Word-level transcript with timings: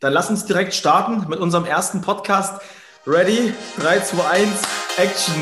Dann 0.00 0.14
lass 0.14 0.30
uns 0.30 0.46
direkt 0.46 0.72
starten 0.72 1.26
mit 1.28 1.40
unserem 1.40 1.66
ersten 1.66 2.00
Podcast. 2.00 2.62
Ready? 3.06 3.52
3, 3.78 4.00
2, 4.00 4.30
1, 4.30 4.50
Action! 4.96 5.34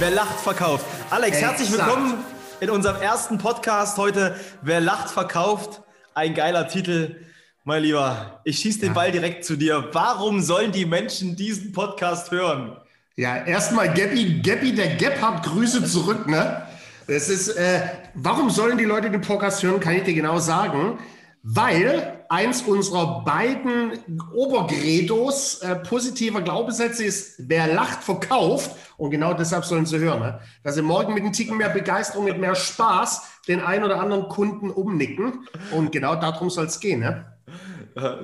Wer 0.00 0.10
lacht, 0.10 0.40
verkauft. 0.40 0.84
Alex, 1.10 1.40
herzlich 1.40 1.70
willkommen 1.70 2.24
in 2.58 2.70
unserem 2.70 3.00
ersten 3.00 3.38
Podcast 3.38 3.98
heute. 3.98 4.34
Wer 4.62 4.80
lacht, 4.80 5.10
verkauft. 5.10 5.82
Ein 6.14 6.34
geiler 6.34 6.68
Titel. 6.68 7.16
Mein 7.64 7.82
Lieber, 7.82 8.40
ich 8.44 8.58
schieße 8.58 8.80
den 8.80 8.88
ja. 8.88 8.94
Ball 8.94 9.12
direkt 9.12 9.44
zu 9.44 9.56
dir. 9.56 9.88
Warum 9.92 10.40
sollen 10.40 10.72
die 10.72 10.86
Menschen 10.86 11.36
diesen 11.36 11.72
Podcast 11.72 12.30
hören? 12.30 12.76
Ja, 13.16 13.44
erstmal 13.44 13.92
Gabby, 13.92 14.40
Gabby, 14.42 14.74
der 14.74 14.96
Gap 14.96 15.20
hat 15.20 15.44
Grüße 15.44 15.84
zurück, 15.84 16.26
ne? 16.26 16.66
Das 17.06 17.28
ist, 17.28 17.48
äh, 17.48 17.80
warum 18.14 18.50
sollen 18.50 18.78
die 18.78 18.84
Leute 18.84 19.10
den 19.10 19.20
Podcast 19.20 19.62
hören, 19.62 19.80
kann 19.80 19.94
ich 19.94 20.04
dir 20.04 20.14
genau 20.14 20.38
sagen 20.38 20.98
weil 21.42 22.19
eins 22.30 22.62
unserer 22.62 23.24
beiden 23.24 23.98
Obergredos 24.32 25.60
äh, 25.62 25.74
positiver 25.76 26.40
Glaubenssätze 26.40 27.04
ist, 27.04 27.34
wer 27.38 27.66
lacht, 27.66 28.04
verkauft. 28.04 28.70
Und 28.96 29.10
genau 29.10 29.34
deshalb 29.34 29.64
sollen 29.64 29.84
sie 29.84 29.98
hören, 29.98 30.20
ne? 30.20 30.40
dass 30.62 30.76
sie 30.76 30.82
morgen 30.82 31.12
mit 31.12 31.24
einem 31.24 31.32
Ticken 31.32 31.56
mehr 31.56 31.70
Begeisterung, 31.70 32.24
mit 32.24 32.38
mehr 32.38 32.54
Spaß 32.54 33.22
den 33.48 33.60
einen 33.60 33.82
oder 33.82 34.00
anderen 34.00 34.28
Kunden 34.28 34.70
umnicken. 34.70 35.46
Und 35.72 35.90
genau 35.90 36.14
darum 36.14 36.50
soll 36.50 36.66
es 36.66 36.78
gehen. 36.78 37.00
Ne? 37.00 37.26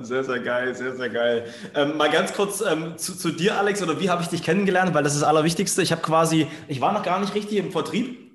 Sehr, 0.01 0.23
sehr 0.23 0.39
geil, 0.39 0.73
sehr, 0.73 0.95
sehr 0.95 1.09
geil. 1.09 1.45
Ähm, 1.75 1.97
mal 1.97 2.09
ganz 2.09 2.33
kurz 2.33 2.61
ähm, 2.61 2.97
zu, 2.97 3.13
zu, 3.13 3.31
dir, 3.31 3.57
Alex, 3.57 3.83
oder 3.83 3.99
wie 3.99 4.09
habe 4.09 4.21
ich 4.21 4.29
dich 4.29 4.41
kennengelernt? 4.41 4.93
Weil 4.93 5.03
das 5.03 5.13
ist 5.15 5.21
das 5.21 5.27
Allerwichtigste. 5.27 5.81
Ich 5.81 5.91
habe 5.91 6.01
quasi, 6.01 6.47
ich 6.69 6.79
war 6.79 6.93
noch 6.93 7.03
gar 7.03 7.19
nicht 7.19 7.35
richtig 7.35 7.57
im 7.57 7.71
Vertrieb. 7.73 8.26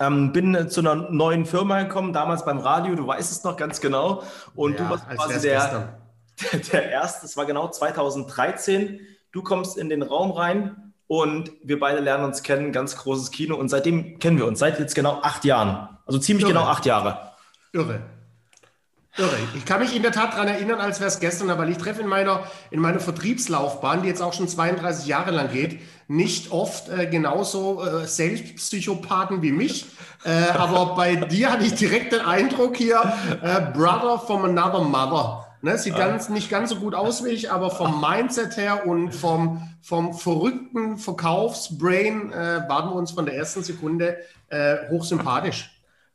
Ähm, 0.00 0.32
bin 0.32 0.68
zu 0.68 0.80
einer 0.80 0.94
neuen 0.94 1.44
Firma 1.46 1.82
gekommen, 1.82 2.12
damals 2.12 2.44
beim 2.44 2.58
Radio, 2.58 2.94
du 2.94 3.06
weißt 3.06 3.30
es 3.30 3.44
noch 3.44 3.56
ganz 3.56 3.80
genau. 3.80 4.22
Und 4.54 4.78
ja, 4.78 4.84
du 4.84 4.90
warst 4.90 5.08
quasi 5.08 5.40
der, 5.40 5.98
der, 6.52 6.60
der 6.60 6.90
erste, 6.90 7.26
es 7.26 7.36
war 7.36 7.46
genau 7.46 7.68
2013. 7.68 9.00
Du 9.32 9.42
kommst 9.42 9.76
in 9.76 9.88
den 9.88 10.02
Raum 10.02 10.30
rein 10.30 10.92
und 11.06 11.52
wir 11.62 11.78
beide 11.78 12.00
lernen 12.00 12.24
uns 12.24 12.42
kennen, 12.42 12.72
ganz 12.72 12.96
großes 12.96 13.30
Kino. 13.30 13.56
Und 13.56 13.68
seitdem 13.68 14.18
kennen 14.18 14.38
wir 14.38 14.46
uns, 14.46 14.58
seit 14.58 14.78
jetzt 14.78 14.94
genau 14.94 15.20
acht 15.22 15.44
Jahren. 15.44 15.98
Also 16.06 16.18
ziemlich 16.18 16.44
Irre. 16.44 16.54
genau 16.54 16.64
acht 16.66 16.86
Jahre. 16.86 17.32
Irre. 17.72 18.00
Irre. 19.18 19.36
Ich 19.54 19.66
kann 19.66 19.80
mich 19.80 19.94
in 19.94 20.00
der 20.00 20.12
Tat 20.12 20.32
daran 20.32 20.48
erinnern, 20.48 20.80
als 20.80 20.98
wäre 20.98 21.08
es 21.08 21.20
gestern, 21.20 21.48
weil 21.58 21.68
ich 21.68 21.76
treffe 21.76 22.00
in 22.00 22.06
meiner, 22.06 22.44
in 22.70 22.80
meiner 22.80 22.98
Vertriebslaufbahn, 22.98 24.02
die 24.02 24.08
jetzt 24.08 24.22
auch 24.22 24.32
schon 24.32 24.48
32 24.48 25.06
Jahre 25.06 25.32
lang 25.32 25.52
geht, 25.52 25.80
nicht 26.08 26.50
oft 26.50 26.88
äh, 26.88 27.06
genauso 27.06 27.84
äh, 27.84 28.06
Selbstpsychopathen 28.06 29.42
wie 29.42 29.52
mich. 29.52 29.84
Äh, 30.24 30.52
aber 30.56 30.94
bei 30.94 31.16
dir 31.16 31.52
hatte 31.52 31.64
ich 31.64 31.74
direkt 31.74 32.14
den 32.14 32.20
Eindruck 32.20 32.76
hier, 32.76 33.00
äh, 33.42 33.60
Brother 33.76 34.18
from 34.18 34.44
another 34.44 34.80
mother. 34.80 35.46
Ne, 35.60 35.78
sieht 35.78 35.94
ganz, 35.94 36.28
nicht 36.28 36.50
ganz 36.50 36.70
so 36.70 36.76
gut 36.76 36.94
aus 36.94 37.24
wie 37.24 37.28
ich, 37.28 37.52
aber 37.52 37.70
vom 37.70 38.00
Mindset 38.00 38.56
her 38.56 38.86
und 38.86 39.12
vom, 39.12 39.62
vom 39.80 40.12
verrückten 40.12 40.96
Verkaufsbrain 40.96 42.32
äh, 42.32 42.68
waren 42.68 42.88
wir 42.90 42.94
uns 42.94 43.12
von 43.12 43.26
der 43.26 43.36
ersten 43.36 43.62
Sekunde 43.62 44.16
äh, 44.48 44.88
hochsympathisch. 44.90 45.70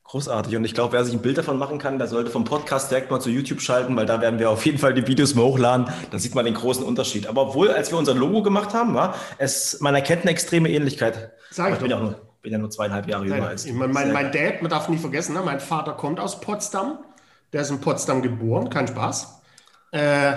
Großartig. 0.08 0.56
Und 0.56 0.64
ich 0.64 0.74
glaube, 0.74 0.94
wer 0.94 1.04
sich 1.04 1.14
ein 1.14 1.22
Bild 1.22 1.38
davon 1.38 1.58
machen 1.58 1.80
kann, 1.80 1.98
der 1.98 2.08
sollte 2.08 2.32
vom 2.32 2.46
Podcast 2.46 2.90
direkt 2.90 3.12
mal 3.12 3.20
zu 3.20 3.30
YouTube 3.30 3.60
schalten, 3.60 3.94
weil 3.98 4.06
da 4.06 4.22
werden 4.22 4.40
wir 4.40 4.50
auf 4.50 4.66
jeden 4.66 4.78
Fall 4.78 4.94
die 4.94 5.06
Videos 5.06 5.36
mal 5.36 5.44
hochladen. 5.44 5.88
Dann 6.12 6.20
sieht 6.20 6.34
man 6.34 6.46
den 6.46 6.54
großen 6.54 6.84
Unterschied. 6.86 7.28
Aber 7.28 7.50
obwohl, 7.50 7.72
als 7.72 7.92
wir 7.92 7.98
unser 7.98 8.14
Logo 8.14 8.42
gemacht 8.42 8.74
haben, 8.74 8.94
war 8.94 9.16
es, 9.38 9.82
man 9.82 9.96
erkennt 9.96 10.22
eine 10.22 10.32
extreme 10.32 10.70
Ähnlichkeit. 10.70 11.34
Sag 11.52 11.68
ich, 11.68 11.74
ich 11.74 11.80
bin, 11.82 11.92
ja 11.92 12.00
nur, 12.00 12.16
bin 12.42 12.54
ja 12.54 12.58
nur 12.58 12.70
zweieinhalb 12.70 13.06
Jahre 13.06 13.26
jünger 13.26 13.48
als 13.48 13.66
du. 13.66 13.74
Mein, 13.74 13.92
mein, 13.92 14.14
mein 14.14 14.32
Dad, 14.32 14.62
man 14.62 14.72
darf 14.72 14.88
nicht 14.88 15.02
vergessen, 15.02 15.34
ne? 15.34 15.42
mein 15.44 15.60
Vater 15.60 15.92
kommt 15.92 16.22
aus 16.22 16.40
Potsdam. 16.40 17.00
Der 17.52 17.64
ist 17.64 17.70
in 17.70 17.82
Potsdam 17.82 18.22
geboren, 18.22 18.70
kein 18.70 18.88
Spaß. 18.88 19.42
Äh, 19.92 20.34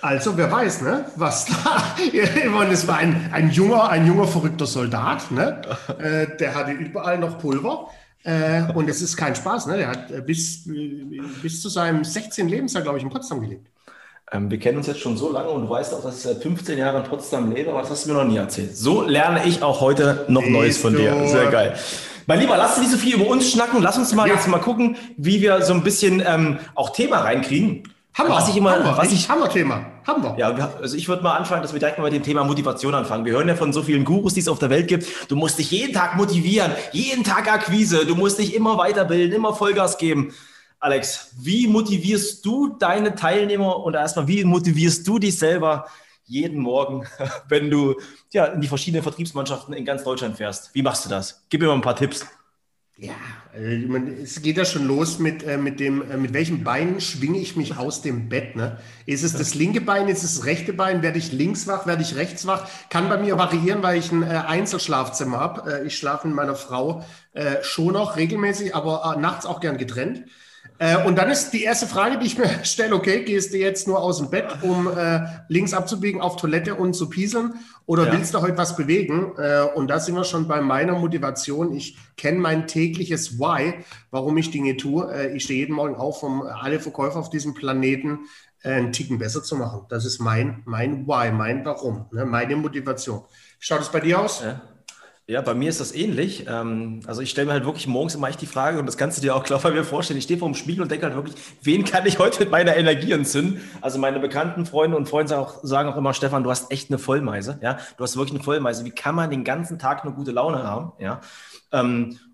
also, 0.00 0.36
wer 0.38 0.50
weiß, 0.50 0.82
ne, 0.82 1.04
was 1.16 1.46
da. 1.46 1.82
Ich 2.12 2.50
meine, 2.50 2.72
es 2.72 2.86
war 2.86 2.96
ein, 2.96 3.30
ein 3.32 3.50
junger, 3.50 3.90
ein 3.90 4.06
junger, 4.06 4.26
verrückter 4.26 4.66
Soldat, 4.66 5.30
ne? 5.30 5.60
Äh, 5.98 6.36
der 6.38 6.54
hatte 6.54 6.70
überall 6.70 7.18
noch 7.18 7.38
Pulver. 7.38 7.88
Äh, 8.24 8.62
und 8.74 8.88
es 8.88 9.00
ist 9.00 9.16
kein 9.16 9.34
Spaß. 9.34 9.66
Ne? 9.66 9.78
Der 9.78 9.88
hat 9.88 10.10
äh, 10.10 10.20
bis, 10.20 10.66
äh, 10.66 11.04
bis 11.42 11.62
zu 11.62 11.68
seinem 11.68 12.04
16. 12.04 12.48
Lebensjahr, 12.48 12.82
glaube 12.82 12.98
ich, 12.98 13.04
in 13.04 13.10
Potsdam 13.10 13.40
gelebt. 13.40 13.68
Ähm, 14.30 14.50
wir 14.50 14.58
kennen 14.58 14.78
uns 14.78 14.86
jetzt 14.86 15.00
schon 15.00 15.16
so 15.16 15.32
lange 15.32 15.48
und 15.48 15.62
du 15.62 15.70
weißt 15.70 15.94
auch, 15.94 16.02
dass 16.02 16.16
ich 16.16 16.22
seit 16.22 16.42
15 16.42 16.78
Jahren 16.78 17.02
in 17.02 17.08
Potsdam 17.08 17.50
lebe, 17.52 17.70
aber 17.70 17.80
das 17.80 17.90
hast 17.90 18.04
du 18.04 18.10
mir 18.10 18.16
noch 18.16 18.28
nie 18.28 18.36
erzählt. 18.36 18.76
So 18.76 19.02
lerne 19.02 19.46
ich 19.46 19.62
auch 19.62 19.80
heute 19.80 20.26
noch 20.28 20.42
Siehst 20.42 20.52
Neues 20.52 20.78
von 20.78 20.94
dir. 20.94 21.28
Sehr 21.28 21.50
geil. 21.50 21.78
Mein 22.26 22.40
Lieber, 22.40 22.58
lass 22.58 22.76
uns 22.76 22.80
nicht 22.80 22.90
so 22.90 22.98
viel 22.98 23.14
über 23.14 23.26
uns 23.26 23.50
schnacken. 23.50 23.80
Lass 23.80 23.96
uns 23.96 24.14
mal 24.14 24.28
ja. 24.28 24.34
jetzt 24.34 24.46
mal 24.48 24.58
gucken, 24.58 24.96
wie 25.16 25.40
wir 25.40 25.62
so 25.62 25.72
ein 25.72 25.82
bisschen 25.82 26.22
ähm, 26.26 26.58
auch 26.74 26.90
Thema 26.90 27.20
reinkriegen. 27.20 27.84
Wir. 28.16 28.28
Was 28.28 28.48
ich 28.48 28.56
immer, 28.56 28.82
wir. 28.84 28.96
Was 28.96 29.12
ich, 29.12 29.28
haben 29.28 29.40
wir 29.40 29.48
Thema. 29.48 29.84
Haben 30.06 30.22
wir. 30.22 30.34
Ja, 30.38 30.72
also 30.80 30.96
ich 30.96 31.08
würde 31.08 31.22
mal 31.22 31.36
anfangen, 31.36 31.62
dass 31.62 31.72
wir 31.72 31.80
direkt 31.80 31.98
mal 31.98 32.04
mit 32.04 32.14
dem 32.14 32.22
Thema 32.22 32.44
Motivation 32.44 32.94
anfangen. 32.94 33.24
Wir 33.24 33.32
hören 33.32 33.48
ja 33.48 33.54
von 33.54 33.72
so 33.72 33.82
vielen 33.82 34.04
Gurus, 34.04 34.34
die 34.34 34.40
es 34.40 34.48
auf 34.48 34.58
der 34.58 34.70
Welt 34.70 34.88
gibt. 34.88 35.30
Du 35.30 35.36
musst 35.36 35.58
dich 35.58 35.70
jeden 35.70 35.92
Tag 35.92 36.16
motivieren, 36.16 36.72
jeden 36.92 37.24
Tag 37.24 37.50
Akquise. 37.50 38.06
Du 38.06 38.14
musst 38.14 38.38
dich 38.38 38.54
immer 38.54 38.76
weiterbilden, 38.76 39.34
immer 39.34 39.54
Vollgas 39.54 39.98
geben. 39.98 40.32
Alex, 40.80 41.32
wie 41.40 41.66
motivierst 41.66 42.44
du 42.44 42.76
deine 42.78 43.14
Teilnehmer 43.14 43.76
und 43.84 43.94
erstmal, 43.94 44.28
wie 44.28 44.44
motivierst 44.44 45.06
du 45.06 45.18
dich 45.18 45.36
selber 45.38 45.86
jeden 46.24 46.60
Morgen, 46.60 47.06
wenn 47.48 47.70
du 47.70 47.96
ja, 48.32 48.46
in 48.46 48.60
die 48.60 48.68
verschiedenen 48.68 49.02
Vertriebsmannschaften 49.02 49.74
in 49.74 49.84
ganz 49.84 50.04
Deutschland 50.04 50.36
fährst? 50.36 50.70
Wie 50.74 50.82
machst 50.82 51.04
du 51.04 51.08
das? 51.08 51.44
Gib 51.48 51.60
mir 51.60 51.68
mal 51.68 51.74
ein 51.74 51.80
paar 51.80 51.96
Tipps. 51.96 52.26
Ja, 53.00 53.14
also 53.52 53.96
es 54.24 54.42
geht 54.42 54.56
ja 54.56 54.64
schon 54.64 54.84
los 54.84 55.20
mit, 55.20 55.44
äh, 55.44 55.56
mit 55.56 55.78
dem, 55.78 56.02
äh, 56.10 56.16
mit 56.16 56.32
welchem 56.32 56.64
Bein 56.64 57.00
schwinge 57.00 57.38
ich 57.38 57.54
mich 57.54 57.76
aus 57.76 58.02
dem 58.02 58.28
Bett. 58.28 58.56
Ne? 58.56 58.78
Ist 59.06 59.22
es 59.22 59.34
das 59.34 59.54
linke 59.54 59.80
Bein, 59.80 60.08
ist 60.08 60.24
es 60.24 60.34
das 60.34 60.46
rechte 60.46 60.72
Bein? 60.72 61.00
Werde 61.00 61.16
ich 61.16 61.30
links 61.30 61.68
wach, 61.68 61.86
werde 61.86 62.02
ich 62.02 62.16
rechts 62.16 62.44
wach? 62.48 62.68
Kann 62.90 63.08
bei 63.08 63.16
mir 63.16 63.38
variieren, 63.38 63.84
weil 63.84 63.98
ich 64.00 64.10
ein 64.10 64.24
äh, 64.24 64.42
Einzelschlafzimmer 64.48 65.38
habe. 65.38 65.82
Äh, 65.82 65.86
ich 65.86 65.96
schlafe 65.96 66.26
mit 66.26 66.34
meiner 66.34 66.56
Frau 66.56 67.04
äh, 67.34 67.62
schon 67.62 67.92
noch 67.92 68.16
regelmäßig, 68.16 68.74
aber 68.74 69.14
äh, 69.14 69.20
nachts 69.20 69.46
auch 69.46 69.60
gern 69.60 69.78
getrennt. 69.78 70.24
Äh, 70.80 71.04
und 71.04 71.16
dann 71.16 71.28
ist 71.28 71.50
die 71.50 71.64
erste 71.64 71.86
Frage, 71.86 72.18
die 72.18 72.26
ich 72.26 72.38
mir 72.38 72.48
stelle, 72.62 72.94
okay, 72.94 73.24
gehst 73.24 73.52
du 73.52 73.58
jetzt 73.58 73.88
nur 73.88 74.00
aus 74.00 74.18
dem 74.18 74.30
Bett, 74.30 74.62
um 74.62 74.88
äh, 74.88 75.20
links 75.48 75.74
abzubiegen, 75.74 76.20
auf 76.20 76.36
Toilette 76.36 76.74
und 76.76 76.94
zu 76.94 77.08
pieseln 77.08 77.54
oder 77.86 78.06
ja. 78.06 78.12
willst 78.12 78.34
du 78.34 78.40
heute 78.40 78.56
was 78.56 78.76
bewegen? 78.76 79.32
Äh, 79.38 79.62
und 79.74 79.88
da 79.88 79.98
sind 79.98 80.14
wir 80.14 80.24
schon 80.24 80.46
bei 80.46 80.60
meiner 80.60 80.96
Motivation. 80.98 81.74
Ich 81.74 81.96
kenne 82.16 82.38
mein 82.38 82.66
tägliches 82.66 83.38
Why, 83.38 83.74
warum 84.10 84.36
ich 84.36 84.50
Dinge 84.50 84.76
tue. 84.76 85.12
Äh, 85.12 85.36
ich 85.36 85.44
stehe 85.44 85.60
jeden 85.60 85.74
Morgen 85.74 85.96
auf, 85.96 86.22
um 86.22 86.42
alle 86.42 86.78
Verkäufer 86.78 87.18
auf 87.18 87.30
diesem 87.30 87.54
Planeten 87.54 88.20
äh, 88.62 88.72
einen 88.72 88.92
Ticken 88.92 89.18
besser 89.18 89.42
zu 89.42 89.56
machen. 89.56 89.86
Das 89.88 90.04
ist 90.04 90.20
mein, 90.20 90.62
mein 90.64 91.06
Why, 91.06 91.32
mein 91.32 91.64
Warum, 91.64 92.06
ne? 92.12 92.24
meine 92.24 92.54
Motivation. 92.56 93.24
Schaut 93.58 93.80
es 93.80 93.88
bei 93.88 94.00
dir 94.00 94.20
aus? 94.20 94.42
Ja. 94.42 94.60
Ja, 95.30 95.42
bei 95.42 95.52
mir 95.52 95.68
ist 95.68 95.78
das 95.78 95.94
ähnlich. 95.94 96.46
Ähm, 96.48 97.00
also 97.06 97.20
ich 97.20 97.28
stelle 97.28 97.48
mir 97.48 97.52
halt 97.52 97.66
wirklich 97.66 97.86
morgens 97.86 98.14
immer 98.14 98.30
echt 98.30 98.40
die 98.40 98.46
Frage, 98.46 98.78
und 98.78 98.86
das 98.86 98.96
kannst 98.96 99.18
du 99.18 99.20
dir 99.20 99.36
auch 99.36 99.44
klar 99.44 99.60
bei 99.62 99.70
mir 99.70 99.84
vorstellen, 99.84 100.16
ich 100.16 100.24
stehe 100.24 100.38
vor 100.38 100.48
dem 100.48 100.54
Spiegel 100.54 100.80
und 100.80 100.90
denke 100.90 101.04
halt 101.04 101.14
wirklich, 101.16 101.36
wen 101.62 101.84
kann 101.84 102.06
ich 102.06 102.18
heute 102.18 102.40
mit 102.40 102.50
meiner 102.50 102.74
Energie 102.74 103.12
entzünden? 103.12 103.60
Also 103.82 103.98
meine 103.98 104.20
bekannten 104.20 104.64
Freunde 104.64 104.96
und 104.96 105.06
Freunde 105.06 105.28
sagen 105.28 105.42
auch, 105.42 105.58
sagen 105.62 105.90
auch 105.90 105.98
immer, 105.98 106.14
Stefan, 106.14 106.44
du 106.44 106.50
hast 106.50 106.72
echt 106.72 106.90
eine 106.90 106.98
Vollmeise. 106.98 107.58
Ja, 107.60 107.76
du 107.98 108.04
hast 108.04 108.16
wirklich 108.16 108.36
eine 108.36 108.42
Vollmeise. 108.42 108.86
Wie 108.86 108.90
kann 108.90 109.14
man 109.14 109.28
den 109.28 109.44
ganzen 109.44 109.78
Tag 109.78 110.02
eine 110.02 110.14
gute 110.14 110.30
Laune 110.30 110.62
haben? 110.62 110.92
Ja. 110.98 111.20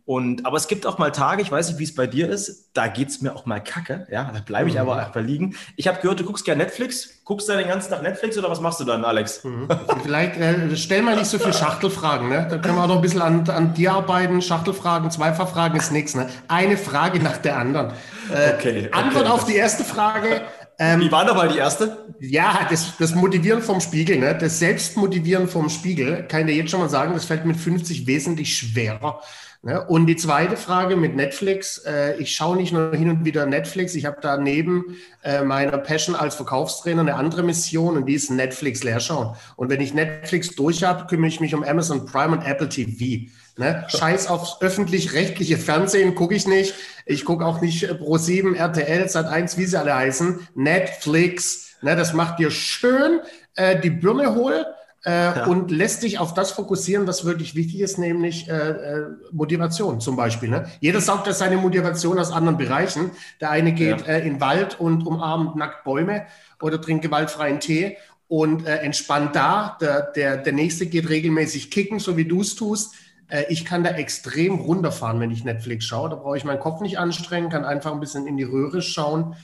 Und, 0.07 0.45
aber 0.45 0.59
es 0.59 0.69
gibt 0.69 0.85
auch 0.85 0.99
mal 0.99 1.13
Tage, 1.13 1.41
ich 1.41 1.51
weiß 1.51 1.69
nicht, 1.69 1.79
wie 1.79 1.85
es 1.85 1.95
bei 1.95 2.07
dir 2.07 2.29
ist, 2.29 2.69
da 2.75 2.89
geht 2.89 3.09
es 3.09 3.23
mir 3.23 3.35
auch 3.35 3.47
mal 3.47 3.61
kacke. 3.61 4.07
Ja, 4.11 4.31
da 4.35 4.41
bleibe 4.41 4.69
ich 4.69 4.75
mhm. 4.75 4.83
aber 4.83 4.97
einfach 4.97 5.23
liegen. 5.23 5.57
Ich 5.77 5.89
habe 5.89 5.99
gehört, 6.03 6.21
du 6.21 6.25
guckst 6.25 6.45
gerne 6.45 6.63
Netflix. 6.63 7.23
Guckst 7.25 7.49
du 7.49 7.57
den 7.57 7.69
ganzen 7.69 7.89
Tag 7.89 8.03
Netflix 8.03 8.37
oder 8.37 8.51
was 8.51 8.61
machst 8.61 8.81
du 8.81 8.85
dann, 8.85 9.03
Alex? 9.03 9.43
Mhm. 9.45 9.67
Vielleicht 10.03 10.37
äh, 10.37 10.77
stell 10.77 11.01
mal 11.01 11.17
nicht 11.17 11.29
so 11.29 11.39
viele 11.39 11.55
Schachtelfragen. 11.55 12.29
Ne? 12.29 12.47
Da 12.51 12.59
können 12.59 12.77
wir 12.77 12.85
auch 12.85 12.89
noch 12.89 12.97
ein 12.97 13.01
bisschen 13.01 13.23
an, 13.23 13.49
an 13.49 13.73
dir 13.73 13.95
arbeiten. 13.95 14.43
Schachtelfragen, 14.43 15.11
Zweifachfragen 15.11 15.79
ist 15.79 15.91
nichts. 15.91 16.15
Ne? 16.15 16.29
Eine 16.49 16.77
Frage 16.77 17.21
nach 17.21 17.39
der 17.39 17.57
anderen. 17.57 17.93
Äh, 18.31 18.53
okay, 18.55 18.89
okay, 18.89 18.89
Antwort 18.93 19.31
auf 19.31 19.47
die 19.47 19.57
erste 19.57 19.85
Frage. 19.85 20.43
Ähm, 20.79 21.01
Wie 21.01 21.13
war 21.13 21.25
dabei 21.25 21.49
die 21.49 21.59
erste? 21.59 21.97
Ja, 22.21 22.67
das, 22.69 22.97
das 22.99 23.15
Motivieren 23.15 23.63
vom 23.63 23.81
Spiegel, 23.81 24.19
ne? 24.19 24.37
das 24.37 24.59
Selbstmotivieren 24.59 25.49
vom 25.49 25.71
Spiegel, 25.71 26.25
kann 26.29 26.41
ich 26.41 26.47
dir 26.47 26.57
jetzt 26.57 26.73
schon 26.73 26.81
mal 26.81 26.89
sagen, 26.89 27.15
das 27.15 27.25
fällt 27.25 27.45
mit 27.45 27.57
50 27.57 28.07
wesentlich 28.07 28.57
schwerer. 28.57 29.21
Ne? 29.65 29.83
Und 29.83 30.07
die 30.07 30.17
zweite 30.17 30.59
Frage 30.59 30.95
mit 30.95 31.17
Netflix. 31.17 31.79
Äh, 31.79 32.17
ich 32.19 32.37
schaue 32.37 32.57
nicht 32.57 32.73
nur 32.73 32.95
hin 32.95 33.09
und 33.09 33.25
wieder 33.25 33.47
Netflix. 33.47 33.95
Ich 33.95 34.05
habe 34.05 34.19
da 34.21 34.37
neben 34.37 34.99
äh, 35.23 35.43
meiner 35.43 35.79
Passion 35.79 36.15
als 36.15 36.35
Verkaufstrainer 36.35 37.01
eine 37.01 37.15
andere 37.15 37.43
Mission 37.43 37.97
und 37.97 38.05
die 38.05 38.13
ist 38.13 38.31
Netflix 38.31 38.85
leerschauen. 38.85 39.35
Und 39.57 39.71
wenn 39.71 39.81
ich 39.81 39.95
Netflix 39.95 40.55
durch 40.55 40.85
habe, 40.85 41.07
kümmere 41.07 41.29
ich 41.29 41.41
mich 41.41 41.55
um 41.55 41.65
Amazon 41.65 42.05
Prime 42.05 42.37
und 42.37 42.43
Apple 42.43 42.69
TV. 42.69 43.31
Ne? 43.57 43.87
Scheiß 43.89 44.27
aufs 44.27 44.61
öffentlich-rechtliche 44.61 45.57
Fernsehen 45.57 46.15
gucke 46.15 46.35
ich 46.35 46.47
nicht. 46.47 46.75
Ich 47.07 47.25
gucke 47.25 47.47
auch 47.47 47.63
nicht 47.63 47.91
Pro7, 47.91 48.57
RTL, 48.57 49.07
Sat1, 49.07 49.57
wie 49.57 49.65
sie 49.65 49.81
alle 49.81 49.95
heißen. 49.95 50.47
Netflix. 50.55 51.77
Ne? 51.81 51.97
Das 51.97 52.13
macht 52.13 52.39
dir 52.39 52.51
schön 52.51 53.21
äh, 53.55 53.81
die 53.81 53.91
Birne 53.91 54.35
hohl 54.35 54.67
äh, 55.05 55.11
ja. 55.11 55.47
und 55.47 55.71
lässt 55.71 56.03
dich 56.03 56.19
auf 56.19 56.35
das 56.35 56.51
fokussieren, 56.51 57.07
was 57.07 57.25
wirklich 57.25 57.55
wichtig 57.55 57.81
ist, 57.81 57.99
nämlich 57.99 58.49
äh, 58.49 58.53
äh, 58.53 59.07
Motivation 59.33 60.01
zum 60.01 60.17
Beispiel. 60.17 60.49
Ne? 60.49 60.67
Jeder 60.81 61.01
saugt 61.01 61.27
ja 61.27 61.35
seine 61.35 61.57
Motivation 61.59 62.19
aus 62.19 62.33
anderen 62.33 62.57
Bereichen. 62.57 63.11
Der 63.41 63.51
eine 63.51 63.73
geht 63.73 64.07
ja. 64.07 64.15
äh, 64.15 64.27
in 64.27 64.35
den 64.35 64.41
Wald 64.41 64.81
und 64.81 65.07
umarmt 65.07 65.57
nackt 65.57 65.85
Bäume 65.85 66.27
oder 66.61 66.81
trinkt 66.81 67.03
gewaltfreien 67.03 67.61
Tee 67.61 67.99
und 68.29 68.67
äh, 68.67 68.77
entspannt 68.77 69.37
da. 69.37 69.77
Der, 69.81 70.03
der, 70.13 70.39
der 70.39 70.53
nächste 70.55 70.87
geht 70.87 71.09
regelmäßig 71.11 71.71
kicken, 71.71 71.99
so 71.99 72.17
wie 72.17 72.25
du 72.25 72.41
es 72.41 72.55
tust. 72.55 72.95
Äh, 73.29 73.45
ich 73.51 73.67
kann 73.67 73.85
da 73.85 73.91
extrem 73.91 74.55
runterfahren, 74.55 75.21
wenn 75.21 75.31
ich 75.31 75.45
Netflix 75.45 75.85
schaue. 75.85 76.09
Da 76.09 76.17
brauche 76.17 76.39
ich 76.39 76.45
meinen 76.45 76.61
Kopf 76.61 76.81
nicht 76.81 76.99
anstrengen, 76.99 77.51
kann 77.51 77.67
einfach 77.67 77.93
ein 77.93 78.01
bisschen 78.01 78.27
in 78.27 78.39
die 78.39 78.45
Röhre 78.45 78.81
schauen. 78.81 79.37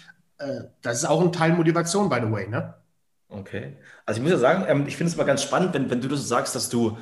Das 0.80 0.96
ist 0.96 1.04
auch 1.04 1.20
ein 1.20 1.32
Teil 1.32 1.52
Motivation, 1.52 2.08
by 2.08 2.16
the 2.24 2.32
way. 2.32 2.48
Ne? 2.48 2.72
Okay. 3.30 3.76
Also 4.06 4.18
ich 4.18 4.22
muss 4.22 4.32
ja 4.32 4.38
sagen, 4.38 4.64
ähm, 4.68 4.86
ich 4.86 4.96
finde 4.96 5.10
es 5.10 5.16
mal 5.16 5.24
ganz 5.24 5.42
spannend, 5.42 5.72
wenn, 5.72 5.88
wenn 5.88 6.00
du 6.00 6.08
das 6.08 6.20
so 6.20 6.26
sagst, 6.26 6.54
dass 6.54 6.68
du 6.68 6.98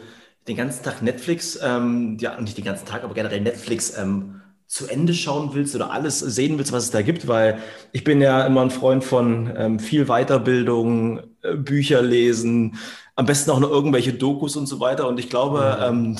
den 0.46 0.56
ganzen 0.56 0.82
Tag 0.84 1.02
Netflix, 1.02 1.58
ähm, 1.62 2.16
ja, 2.20 2.40
nicht 2.40 2.56
den 2.56 2.64
ganzen 2.64 2.86
Tag, 2.86 3.02
aber 3.02 3.14
generell 3.14 3.40
Netflix 3.40 3.96
ähm, 3.98 4.40
zu 4.66 4.86
Ende 4.86 5.14
schauen 5.14 5.50
willst 5.54 5.74
oder 5.74 5.90
alles 5.90 6.18
sehen 6.18 6.58
willst, 6.58 6.72
was 6.72 6.84
es 6.84 6.90
da 6.90 7.00
gibt, 7.00 7.26
weil 7.26 7.58
ich 7.92 8.04
bin 8.04 8.20
ja 8.20 8.46
immer 8.46 8.60
ein 8.60 8.70
Freund 8.70 9.02
von 9.02 9.50
ähm, 9.56 9.78
viel 9.78 10.06
Weiterbildung, 10.06 11.20
äh, 11.42 11.54
Bücher 11.54 12.02
lesen, 12.02 12.78
am 13.16 13.26
besten 13.26 13.50
auch 13.50 13.60
noch 13.60 13.70
irgendwelche 13.70 14.12
Dokus 14.12 14.56
und 14.56 14.66
so 14.66 14.78
weiter. 14.80 15.08
Und 15.08 15.18
ich 15.18 15.30
glaube, 15.30 15.76
mhm. 15.78 16.08
ähm, 16.08 16.16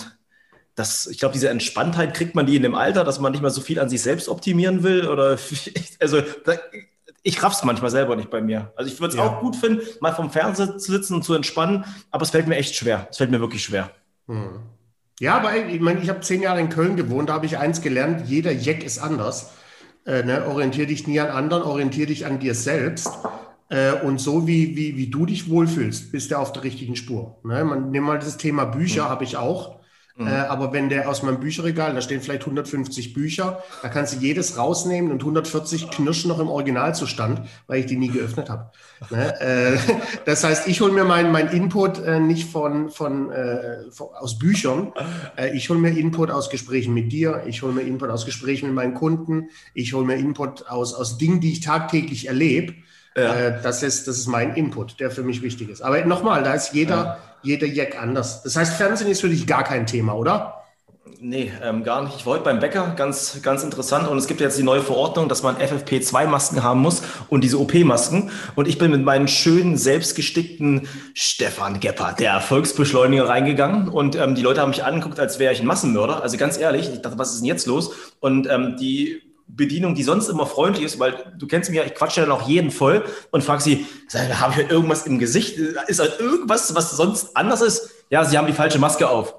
dass, 0.74 1.06
ich 1.06 1.18
glaube, 1.18 1.34
diese 1.34 1.50
Entspanntheit 1.50 2.14
kriegt 2.14 2.34
man 2.34 2.46
die 2.46 2.56
in 2.56 2.62
dem 2.62 2.74
Alter, 2.74 3.04
dass 3.04 3.20
man 3.20 3.32
nicht 3.32 3.42
mehr 3.42 3.50
so 3.50 3.60
viel 3.60 3.80
an 3.80 3.88
sich 3.88 4.00
selbst 4.00 4.28
optimieren 4.28 4.82
will. 4.82 5.08
Oder 5.08 5.38
also 6.00 6.22
da, 6.44 6.52
ich 7.28 7.42
raff's 7.42 7.62
manchmal 7.62 7.90
selber 7.90 8.16
nicht 8.16 8.30
bei 8.30 8.40
mir. 8.40 8.72
Also 8.74 8.90
ich 8.90 8.98
würde 9.00 9.12
es 9.12 9.18
ja. 9.18 9.26
auch 9.26 9.40
gut 9.40 9.54
finden, 9.54 9.82
mal 10.00 10.14
vom 10.14 10.30
Fernseher 10.30 10.78
zu 10.78 10.90
sitzen 10.90 11.14
und 11.14 11.24
zu 11.24 11.34
entspannen, 11.34 11.84
aber 12.10 12.22
es 12.22 12.30
fällt 12.30 12.48
mir 12.48 12.56
echt 12.56 12.74
schwer. 12.74 13.06
Es 13.10 13.18
fällt 13.18 13.30
mir 13.30 13.40
wirklich 13.40 13.62
schwer. 13.62 13.90
Hm. 14.28 14.60
Ja, 15.20 15.36
aber 15.36 15.54
ich 15.54 15.80
meine, 15.80 16.00
ich 16.00 16.08
habe 16.08 16.20
zehn 16.20 16.40
Jahre 16.40 16.60
in 16.60 16.70
Köln 16.70 16.96
gewohnt, 16.96 17.28
da 17.28 17.34
habe 17.34 17.44
ich 17.44 17.58
eins 17.58 17.82
gelernt, 17.82 18.28
jeder 18.28 18.52
Jack 18.52 18.82
ist 18.82 18.98
anders. 18.98 19.50
Äh, 20.06 20.22
ne? 20.22 20.46
Orientier 20.46 20.86
dich 20.86 21.06
nie 21.06 21.20
an 21.20 21.28
anderen, 21.28 21.64
orientier 21.64 22.06
dich 22.06 22.24
an 22.24 22.38
dir 22.38 22.54
selbst. 22.54 23.10
Äh, 23.68 23.92
und 23.92 24.18
so 24.18 24.46
wie, 24.46 24.74
wie, 24.74 24.96
wie 24.96 25.08
du 25.08 25.26
dich 25.26 25.50
wohlfühlst, 25.50 26.10
bist 26.10 26.30
du 26.30 26.38
auf 26.38 26.52
der 26.52 26.64
richtigen 26.64 26.96
Spur. 26.96 27.36
Ne? 27.44 27.62
Man, 27.62 27.90
nimm 27.90 28.04
mal 28.04 28.18
das 28.18 28.38
Thema 28.38 28.64
Bücher, 28.64 29.04
hm. 29.04 29.10
habe 29.10 29.24
ich 29.24 29.36
auch. 29.36 29.77
Mhm. 30.18 30.26
Äh, 30.26 30.30
aber 30.30 30.72
wenn 30.72 30.88
der 30.88 31.08
aus 31.08 31.22
meinem 31.22 31.38
Bücherregal, 31.38 31.94
da 31.94 32.00
stehen 32.00 32.20
vielleicht 32.20 32.42
150 32.42 33.14
Bücher, 33.14 33.62
da 33.82 33.88
kannst 33.88 34.14
du 34.14 34.18
jedes 34.18 34.58
rausnehmen 34.58 35.12
und 35.12 35.20
140 35.20 35.90
knirschen 35.90 36.28
noch 36.28 36.40
im 36.40 36.48
Originalzustand, 36.48 37.42
weil 37.68 37.80
ich 37.80 37.86
die 37.86 37.96
nie 37.96 38.08
geöffnet 38.08 38.50
habe. 38.50 38.72
Ne? 39.10 39.40
Äh, 39.40 39.78
das 40.24 40.42
heißt, 40.42 40.66
ich 40.66 40.80
hole 40.80 40.92
mir 40.92 41.04
meinen 41.04 41.30
mein 41.30 41.48
Input 41.48 42.00
äh, 42.00 42.18
nicht 42.18 42.50
von, 42.50 42.90
von, 42.90 43.30
äh, 43.30 43.90
von, 43.92 44.08
aus 44.18 44.38
Büchern, 44.40 44.92
äh, 45.36 45.56
ich 45.56 45.70
hole 45.70 45.78
mir 45.78 45.96
Input 45.96 46.32
aus 46.32 46.50
Gesprächen 46.50 46.94
mit 46.94 47.12
dir, 47.12 47.44
ich 47.46 47.62
hole 47.62 47.72
mir 47.72 47.82
Input 47.82 48.10
aus 48.10 48.26
Gesprächen 48.26 48.66
mit 48.66 48.74
meinen 48.74 48.94
Kunden, 48.94 49.50
ich 49.72 49.92
hole 49.92 50.04
mir 50.04 50.16
Input 50.16 50.68
aus, 50.68 50.94
aus 50.94 51.16
Dingen, 51.18 51.40
die 51.40 51.52
ich 51.52 51.60
tagtäglich 51.60 52.26
erlebe. 52.26 52.74
Ja. 53.18 53.34
Äh, 53.34 53.62
das, 53.62 53.82
ist, 53.82 54.06
das 54.08 54.18
ist 54.18 54.26
mein 54.26 54.54
Input, 54.54 55.00
der 55.00 55.10
für 55.10 55.22
mich 55.22 55.42
wichtig 55.42 55.68
ist. 55.70 55.82
Aber 55.82 56.04
nochmal, 56.04 56.42
da 56.42 56.54
ist 56.54 56.72
jeder, 56.72 56.96
ja. 56.96 57.18
jeder 57.42 57.66
Jack 57.66 58.00
anders. 58.00 58.42
Das 58.42 58.56
heißt, 58.56 58.74
Fernsehen 58.74 59.10
ist 59.10 59.20
für 59.20 59.28
dich 59.28 59.46
gar 59.46 59.64
kein 59.64 59.86
Thema, 59.86 60.14
oder? 60.14 60.54
Nee, 61.20 61.50
ähm, 61.64 61.82
gar 61.82 62.04
nicht. 62.04 62.14
Ich 62.16 62.26
wollte 62.26 62.44
beim 62.44 62.60
Bäcker, 62.60 62.92
ganz, 62.96 63.40
ganz 63.42 63.64
interessant. 63.64 64.06
Und 64.06 64.18
es 64.18 64.28
gibt 64.28 64.40
jetzt 64.40 64.56
die 64.56 64.62
neue 64.62 64.82
Verordnung, 64.82 65.28
dass 65.28 65.42
man 65.42 65.56
FFP2-Masken 65.56 66.62
haben 66.62 66.80
muss 66.80 67.02
und 67.28 67.42
diese 67.42 67.58
OP-Masken. 67.58 68.30
Und 68.54 68.68
ich 68.68 68.78
bin 68.78 68.92
mit 68.92 69.02
meinen 69.02 69.26
schönen, 69.26 69.76
selbstgestickten 69.76 70.86
Stefan 71.14 71.80
Gebhardt, 71.80 72.20
der 72.20 72.32
Erfolgsbeschleuniger, 72.32 73.28
reingegangen. 73.28 73.88
Und 73.88 74.14
ähm, 74.14 74.36
die 74.36 74.42
Leute 74.42 74.60
haben 74.60 74.70
mich 74.70 74.84
angeguckt, 74.84 75.18
als 75.18 75.40
wäre 75.40 75.52
ich 75.52 75.60
ein 75.60 75.66
Massenmörder. 75.66 76.22
Also 76.22 76.36
ganz 76.36 76.56
ehrlich, 76.56 76.88
ich 76.92 77.02
dachte, 77.02 77.18
was 77.18 77.32
ist 77.32 77.40
denn 77.40 77.46
jetzt 77.46 77.66
los? 77.66 77.90
Und 78.20 78.48
ähm, 78.48 78.76
die 78.78 79.20
Bedienung, 79.48 79.94
die 79.94 80.02
sonst 80.02 80.28
immer 80.28 80.46
freundlich 80.46 80.84
ist, 80.84 80.98
weil 80.98 81.34
du 81.36 81.46
kennst 81.46 81.70
mich 81.70 81.78
ja, 81.78 81.84
ich 81.84 81.94
quatsche 81.94 82.20
dann 82.20 82.30
auch 82.30 82.46
jeden 82.46 82.70
voll 82.70 83.04
und 83.30 83.42
frage 83.42 83.62
sie, 83.62 83.86
habe 84.14 84.62
ich 84.62 84.70
irgendwas 84.70 85.06
im 85.06 85.18
Gesicht? 85.18 85.58
Ist 85.58 86.00
halt 86.00 86.20
irgendwas, 86.20 86.74
was 86.74 86.96
sonst 86.96 87.36
anders 87.36 87.60
ist? 87.60 87.90
Ja, 88.10 88.24
sie 88.24 88.38
haben 88.38 88.46
die 88.46 88.52
falsche 88.52 88.78
Maske 88.78 89.08
auf. 89.08 89.34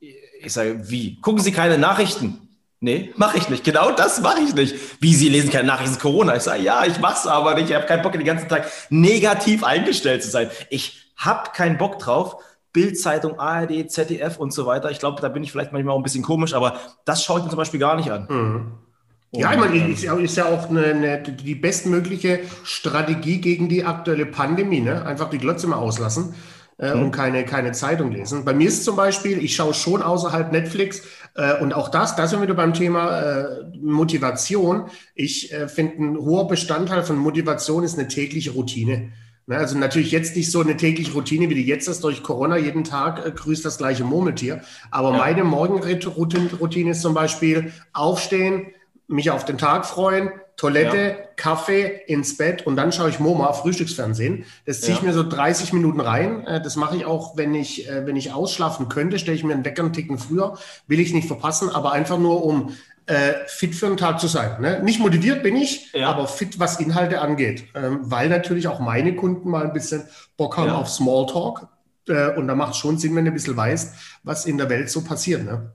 Ich 0.00 0.52
sage, 0.52 0.90
wie? 0.90 1.20
Gucken 1.20 1.42
Sie 1.42 1.52
keine 1.52 1.78
Nachrichten? 1.78 2.44
Nee, 2.80 3.14
mache 3.16 3.38
ich 3.38 3.48
nicht. 3.48 3.64
Genau 3.64 3.92
das 3.92 4.20
mache 4.20 4.40
ich 4.40 4.54
nicht. 4.54 4.74
Wie, 5.00 5.14
Sie 5.14 5.30
lesen 5.30 5.50
keine 5.50 5.66
Nachrichten 5.66 5.98
Corona? 5.98 6.36
Ich 6.36 6.42
sage, 6.42 6.62
ja, 6.62 6.84
ich 6.84 7.00
mache 7.00 7.14
es 7.14 7.26
aber 7.26 7.54
nicht. 7.54 7.70
Ich 7.70 7.74
habe 7.74 7.86
keinen 7.86 8.02
Bock, 8.02 8.12
den 8.12 8.24
ganzen 8.24 8.48
Tag 8.48 8.70
negativ 8.90 9.64
eingestellt 9.64 10.22
zu 10.22 10.30
sein. 10.30 10.50
Ich 10.68 11.12
habe 11.16 11.50
keinen 11.52 11.78
Bock 11.78 11.98
drauf. 11.98 12.36
Bildzeitung, 12.74 13.38
ARD, 13.38 13.90
ZDF 13.90 14.36
und 14.36 14.52
so 14.52 14.66
weiter. 14.66 14.90
Ich 14.90 14.98
glaube, 14.98 15.22
da 15.22 15.28
bin 15.28 15.42
ich 15.44 15.52
vielleicht 15.52 15.72
manchmal 15.72 15.94
auch 15.94 15.98
ein 15.98 16.02
bisschen 16.02 16.24
komisch, 16.24 16.52
aber 16.52 16.78
das 17.06 17.24
schaue 17.24 17.38
ich 17.38 17.44
mir 17.44 17.50
zum 17.50 17.56
Beispiel 17.56 17.80
gar 17.80 17.96
nicht 17.96 18.10
an. 18.10 18.26
Mhm. 18.28 18.72
Ja, 19.36 19.52
ich 19.52 19.58
meine, 19.58 19.88
ist, 19.88 20.04
ist 20.04 20.36
ja 20.36 20.46
auch 20.46 20.70
eine, 20.70 20.84
eine, 20.84 21.22
die 21.22 21.54
bestmögliche 21.54 22.40
Strategie 22.62 23.40
gegen 23.40 23.68
die 23.68 23.84
aktuelle 23.84 24.26
Pandemie. 24.26 24.80
Ne? 24.80 25.04
Einfach 25.04 25.30
die 25.30 25.38
Glotze 25.38 25.66
mal 25.66 25.76
auslassen 25.76 26.34
äh, 26.78 26.94
mhm. 26.94 27.04
und 27.04 27.10
keine, 27.10 27.44
keine 27.44 27.72
Zeitung 27.72 28.12
lesen. 28.12 28.44
Bei 28.44 28.54
mir 28.54 28.68
ist 28.68 28.84
zum 28.84 28.96
Beispiel, 28.96 29.42
ich 29.42 29.56
schaue 29.56 29.74
schon 29.74 30.02
außerhalb 30.02 30.52
Netflix 30.52 31.02
äh, 31.34 31.60
und 31.60 31.74
auch 31.74 31.88
das, 31.88 32.16
da 32.16 32.26
sind 32.26 32.40
wir 32.40 32.44
wieder 32.44 32.54
beim 32.54 32.74
Thema 32.74 33.20
äh, 33.20 33.46
Motivation. 33.80 34.84
Ich 35.14 35.52
äh, 35.52 35.68
finde, 35.68 36.02
ein 36.02 36.18
hoher 36.18 36.48
Bestandteil 36.48 37.02
von 37.02 37.16
Motivation 37.16 37.84
ist 37.84 37.98
eine 37.98 38.08
tägliche 38.08 38.52
Routine. 38.52 39.12
Ne? 39.46 39.56
Also 39.56 39.76
natürlich 39.78 40.12
jetzt 40.12 40.36
nicht 40.36 40.50
so 40.50 40.60
eine 40.60 40.76
tägliche 40.76 41.12
Routine, 41.12 41.50
wie 41.50 41.54
die 41.54 41.66
jetzt 41.66 41.88
ist, 41.88 42.02
durch 42.04 42.22
Corona 42.22 42.56
jeden 42.56 42.84
Tag 42.84 43.24
äh, 43.24 43.30
grüßt 43.30 43.64
das 43.64 43.78
gleiche 43.78 44.04
Murmeltier. 44.04 44.62
Aber 44.90 45.12
ja. 45.12 45.18
meine 45.18 45.44
Morgenroutine 45.44 46.90
ist 46.90 47.02
zum 47.02 47.14
Beispiel 47.14 47.72
aufstehen, 47.92 48.66
mich 49.06 49.30
auf 49.30 49.44
den 49.44 49.58
Tag 49.58 49.86
freuen, 49.86 50.30
Toilette, 50.56 50.96
ja. 50.96 51.14
Kaffee, 51.36 52.02
ins 52.06 52.36
Bett 52.36 52.66
und 52.66 52.76
dann 52.76 52.92
schaue 52.92 53.10
ich 53.10 53.18
MoMA, 53.18 53.52
Frühstücksfernsehen. 53.52 54.44
Das 54.66 54.80
ziehe 54.80 54.94
ich 54.94 55.02
mir 55.02 55.12
so 55.12 55.28
30 55.28 55.72
Minuten 55.72 56.00
rein. 56.00 56.46
Äh, 56.46 56.62
das 56.62 56.76
mache 56.76 56.96
ich 56.96 57.04
auch, 57.04 57.36
wenn 57.36 57.54
ich, 57.54 57.88
äh, 57.88 58.06
wenn 58.06 58.16
ich 58.16 58.32
ausschlafen 58.32 58.88
könnte, 58.88 59.18
stelle 59.18 59.36
ich 59.36 59.44
mir 59.44 59.54
einen 59.54 59.64
Wecker 59.64 59.82
einen 59.82 59.92
Ticken 59.92 60.18
früher, 60.18 60.56
will 60.86 61.00
ich 61.00 61.12
nicht 61.12 61.26
verpassen, 61.26 61.70
aber 61.70 61.92
einfach 61.92 62.18
nur, 62.18 62.44
um 62.44 62.74
äh, 63.06 63.32
fit 63.46 63.74
für 63.74 63.88
den 63.88 63.96
Tag 63.96 64.20
zu 64.20 64.28
sein. 64.28 64.60
Ne? 64.60 64.80
Nicht 64.82 65.00
motiviert 65.00 65.42
bin 65.42 65.56
ich, 65.56 65.92
ja. 65.92 66.08
aber 66.08 66.26
fit, 66.26 66.58
was 66.58 66.80
Inhalte 66.80 67.20
angeht. 67.20 67.64
Ähm, 67.74 68.00
weil 68.02 68.28
natürlich 68.28 68.68
auch 68.68 68.80
meine 68.80 69.14
Kunden 69.14 69.50
mal 69.50 69.64
ein 69.64 69.72
bisschen 69.72 70.04
Bock 70.36 70.56
haben 70.56 70.68
ja. 70.68 70.76
auf 70.76 70.88
Smalltalk. 70.88 71.68
Äh, 72.08 72.34
und 72.36 72.48
da 72.48 72.54
macht 72.54 72.72
es 72.72 72.78
schon 72.78 72.98
Sinn, 72.98 73.14
wenn 73.16 73.24
du 73.24 73.30
ein 73.30 73.34
bisschen 73.34 73.56
weißt, 73.56 73.94
was 74.22 74.46
in 74.46 74.56
der 74.56 74.70
Welt 74.70 74.88
so 74.88 75.02
passiert. 75.04 75.44
Ne? 75.44 75.72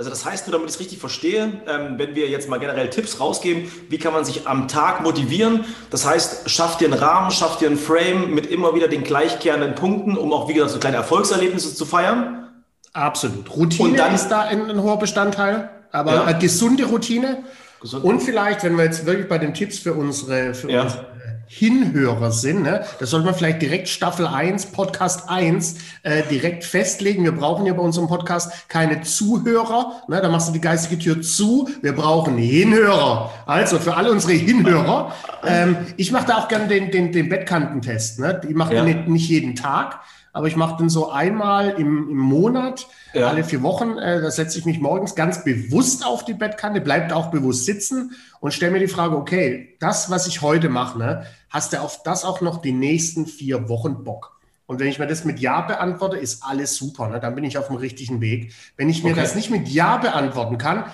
Also 0.00 0.08
das 0.08 0.24
heißt 0.24 0.46
nur, 0.46 0.52
damit 0.52 0.70
ich 0.70 0.76
es 0.76 0.80
richtig 0.80 0.98
verstehe, 0.98 1.60
ähm, 1.68 1.98
wenn 1.98 2.14
wir 2.14 2.26
jetzt 2.30 2.48
mal 2.48 2.56
generell 2.56 2.88
Tipps 2.88 3.20
rausgeben, 3.20 3.70
wie 3.90 3.98
kann 3.98 4.14
man 4.14 4.24
sich 4.24 4.46
am 4.48 4.66
Tag 4.66 5.02
motivieren? 5.02 5.66
Das 5.90 6.06
heißt, 6.06 6.48
schafft 6.48 6.80
dir 6.80 6.86
einen 6.86 6.98
Rahmen, 6.98 7.30
schafft 7.30 7.60
dir 7.60 7.66
einen 7.66 7.76
Frame 7.76 8.34
mit 8.34 8.46
immer 8.46 8.74
wieder 8.74 8.88
den 8.88 9.04
gleichkehrenden 9.04 9.74
Punkten, 9.74 10.16
um 10.16 10.32
auch 10.32 10.48
wieder 10.48 10.70
so 10.70 10.78
kleine 10.78 10.96
Erfolgserlebnisse 10.96 11.74
zu 11.74 11.84
feiern? 11.84 12.48
Absolut. 12.94 13.54
Routine 13.54 13.98
dann, 13.98 14.14
ist 14.14 14.28
da 14.28 14.40
ein, 14.40 14.70
ein, 14.70 14.82
hoher 14.82 14.98
Bestandteil, 14.98 15.68
aber 15.92 16.14
ja. 16.14 16.24
eine 16.24 16.38
gesunde 16.38 16.86
Routine. 16.86 17.44
Gesund. 17.82 18.02
Und 18.02 18.20
vielleicht, 18.20 18.64
wenn 18.64 18.78
wir 18.78 18.84
jetzt 18.84 19.04
wirklich 19.04 19.28
bei 19.28 19.36
den 19.36 19.52
Tipps 19.52 19.80
für 19.80 19.92
unsere, 19.92 20.54
für 20.54 20.70
ja. 20.70 20.84
unsere 20.84 21.04
Hinhörer 21.52 22.30
sind. 22.30 22.62
Ne? 22.62 22.84
Das 23.00 23.10
sollte 23.10 23.26
man 23.26 23.34
vielleicht 23.34 23.60
direkt 23.60 23.88
Staffel 23.88 24.24
1, 24.24 24.66
Podcast 24.66 25.28
1 25.28 25.74
äh, 26.04 26.22
direkt 26.30 26.62
festlegen. 26.62 27.24
Wir 27.24 27.32
brauchen 27.32 27.66
ja 27.66 27.72
bei 27.72 27.82
unserem 27.82 28.06
Podcast 28.06 28.68
keine 28.68 29.02
Zuhörer. 29.02 30.00
Ne? 30.06 30.20
Da 30.20 30.28
machst 30.28 30.46
du 30.46 30.52
die 30.52 30.60
geistige 30.60 30.96
Tür 30.96 31.22
zu. 31.22 31.68
Wir 31.82 31.92
brauchen 31.92 32.38
Hinhörer. 32.38 33.32
Also 33.46 33.80
für 33.80 33.96
alle 33.96 34.12
unsere 34.12 34.34
Hinhörer. 34.34 35.12
Ähm, 35.44 35.76
ich 35.96 36.12
mache 36.12 36.28
da 36.28 36.38
auch 36.38 36.46
gerne 36.46 36.68
den, 36.68 36.92
den, 36.92 37.10
den 37.10 37.28
Bettkantentest. 37.28 38.20
Ne? 38.20 38.40
Die 38.48 38.54
mache 38.54 38.76
ja. 38.76 38.84
nicht, 38.84 39.08
nicht 39.08 39.28
jeden 39.28 39.56
Tag 39.56 40.02
aber 40.32 40.46
ich 40.46 40.54
mache 40.54 40.76
den 40.76 40.88
so 40.88 41.10
einmal 41.10 41.70
im, 41.70 42.08
im 42.08 42.16
Monat, 42.16 42.86
ja. 43.12 43.28
alle 43.28 43.42
vier 43.42 43.62
Wochen. 43.62 43.98
Äh, 43.98 44.20
da 44.20 44.30
setze 44.30 44.58
ich 44.58 44.64
mich 44.64 44.78
morgens 44.78 45.14
ganz 45.14 45.42
bewusst 45.42 46.06
auf 46.06 46.24
die 46.24 46.34
Bettkante, 46.34 46.80
bleibt 46.80 47.12
auch 47.12 47.32
bewusst 47.32 47.64
sitzen 47.64 48.12
und 48.38 48.54
stelle 48.54 48.72
mir 48.72 48.78
die 48.78 48.86
Frage, 48.86 49.16
okay, 49.16 49.76
das, 49.80 50.08
was 50.10 50.28
ich 50.28 50.40
heute 50.40 50.68
mache, 50.68 50.98
ne, 50.98 51.26
hast 51.50 51.72
du 51.72 51.80
auf 51.80 52.02
das 52.02 52.24
auch 52.24 52.40
noch 52.40 52.62
die 52.62 52.72
nächsten 52.72 53.26
vier 53.26 53.68
Wochen 53.68 54.02
Bock? 54.04 54.40
Und 54.70 54.78
wenn 54.78 54.86
ich 54.86 55.00
mir 55.00 55.08
das 55.08 55.24
mit 55.24 55.40
Ja 55.40 55.62
beantworte, 55.62 56.16
ist 56.16 56.44
alles 56.44 56.76
super. 56.76 57.08
Ne? 57.08 57.18
Dann 57.18 57.34
bin 57.34 57.42
ich 57.42 57.58
auf 57.58 57.66
dem 57.66 57.74
richtigen 57.74 58.20
Weg. 58.20 58.52
Wenn 58.76 58.88
ich 58.88 59.02
mir 59.02 59.10
okay. 59.10 59.22
das 59.22 59.34
nicht 59.34 59.50
mit 59.50 59.66
Ja 59.66 59.96
beantworten 59.96 60.58
kann, 60.58 60.84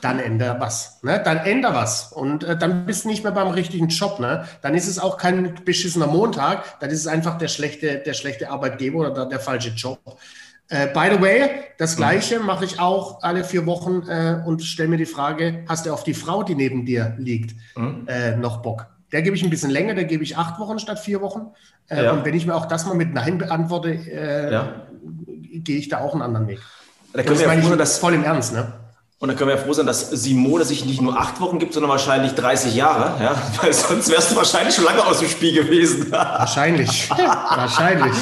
dann 0.00 0.18
ändere 0.18 0.58
was. 0.60 1.02
Ne? 1.02 1.20
Dann 1.22 1.36
ändere 1.36 1.74
was. 1.74 2.10
Und 2.10 2.42
äh, 2.44 2.56
dann 2.56 2.86
bist 2.86 3.04
du 3.04 3.08
nicht 3.08 3.24
mehr 3.24 3.32
beim 3.32 3.48
richtigen 3.48 3.88
Job. 3.88 4.18
Ne? 4.18 4.46
Dann 4.62 4.74
ist 4.74 4.88
es 4.88 4.98
auch 4.98 5.18
kein 5.18 5.56
beschissener 5.62 6.06
Montag. 6.06 6.80
Dann 6.80 6.88
ist 6.88 7.00
es 7.00 7.06
einfach 7.06 7.36
der 7.36 7.48
schlechte, 7.48 7.98
der 7.98 8.14
schlechte 8.14 8.50
Arbeitgeber 8.50 9.00
oder 9.00 9.26
der, 9.26 9.40
falsche 9.40 9.74
Job. 9.74 10.00
Äh, 10.70 10.86
by 10.94 11.14
the 11.14 11.20
way, 11.20 11.50
das 11.76 11.96
Gleiche 11.96 12.40
mache 12.40 12.64
ich 12.64 12.80
auch 12.80 13.22
alle 13.22 13.44
vier 13.44 13.66
Wochen 13.66 14.08
äh, 14.08 14.42
und 14.46 14.62
stelle 14.62 14.88
mir 14.88 14.96
die 14.96 15.04
Frage, 15.04 15.64
hast 15.68 15.84
du 15.84 15.92
auf 15.92 16.02
die 16.02 16.14
Frau, 16.14 16.44
die 16.44 16.54
neben 16.54 16.86
dir 16.86 17.14
liegt, 17.18 17.54
mhm. 17.76 18.06
äh, 18.06 18.36
noch 18.36 18.62
Bock? 18.62 18.86
Der 19.12 19.22
gebe 19.22 19.36
ich 19.36 19.42
ein 19.42 19.50
bisschen 19.50 19.70
länger, 19.70 19.94
der 19.94 20.04
gebe 20.04 20.22
ich 20.22 20.36
acht 20.36 20.58
Wochen 20.58 20.78
statt 20.78 20.98
vier 20.98 21.20
Wochen. 21.20 21.48
Äh, 21.88 22.04
ja. 22.04 22.12
Und 22.12 22.24
wenn 22.24 22.34
ich 22.34 22.46
mir 22.46 22.54
auch 22.54 22.66
das 22.66 22.86
mal 22.86 22.94
mit 22.94 23.14
Nein 23.14 23.38
beantworte, 23.38 23.90
äh, 23.90 24.52
ja. 24.52 24.86
gehe 25.52 25.78
ich 25.78 25.88
da 25.88 25.98
auch 25.98 26.12
einen 26.12 26.22
anderen 26.22 26.48
Weg. 26.48 26.60
Da 27.12 27.22
können 27.22 27.38
das 27.38 27.48
wir 27.48 27.54
ja 27.54 27.62
froh, 27.62 27.76
das 27.76 27.98
voll 27.98 28.14
im 28.14 28.24
Ernst, 28.24 28.52
ne? 28.52 28.72
Und 29.20 29.28
dann 29.28 29.36
können 29.36 29.50
wir 29.50 29.56
ja 29.56 29.62
froh 29.62 29.72
sein, 29.72 29.86
dass 29.86 30.10
Simone 30.10 30.64
sich 30.64 30.84
nicht 30.84 31.00
nur 31.00 31.18
acht 31.18 31.40
Wochen 31.40 31.58
gibt, 31.58 31.72
sondern 31.72 31.90
wahrscheinlich 31.90 32.34
30 32.34 32.74
Jahre, 32.74 33.22
ja? 33.22 33.34
Weil 33.62 33.72
sonst 33.72 34.10
wärst 34.10 34.30
du 34.30 34.36
wahrscheinlich 34.36 34.74
schon 34.74 34.84
lange 34.84 35.04
aus 35.04 35.18
dem 35.20 35.28
Spiel 35.28 35.54
gewesen. 35.54 36.12
Wahrscheinlich. 36.12 37.10
wahrscheinlich. 37.10 38.14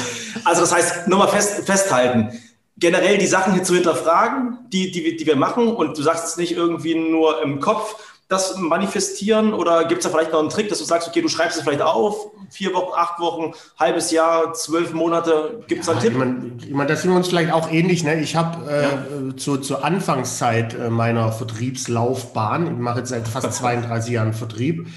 Also 0.43 0.61
das 0.61 0.73
heißt, 0.73 1.07
nur 1.07 1.19
mal 1.19 1.27
fest, 1.27 1.65
festhalten 1.65 2.31
generell 2.77 3.17
die 3.17 3.27
Sachen 3.27 3.53
hier 3.53 3.63
zu 3.63 3.73
hinterfragen, 3.73 4.59
die, 4.71 4.91
die, 4.91 5.17
die 5.17 5.25
wir 5.25 5.35
machen. 5.35 5.67
Und 5.67 5.97
du 5.97 6.01
sagst 6.01 6.25
es 6.25 6.37
nicht 6.37 6.53
irgendwie 6.53 6.95
nur 6.95 7.41
im 7.41 7.59
Kopf, 7.59 7.95
das 8.27 8.57
manifestieren 8.57 9.53
oder 9.53 9.85
gibt 9.85 9.99
es 9.99 10.03
da 10.03 10.09
vielleicht 10.09 10.33
noch 10.33 10.41
einen 10.41 10.49
Trick, 10.49 10.67
dass 10.67 10.79
du 10.79 10.83
sagst, 10.83 11.07
okay, 11.07 11.21
du 11.21 11.29
schreibst 11.29 11.57
es 11.57 11.63
vielleicht 11.63 11.81
auf, 11.81 12.31
vier 12.49 12.73
Wochen, 12.73 12.91
acht 12.93 13.19
Wochen, 13.19 13.53
halbes 13.79 14.11
Jahr, 14.11 14.53
zwölf 14.53 14.93
Monate, 14.93 15.63
gibt 15.67 15.81
es 15.81 15.87
ja, 15.87 15.93
einen 15.93 16.01
Tipp? 16.01 16.11
Ich 16.11 16.17
meine, 16.17 16.51
ich 16.59 16.71
mein, 16.71 16.87
das 16.87 17.01
sind 17.01 17.11
wir 17.11 17.17
uns 17.17 17.29
vielleicht 17.29 17.53
auch 17.53 17.71
ähnlich. 17.71 18.03
Ne? 18.03 18.19
Ich 18.19 18.35
habe 18.35 18.69
äh, 18.69 18.83
ja. 18.83 19.37
zu, 19.37 19.57
zur 19.57 19.85
Anfangszeit 19.85 20.73
äh, 20.73 20.89
meiner 20.89 21.31
Vertriebslaufbahn, 21.31 22.67
ich 22.67 22.79
mache 22.79 22.99
jetzt 22.99 23.09
seit 23.09 23.27
fast 23.29 23.53
32 23.57 24.11
Jahren 24.11 24.33
Vertrieb, 24.33 24.87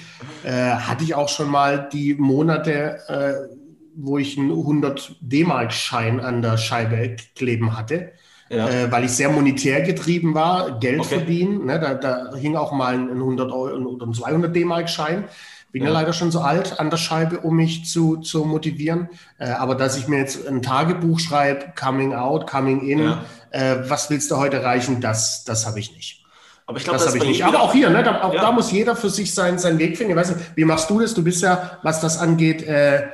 äh, 0.42 0.50
hatte 0.50 1.04
ich 1.04 1.14
auch 1.14 1.28
schon 1.28 1.50
mal 1.50 1.88
die 1.92 2.14
Monate, 2.14 2.98
äh, 3.06 3.56
wo 3.94 4.18
ich 4.18 4.38
einen 4.38 4.50
100 4.50 5.16
D-Mark-Schein 5.20 6.18
an 6.18 6.42
der 6.42 6.56
Scheibe 6.56 7.16
kleben 7.36 7.76
hatte 7.76 8.12
ja. 8.50 8.68
äh, 8.68 8.92
weil 8.92 9.04
ich 9.04 9.12
sehr 9.12 9.30
monetär 9.30 9.82
getrieben 9.82 10.34
war, 10.34 10.78
Geld 10.78 11.00
okay. 11.00 11.16
verdienen. 11.16 11.66
Ne? 11.66 11.78
Da, 11.78 11.94
da, 11.94 12.34
hing 12.36 12.56
auch 12.56 12.72
mal 12.72 12.94
ein 12.94 13.10
100 13.10 13.52
Euro 13.52 13.76
oder 13.76 14.06
ein 14.06 14.12
200 14.12 14.54
D-Mark-Schein. 14.54 15.24
Bin 15.72 15.82
ja. 15.82 15.88
ja. 15.88 15.94
leider 15.94 16.12
schon 16.12 16.32
so 16.32 16.40
alt 16.40 16.80
an 16.80 16.90
der 16.90 16.96
Scheibe, 16.96 17.38
um 17.40 17.56
mich 17.56 17.84
zu, 17.84 18.16
zu 18.16 18.44
motivieren. 18.44 19.08
Äh, 19.38 19.50
aber 19.50 19.76
dass 19.76 19.96
ich 19.96 20.08
mir 20.08 20.18
jetzt 20.18 20.46
ein 20.46 20.62
Tagebuch 20.62 21.20
schreibe, 21.20 21.66
Coming 21.78 22.12
Out, 22.12 22.50
Coming 22.50 22.86
In, 22.88 22.98
ja. 22.98 23.24
äh, 23.50 23.88
was 23.88 24.10
willst 24.10 24.30
du 24.32 24.36
heute 24.36 24.58
erreichen, 24.58 25.00
das, 25.00 25.44
das 25.44 25.66
habe 25.66 25.78
ich 25.78 25.94
nicht. 25.94 26.24
Aber 26.66 26.78
ich 26.78 26.84
glaube, 26.84 26.98
das, 26.98 27.06
das 27.06 27.14
habe 27.14 27.24
ich 27.24 27.30
nicht. 27.30 27.44
Aber 27.44 27.62
auch 27.62 27.72
hier, 27.72 27.90
ne, 27.90 28.02
da, 28.02 28.22
auch 28.22 28.34
da 28.34 28.52
muss 28.52 28.70
jeder 28.72 28.96
für 28.96 29.10
sich 29.10 29.32
sein, 29.34 29.58
seinen 29.58 29.78
Weg 29.78 29.96
finden. 29.96 30.12
Ich 30.12 30.16
weiß 30.16 30.36
nicht, 30.36 30.56
wie 30.56 30.64
machst 30.64 30.90
du 30.90 31.00
das? 31.00 31.14
Du 31.14 31.22
bist 31.22 31.42
ja, 31.42 31.78
was 31.82 32.00
das 32.00 32.18
angeht, 32.18 32.62
äh, 32.62 33.08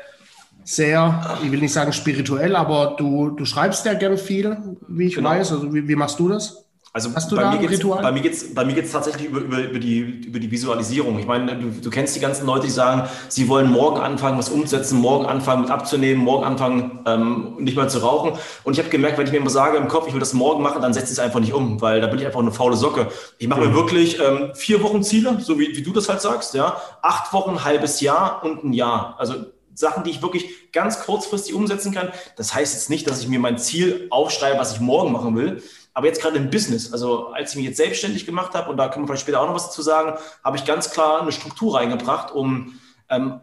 sehr, 0.67 1.39
ich 1.45 1.53
will 1.53 1.61
nicht 1.61 1.73
sagen 1.73 1.93
spirituell, 1.93 2.57
aber 2.57 2.97
du, 2.99 3.31
du 3.31 3.45
schreibst 3.45 3.87
ja 3.87 3.95
gern 3.95 4.19
viel, 4.19 4.59
wie 4.89 5.07
ich 5.07 5.15
genau. 5.15 5.31
weiß. 5.31 5.53
Also 5.53 5.73
wie, 5.73 5.87
wie 5.87 5.95
machst 5.95 6.19
du 6.19 6.29
das? 6.29 6.65
Also 6.93 7.15
Hast 7.15 7.31
du 7.31 7.37
bei, 7.37 7.43
da 7.43 7.51
mir 7.53 7.59
geht's, 7.59 7.75
Ritual? 7.75 8.03
bei 8.03 8.11
mir 8.11 8.23
geht 8.23 8.33
es 8.33 8.55
bei 8.55 8.65
mir 8.65 8.73
geht's 8.73 8.91
tatsächlich 8.91 9.29
über, 9.29 9.41
über, 9.41 9.59
über, 9.59 9.79
die, 9.79 9.99
über 9.99 10.39
die 10.39 10.51
Visualisierung. 10.51 11.19
Ich 11.19 11.27
meine, 11.27 11.55
du, 11.55 11.69
du 11.71 11.91
kennst 11.91 12.17
die 12.17 12.21
ganzen 12.21 12.47
Leute, 12.47 12.65
die 12.65 12.73
sagen, 12.73 13.07
sie 13.29 13.49
wollen 13.49 13.71
morgen 13.71 14.01
anfangen, 14.01 14.39
was 14.39 14.49
umzusetzen, 14.49 14.99
morgen 14.99 15.27
anfangen, 15.27 15.63
mit 15.63 15.71
abzunehmen, 15.71 16.25
morgen 16.25 16.45
anfangen, 16.45 17.01
ähm, 17.07 17.57
nicht 17.59 17.77
mehr 17.77 17.87
zu 17.89 17.99
rauchen. 17.99 18.33
Und 18.65 18.73
ich 18.73 18.79
habe 18.79 18.89
gemerkt, 18.89 19.19
wenn 19.19 19.27
ich 19.27 19.33
mir 19.33 19.39
immer 19.39 19.51
sage 19.51 19.77
im 19.77 19.89
Kopf, 19.89 20.09
ich 20.09 20.15
will 20.15 20.21
das 20.21 20.33
morgen 20.33 20.63
machen, 20.63 20.81
dann 20.81 20.95
setze 20.95 21.07
ich 21.07 21.13
es 21.13 21.19
einfach 21.19 21.39
nicht 21.39 21.53
um, 21.53 21.83
weil 21.83 22.01
da 22.01 22.07
bin 22.07 22.19
ich 22.19 22.25
einfach 22.25 22.41
eine 22.41 22.51
faule 22.51 22.77
Socke. 22.77 23.09
Ich 23.39 23.47
mache 23.47 23.61
mhm. 23.61 23.69
mir 23.69 23.75
wirklich 23.75 24.19
ähm, 24.19 24.53
vier 24.55 24.83
Wochen 24.83 25.03
Ziele, 25.03 25.37
so 25.39 25.59
wie, 25.61 25.77
wie 25.77 25.83
du 25.83 25.93
das 25.93 26.09
halt 26.09 26.23
sagst, 26.23 26.55
ja. 26.55 26.81
Acht 27.03 27.31
Wochen, 27.35 27.63
halbes 27.63 28.01
Jahr 28.01 28.43
und 28.43 28.65
ein 28.65 28.73
Jahr. 28.73 29.17
Also 29.19 29.35
Sachen, 29.77 30.05
die 30.05 30.11
ich 30.11 30.23
wirklich 30.23 30.73
ganz 30.73 31.01
kurzfristig 31.01 31.55
umsetzen 31.55 31.93
kann. 31.93 32.11
Das 32.37 32.55
heißt 32.55 32.75
jetzt 32.75 32.91
nicht, 32.91 33.09
dass 33.09 33.21
ich 33.21 33.29
mir 33.29 33.39
mein 33.39 33.59
Ziel 33.59 34.07
aufschreibe, 34.11 34.59
was 34.59 34.73
ich 34.73 34.81
morgen 34.81 35.13
machen 35.13 35.37
will. 35.37 35.63
Aber 35.95 36.07
jetzt 36.07 36.21
gerade 36.21 36.37
im 36.37 36.51
Business, 36.51 36.93
also 36.93 37.29
als 37.29 37.53
ich 37.53 37.57
mich 37.57 37.67
jetzt 37.67 37.79
selbstständig 37.79 38.27
gemacht 38.27 38.55
habe, 38.55 38.71
und 38.71 38.77
da 38.77 38.89
können 38.89 39.05
wir 39.05 39.09
vielleicht 39.09 39.23
später 39.23 39.41
auch 39.41 39.47
noch 39.47 39.55
was 39.55 39.69
dazu 39.69 39.83
sagen, 39.83 40.19
habe 40.45 40.57
ich 40.57 40.65
ganz 40.65 40.91
klar 40.91 41.23
eine 41.23 41.33
Struktur 41.33 41.77
reingebracht, 41.77 42.35
um 42.35 42.79
ähm, 43.09 43.41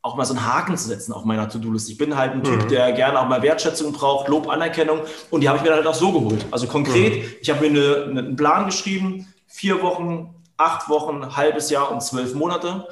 auch 0.00 0.16
mal 0.16 0.24
so 0.24 0.34
einen 0.34 0.46
Haken 0.46 0.76
zu 0.76 0.88
setzen 0.88 1.12
auf 1.12 1.24
meiner 1.24 1.48
To-Do-List. 1.48 1.88
Ich 1.88 1.96
bin 1.96 2.16
halt 2.16 2.32
ein 2.32 2.42
Typ, 2.42 2.64
mhm. 2.64 2.68
der 2.68 2.92
gerne 2.92 3.18
auch 3.20 3.26
mal 3.26 3.42
Wertschätzung 3.42 3.92
braucht, 3.92 4.28
Lob, 4.28 4.48
Anerkennung. 4.48 5.00
Und 5.30 5.40
die 5.40 5.48
habe 5.48 5.56
ich 5.58 5.62
mir 5.62 5.70
dann 5.70 5.78
halt 5.78 5.86
auch 5.86 5.94
so 5.94 6.12
geholt. 6.12 6.44
Also 6.50 6.66
konkret, 6.66 7.22
mhm. 7.22 7.30
ich 7.40 7.50
habe 7.50 7.68
mir 7.68 8.06
eine, 8.06 8.18
einen 8.18 8.36
Plan 8.36 8.66
geschrieben, 8.66 9.32
vier 9.46 9.82
Wochen, 9.82 10.34
acht 10.56 10.88
Wochen, 10.88 11.36
halbes 11.36 11.70
Jahr 11.70 11.90
und 11.90 12.02
zwölf 12.02 12.34
Monate 12.34 12.86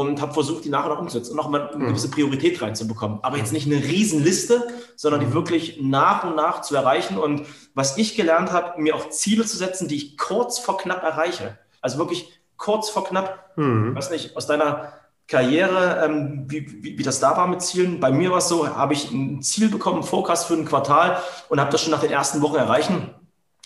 und 0.00 0.20
habe 0.20 0.34
versucht, 0.34 0.66
die 0.66 0.68
nach 0.68 0.84
und 0.84 0.90
nach 0.90 0.98
umzusetzen 0.98 1.32
und 1.32 1.40
auch 1.40 1.48
mal 1.48 1.70
eine 1.70 1.84
mhm. 1.84 1.88
gewisse 1.88 2.10
Priorität 2.10 2.60
reinzubekommen. 2.60 3.20
Aber 3.22 3.38
jetzt 3.38 3.52
nicht 3.52 3.66
eine 3.66 3.82
Riesenliste, 3.82 4.66
sondern 4.94 5.20
die 5.20 5.26
mhm. 5.26 5.32
wirklich 5.32 5.78
nach 5.80 6.24
und 6.24 6.36
nach 6.36 6.60
zu 6.60 6.76
erreichen. 6.76 7.16
Und 7.16 7.46
was 7.72 7.96
ich 7.96 8.14
gelernt 8.14 8.52
habe, 8.52 8.78
mir 8.80 8.94
auch 8.94 9.08
Ziele 9.08 9.46
zu 9.46 9.56
setzen, 9.56 9.88
die 9.88 9.96
ich 9.96 10.18
kurz 10.18 10.58
vor 10.58 10.76
knapp 10.76 11.02
erreiche. 11.02 11.58
Also 11.80 11.96
wirklich 11.96 12.30
kurz 12.58 12.90
vor 12.90 13.04
knapp. 13.04 13.56
Mhm. 13.56 13.90
Ich 13.90 13.96
weiß 13.96 14.10
nicht, 14.10 14.36
aus 14.36 14.46
deiner 14.46 14.92
Karriere, 15.28 16.04
ähm, 16.04 16.44
wie, 16.46 16.84
wie, 16.84 16.98
wie, 16.98 17.02
das 17.02 17.18
da 17.18 17.34
war 17.36 17.46
mit 17.46 17.62
Zielen. 17.62 17.98
Bei 17.98 18.10
mir 18.10 18.30
war 18.30 18.38
es 18.38 18.48
so, 18.48 18.68
habe 18.68 18.92
ich 18.92 19.10
ein 19.10 19.40
Ziel 19.40 19.70
bekommen, 19.70 20.00
einen 20.00 20.06
Forecast 20.06 20.46
für 20.46 20.54
ein 20.54 20.66
Quartal 20.66 21.22
und 21.48 21.58
habe 21.58 21.72
das 21.72 21.80
schon 21.80 21.90
nach 21.90 22.00
den 22.00 22.12
ersten 22.12 22.42
Wochen 22.42 22.56
erreichen 22.56 23.14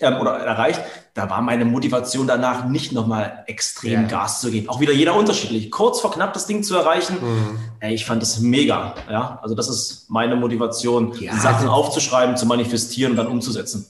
ähm, 0.00 0.16
oder 0.20 0.32
erreicht, 0.38 0.80
da 1.14 1.28
war 1.28 1.42
meine 1.42 1.64
Motivation 1.64 2.26
danach 2.26 2.66
nicht 2.66 2.92
nochmal 2.92 3.44
extrem 3.46 4.02
ja. 4.02 4.08
Gas 4.08 4.40
zu 4.40 4.50
geben. 4.50 4.68
Auch 4.68 4.80
wieder 4.80 4.92
jeder 4.92 5.14
unterschiedlich. 5.14 5.70
Kurz 5.70 6.00
vor 6.00 6.12
knapp 6.12 6.32
das 6.32 6.46
Ding 6.46 6.62
zu 6.62 6.76
erreichen, 6.76 7.16
mhm. 7.20 7.58
ey, 7.80 7.94
ich 7.94 8.04
fand 8.04 8.22
das 8.22 8.40
mega. 8.40 8.94
Ja, 9.10 9.38
also 9.42 9.54
das 9.54 9.68
ist 9.68 10.06
meine 10.08 10.36
Motivation, 10.36 11.12
ja. 11.20 11.36
Sachen 11.36 11.68
aufzuschreiben, 11.68 12.36
zu 12.36 12.46
manifestieren 12.46 13.12
und 13.12 13.16
dann 13.16 13.26
umzusetzen. 13.26 13.86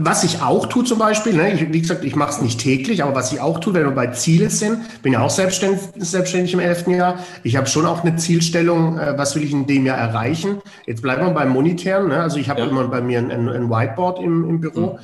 Was 0.00 0.24
ich 0.24 0.42
auch 0.42 0.66
tue 0.66 0.84
zum 0.84 0.98
Beispiel, 0.98 1.34
ne, 1.34 1.52
ich, 1.52 1.72
wie 1.72 1.80
gesagt, 1.80 2.04
ich 2.04 2.16
mache 2.16 2.30
es 2.30 2.42
nicht 2.42 2.60
täglich, 2.60 3.02
aber 3.02 3.14
was 3.14 3.32
ich 3.32 3.40
auch 3.40 3.60
tue, 3.60 3.74
wenn 3.74 3.84
wir 3.84 3.90
bei 3.92 4.08
Zielen 4.08 4.50
sind, 4.50 5.02
bin 5.02 5.12
ja 5.12 5.20
auch 5.20 5.30
selbstständig, 5.30 5.80
selbstständig 5.96 6.54
im 6.54 6.60
elften 6.60 6.92
Jahr. 6.92 7.18
Ich 7.42 7.56
habe 7.56 7.66
schon 7.66 7.86
auch 7.86 8.02
eine 8.02 8.16
Zielstellung, 8.16 8.98
äh, 8.98 9.16
was 9.16 9.34
will 9.34 9.44
ich 9.44 9.52
in 9.52 9.66
dem 9.66 9.86
Jahr 9.86 9.98
erreichen. 9.98 10.60
Jetzt 10.86 11.02
bleiben 11.02 11.26
wir 11.26 11.32
beim 11.32 11.50
Monetären. 11.50 12.08
Ne? 12.08 12.20
Also 12.20 12.38
ich 12.38 12.48
habe 12.48 12.60
ja. 12.60 12.66
immer 12.66 12.88
bei 12.88 13.00
mir 13.00 13.18
ein, 13.18 13.30
ein 13.30 13.70
Whiteboard 13.70 14.20
im, 14.20 14.48
im 14.48 14.60
Büro 14.60 14.92
mhm. 14.92 14.98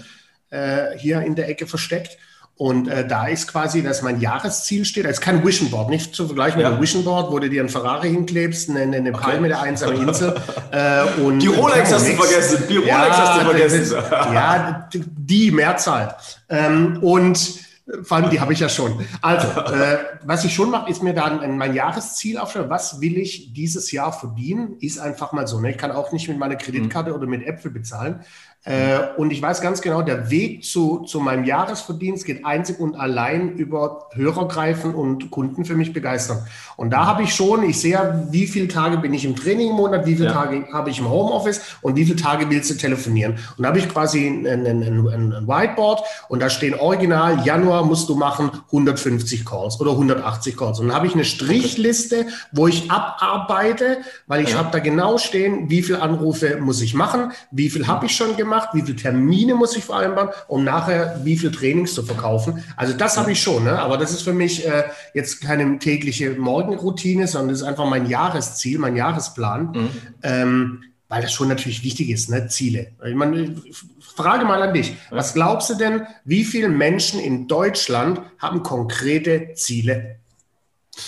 äh, 0.50 0.98
hier 0.98 1.20
in 1.22 1.34
der 1.34 1.48
Ecke 1.48 1.66
versteckt. 1.66 2.18
Und 2.56 2.86
äh, 2.86 3.06
da 3.06 3.26
ist 3.26 3.48
quasi, 3.48 3.82
dass 3.82 4.02
mein 4.02 4.20
Jahresziel 4.20 4.84
steht. 4.84 5.06
Das 5.06 5.14
ist 5.14 5.20
kein 5.20 5.44
Vision 5.44 5.70
Board, 5.70 5.90
nicht 5.90 6.14
zu 6.14 6.26
vergleichen 6.26 6.60
ja. 6.60 6.68
mit 6.68 6.74
einem 6.74 6.82
Vision 6.82 7.02
Board, 7.02 7.32
wo 7.32 7.40
du 7.40 7.50
dir 7.50 7.62
ein 7.62 7.68
Ferrari 7.68 8.10
hinklebst, 8.10 8.70
eine, 8.70 8.96
eine 8.96 9.10
okay. 9.10 9.20
Palme 9.20 9.48
der 9.48 9.60
einsamen 9.60 10.08
Insel. 10.08 10.36
äh, 10.70 11.02
und 11.20 11.40
die 11.40 11.48
Rolex 11.48 11.92
hast 11.92 12.06
du 12.06 12.14
vergessen. 12.14 12.62
Die 12.68 12.76
Rolex 12.76 12.88
ja, 12.88 13.16
hast 13.16 13.40
du 13.40 13.44
vergessen. 13.44 13.96
ja, 14.10 14.88
die 14.92 15.50
Mehrzahl. 15.50 16.16
Ähm, 16.48 16.98
und 17.02 17.64
vor 18.02 18.16
allem, 18.16 18.30
die 18.30 18.40
habe 18.40 18.52
ich 18.52 18.60
ja 18.60 18.68
schon. 18.68 19.04
Also, 19.20 19.46
äh, 19.60 19.98
was 20.22 20.44
ich 20.44 20.54
schon 20.54 20.70
mache, 20.70 20.90
ist 20.90 21.02
mir 21.02 21.12
dann 21.12 21.58
mein 21.58 21.74
Jahresziel 21.74 22.38
aufschreiben. 22.38 22.70
Was 22.70 23.00
will 23.00 23.18
ich 23.18 23.52
dieses 23.52 23.92
Jahr 23.92 24.12
verdienen? 24.12 24.76
Ist 24.80 24.98
einfach 24.98 25.32
mal 25.32 25.46
so. 25.46 25.60
Ne? 25.60 25.72
Ich 25.72 25.76
kann 25.76 25.90
auch 25.90 26.10
nicht 26.10 26.28
mit 26.28 26.38
meiner 26.38 26.56
Kreditkarte 26.56 27.10
mhm. 27.10 27.16
oder 27.16 27.26
mit 27.26 27.46
Äpfel 27.46 27.70
bezahlen. 27.70 28.20
Äh, 28.66 28.98
und 29.18 29.30
ich 29.30 29.42
weiß 29.42 29.60
ganz 29.60 29.82
genau, 29.82 30.00
der 30.00 30.30
Weg 30.30 30.64
zu, 30.64 31.00
zu 31.00 31.20
meinem 31.20 31.44
Jahresverdienst 31.44 32.24
geht 32.24 32.46
einzig 32.46 32.80
und 32.80 32.96
allein 32.96 33.56
über 33.56 34.08
Hörer 34.14 34.48
greifen 34.48 34.94
und 34.94 35.30
Kunden 35.30 35.66
für 35.66 35.74
mich 35.74 35.92
begeistern. 35.92 36.46
Und 36.76 36.90
da 36.90 37.04
habe 37.04 37.24
ich 37.24 37.34
schon, 37.34 37.62
ich 37.62 37.78
sehe, 37.78 38.26
wie 38.30 38.46
viele 38.46 38.68
Tage 38.68 38.96
bin 38.96 39.12
ich 39.12 39.26
im 39.26 39.36
Training 39.36 39.70
im 39.70 39.76
Monat, 39.76 40.06
wie 40.06 40.14
viele 40.16 40.28
ja. 40.28 40.32
Tage 40.32 40.64
habe 40.72 40.88
ich 40.88 40.98
im 40.98 41.10
Homeoffice 41.10 41.60
und 41.82 41.96
wie 41.96 42.06
viele 42.06 42.16
Tage 42.16 42.48
willst 42.48 42.70
du 42.70 42.74
telefonieren. 42.74 43.34
Und 43.58 43.64
da 43.64 43.68
habe 43.68 43.78
ich 43.78 43.88
quasi 43.88 44.26
ein, 44.26 44.46
ein, 44.46 44.66
ein, 44.66 45.08
ein, 45.08 45.46
Whiteboard 45.46 46.02
und 46.30 46.40
da 46.40 46.48
stehen 46.48 46.74
original, 46.74 47.44
Januar 47.44 47.84
musst 47.84 48.08
du 48.08 48.14
machen 48.14 48.50
150 48.68 49.44
Calls 49.44 49.78
oder 49.78 49.90
180 49.90 50.56
Calls. 50.56 50.80
Und 50.80 50.88
dann 50.88 50.96
habe 50.96 51.06
ich 51.06 51.12
eine 51.12 51.26
Strichliste, 51.26 52.26
wo 52.50 52.66
ich 52.66 52.90
abarbeite, 52.90 53.98
weil 54.26 54.42
ich 54.42 54.52
ja. 54.52 54.58
habe 54.58 54.70
da 54.72 54.78
genau 54.78 55.18
stehen, 55.18 55.68
wie 55.68 55.82
viele 55.82 56.00
Anrufe 56.00 56.56
muss 56.60 56.80
ich 56.80 56.94
machen, 56.94 57.32
wie 57.50 57.68
viel 57.68 57.86
habe 57.86 58.06
ich 58.06 58.16
schon 58.16 58.36
gemacht 58.38 58.53
gemacht, 58.54 58.68
wie 58.72 58.82
viele 58.82 58.96
Termine 58.96 59.54
muss 59.54 59.76
ich 59.76 59.84
vereinbaren, 59.84 60.30
um 60.48 60.64
nachher 60.64 61.20
wie 61.24 61.36
viele 61.36 61.52
Trainings 61.52 61.94
zu 61.94 62.02
verkaufen. 62.02 62.62
Also 62.76 62.94
das 62.94 63.16
habe 63.16 63.32
ich 63.32 63.42
schon, 63.42 63.64
ne? 63.64 63.78
aber 63.78 63.98
das 63.98 64.12
ist 64.12 64.22
für 64.22 64.32
mich 64.32 64.66
äh, 64.66 64.84
jetzt 65.12 65.40
keine 65.40 65.78
tägliche 65.78 66.30
Morgenroutine, 66.30 67.26
sondern 67.26 67.50
das 67.50 67.60
ist 67.60 67.66
einfach 67.66 67.86
mein 67.88 68.06
Jahresziel, 68.06 68.78
mein 68.78 68.96
Jahresplan. 68.96 69.72
Mhm. 69.72 69.90
Ähm, 70.22 70.84
weil 71.08 71.20
das 71.22 71.32
schon 71.32 71.48
natürlich 71.48 71.84
wichtig 71.84 72.08
ist, 72.08 72.30
ne? 72.30 72.48
Ziele. 72.48 72.92
Ich 73.06 73.14
meine, 73.14 73.54
frage 74.00 74.46
mal 74.46 74.62
an 74.62 74.74
dich, 74.74 74.96
was 75.10 75.34
glaubst 75.34 75.70
du 75.70 75.74
denn, 75.74 76.06
wie 76.24 76.44
viele 76.44 76.68
Menschen 76.68 77.20
in 77.20 77.46
Deutschland 77.46 78.20
haben 78.38 78.62
konkrete 78.62 79.52
Ziele? 79.54 80.16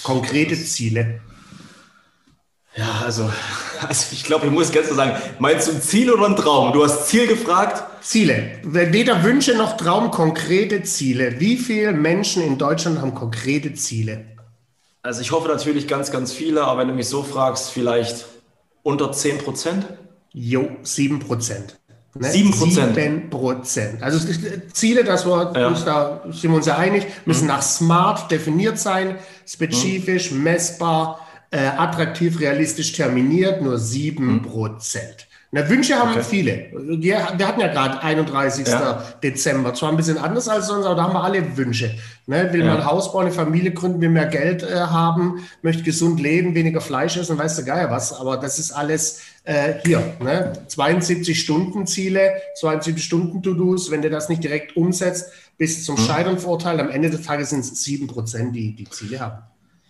Konkrete 0.03 0.55
Ziele. 0.55 1.21
Ja, 2.77 3.03
also 3.05 3.33
Also 3.89 4.07
ich 4.13 4.25
glaube, 4.25 4.47
ich 4.47 4.53
muss 4.53 4.73
ganz 4.73 4.87
klar 4.87 4.97
sagen, 4.97 5.23
meinst 5.39 5.69
du 5.69 5.73
ein 5.73 5.83
Ziel 5.83 6.11
oder 6.11 6.27
ein 6.27 6.37
Traum? 6.37 6.73
Du 6.73 6.85
hast 6.85 7.09
Ziel 7.09 7.27
gefragt. 7.27 7.83
Ziele. 8.03 8.59
Weder 8.63 9.23
Wünsche 9.25 9.55
noch 9.57 9.77
Traum, 9.77 10.11
konkrete 10.11 10.83
Ziele. 10.83 11.41
Wie 11.41 11.57
viele 11.57 11.93
Menschen 11.93 12.43
in 12.43 12.59
Deutschland 12.59 13.01
haben 13.01 13.15
konkrete 13.15 13.75
Ziele? 13.75 14.25
Also 15.03 15.21
ich 15.21 15.31
hoffe 15.33 15.49
natürlich 15.49 15.87
ganz, 15.89 16.11
ganz 16.11 16.33
viele, 16.33 16.65
aber 16.65 16.81
wenn 16.81 16.89
du 16.89 16.95
mich 16.95 17.09
so 17.09 17.23
fragst, 17.23 17.71
vielleicht 17.71 18.27
unter 18.83 19.13
10 19.13 19.39
Prozent? 19.39 19.87
Jo, 20.33 20.69
7 20.83 21.19
Prozent. 21.21 21.79
Ne? 22.15 22.31
7 22.31 22.51
Prozent. 22.51 22.95
7 22.95 23.31
Prozent. 23.31 24.03
Also 24.03 24.19
Ziele, 24.73 25.05
dass 25.05 25.27
wir 25.27 25.53
ja. 25.55 25.69
uns 25.69 25.85
da 25.85 26.23
sind 26.31 26.51
wir 26.51 26.57
uns 26.57 26.67
ja 26.67 26.77
einig, 26.77 27.07
müssen 27.25 27.43
mhm. 27.43 27.49
nach 27.49 27.63
SMART 27.63 28.31
definiert 28.31 28.79
sein, 28.79 29.17
spezifisch, 29.47 30.31
mhm. 30.31 30.43
messbar, 30.43 31.26
äh, 31.51 31.67
attraktiv, 31.67 32.41
realistisch 32.41 32.93
terminiert, 32.93 33.63
nur 33.63 33.79
7 33.79 34.25
mhm. 34.25 34.43
Prozent. 34.43 35.27
Na, 35.53 35.69
Wünsche 35.71 35.95
haben 35.95 36.11
okay. 36.11 36.23
viele. 36.23 36.71
Wir, 37.01 37.29
wir, 37.37 37.49
hatten 37.49 37.61
ja 37.61 37.69
gerade 37.69 38.03
31. 38.03 38.67
Ja. 38.67 39.03
Dezember. 39.23 39.73
Zwar 39.75 39.91
ein 39.91 39.97
bisschen 39.97 40.19
anders 40.19 40.49
als 40.49 40.67
sonst, 40.67 40.85
aber 40.85 40.97
da 40.97 41.05
haben 41.05 41.15
wir 41.15 41.23
alle 41.23 41.57
Wünsche. 41.57 41.95
Ne, 42.27 42.53
will 42.53 42.61
ja. 42.61 42.67
man 42.67 42.77
ein 42.79 42.85
Haus 42.85 43.13
bauen, 43.13 43.27
eine 43.27 43.35
Familie 43.35 43.71
gründen, 43.71 44.01
will 44.01 44.09
mehr 44.09 44.27
Geld 44.27 44.65
äh, 44.65 44.75
haben, 44.75 45.47
möchte 45.63 45.85
gesund 45.85 46.21
leben, 46.21 46.57
weniger 46.57 46.81
Fleisch 46.81 47.17
essen, 47.17 47.39
weißt 47.39 47.61
du 47.61 47.65
Geier 47.65 47.91
was. 47.91 48.13
Aber 48.13 48.37
das 48.37 48.59
ist 48.59 48.73
alles 48.73 49.23
äh, 49.45 49.75
hier. 49.85 50.03
Ne? 50.21 50.53
72 50.67 51.41
Stunden 51.41 51.87
Ziele, 51.87 52.33
72 52.59 53.03
Stunden 53.03 53.43
To-Dos. 53.43 53.93
Wenn 53.93 54.03
du 54.03 54.11
das 54.11 54.29
nicht 54.29 54.43
direkt 54.43 54.77
umsetzt, 54.77 55.31
bis 55.57 55.85
zum 55.85 55.95
mhm. 55.95 56.01
Scheitern 56.01 56.39
verurteilt, 56.39 56.81
am 56.81 56.91
Ende 56.91 57.09
des 57.09 57.23
Tages 57.23 57.51
sind 57.51 57.61
es 57.61 57.85
7 57.85 58.09
Prozent, 58.09 58.55
die 58.57 58.75
die 58.75 58.91
Ziele 58.91 59.21
haben. 59.21 59.39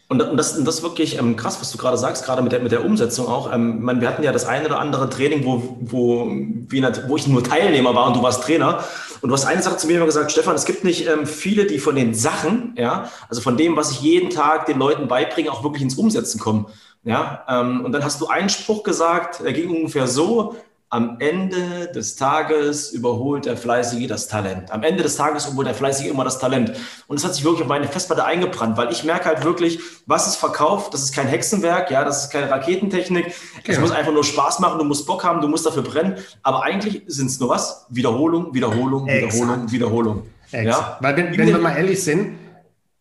Und 0.09 0.21
das, 0.21 0.63
das 0.63 0.77
ist 0.77 0.83
wirklich 0.85 1.19
ähm, 1.19 1.35
krass, 1.35 1.61
was 1.61 1.73
du 1.73 1.79
gerade 1.79 1.99
sagst, 1.99 2.25
gerade 2.25 2.41
mit 2.41 2.53
der, 2.53 2.61
mit 2.61 2.71
der 2.71 2.85
Umsetzung 2.85 3.27
auch. 3.27 3.53
Ähm, 3.53 3.83
meine, 3.83 4.01
wir 4.01 4.09
hatten 4.09 4.23
ja 4.23 4.31
das 4.31 4.47
eine 4.47 4.67
oder 4.67 4.79
andere 4.79 5.11
Training, 5.11 5.45
wo, 5.45 5.79
wo, 5.81 6.27
wie, 6.29 6.83
wo 7.09 7.17
ich 7.17 7.27
nur 7.27 7.43
Teilnehmer 7.43 7.93
war 7.93 8.07
und 8.07 8.17
du 8.17 8.23
warst 8.23 8.45
Trainer. 8.45 8.85
Und 9.21 9.31
du 9.31 9.35
hast 9.35 9.47
eine 9.47 9.63
Sache 9.63 9.79
zu 9.79 9.89
mir 9.89 9.97
immer 9.97 10.07
gesagt, 10.07 10.31
Stefan, 10.31 10.55
es 10.55 10.65
gibt 10.65 10.85
nicht 10.85 11.09
ähm, 11.09 11.27
viele, 11.27 11.67
die 11.67 11.81
von 11.81 11.97
den 11.97 12.15
Sachen, 12.15 12.75
ja, 12.77 13.11
also 13.29 13.41
von 13.41 13.57
dem, 13.57 13.77
was 13.77 13.91
ich 13.91 14.01
jeden 14.01 14.31
Tag 14.31 14.67
den 14.67 14.79
Leuten 14.79 15.09
beibringe, 15.09 15.51
auch 15.51 15.65
wirklich 15.65 15.83
ins 15.83 15.97
Umsetzen 15.97 16.39
kommen. 16.39 16.67
Ja, 17.03 17.45
ähm, 17.49 17.85
und 17.85 17.91
dann 17.91 18.05
hast 18.05 18.21
du 18.21 18.29
einen 18.29 18.49
Spruch 18.49 18.85
gesagt, 18.85 19.43
der 19.43 19.53
ging 19.53 19.71
ungefähr 19.71 20.07
so, 20.07 20.55
am 20.88 21.16
Ende 21.19 21.88
des 21.93 22.14
Tages 22.14 22.93
überholt 22.93 23.47
der 23.47 23.57
Fleißige 23.57 24.07
das 24.07 24.28
Talent. 24.28 24.71
Am 24.71 24.85
Ende 24.85 25.02
des 25.02 25.16
Tages 25.16 25.47
überholt 25.47 25.66
der 25.66 25.75
Fleißige 25.75 26.07
immer 26.07 26.23
das 26.23 26.38
Talent. 26.38 26.73
Und 27.09 27.19
das 27.19 27.25
hat 27.25 27.35
sich 27.35 27.45
wirklich 27.45 27.62
auf 27.62 27.69
meine 27.69 27.88
Festplatte 27.88 28.25
eingebrannt, 28.25 28.76
weil 28.76 28.93
ich 28.93 29.02
merke 29.02 29.25
halt 29.25 29.45
wirklich, 29.45 29.81
was 30.07 30.28
ist 30.28 30.37
verkauft, 30.37 30.95
das 30.95 31.02
ist 31.02 31.12
kein 31.12 31.26
Hexenwerk, 31.26 31.90
ja, 31.90 32.05
das 32.05 32.25
ist 32.25 32.31
keine 32.31 32.49
Raketentechnik. 32.50 33.35
Es 33.64 33.76
ja. 33.76 33.81
muss 33.81 33.90
einfach 33.90 34.12
nur 34.12 34.23
Spaß 34.23 34.61
machen, 34.61 34.78
du 34.78 34.85
musst 34.85 35.07
Bock 35.07 35.25
haben, 35.25 35.40
du 35.40 35.49
musst 35.49 35.66
dafür 35.66 35.83
brennen. 35.83 36.14
Aber 36.45 36.62
eigentlich 36.62 37.02
sind 37.09 37.26
es 37.26 37.40
nur 37.40 37.49
was? 37.49 37.87
Wiederholung, 37.88 38.55
Wiederholung, 38.55 39.07
Wiederholung, 39.07 39.73
Wiederholung. 39.73 40.23
Ja? 40.52 40.99
Weil 41.00 41.16
wenn, 41.16 41.37
wenn 41.37 41.49
wir 41.49 41.59
mal 41.59 41.76
ehrlich 41.76 42.02
sind, 42.05 42.38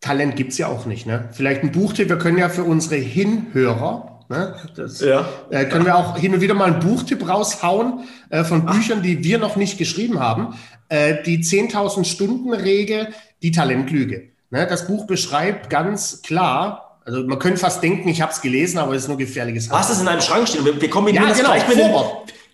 Talent 0.00 0.34
gibt 0.34 0.52
es 0.52 0.58
ja 0.58 0.66
auch 0.66 0.86
nicht. 0.86 1.06
Ne? 1.06 1.28
Vielleicht 1.32 1.62
ein 1.62 1.70
Buchtipp, 1.70 2.08
wir 2.08 2.18
können 2.18 2.38
ja 2.38 2.48
für 2.48 2.64
unsere 2.64 2.96
Hinhörer 2.96 4.15
Ne? 4.28 4.54
Das 4.74 5.00
ja. 5.00 5.28
äh, 5.50 5.64
können 5.66 5.84
wir 5.84 5.96
auch 5.96 6.16
hin 6.16 6.34
und 6.34 6.40
wieder 6.40 6.54
mal 6.54 6.72
einen 6.72 6.80
Buchtipp 6.80 7.28
raushauen 7.28 8.00
äh, 8.30 8.44
von 8.44 8.66
Büchern, 8.66 9.02
die 9.02 9.22
wir 9.22 9.38
noch 9.38 9.56
nicht 9.56 9.78
geschrieben 9.78 10.20
haben. 10.20 10.56
Äh, 10.88 11.22
die 11.24 11.38
10.000 11.38 12.04
Stunden 12.04 12.52
Regel, 12.52 13.08
die 13.42 13.52
Talentlüge. 13.52 14.30
Ne? 14.50 14.66
Das 14.66 14.86
Buch 14.86 15.06
beschreibt 15.06 15.70
ganz 15.70 16.22
klar, 16.22 16.98
also 17.04 17.22
man 17.22 17.38
könnte 17.38 17.58
fast 17.58 17.82
denken, 17.82 18.08
ich 18.08 18.20
habe 18.20 18.32
es 18.32 18.40
gelesen, 18.40 18.78
aber 18.78 18.94
es 18.94 19.02
ist 19.02 19.08
nur 19.08 19.16
gefährliches. 19.16 19.70
Was 19.70 19.90
ist 19.90 20.00
in 20.00 20.08
einem 20.08 20.20
Schrank 20.20 20.48
stehen? 20.48 20.64
Wir, 20.64 20.80
wir 20.80 20.90
kombinieren 20.90 21.28
ja, 21.28 21.34
genau, 21.34 21.50
gleich 21.50 21.68
mit 21.68 21.78
dem, 21.78 21.92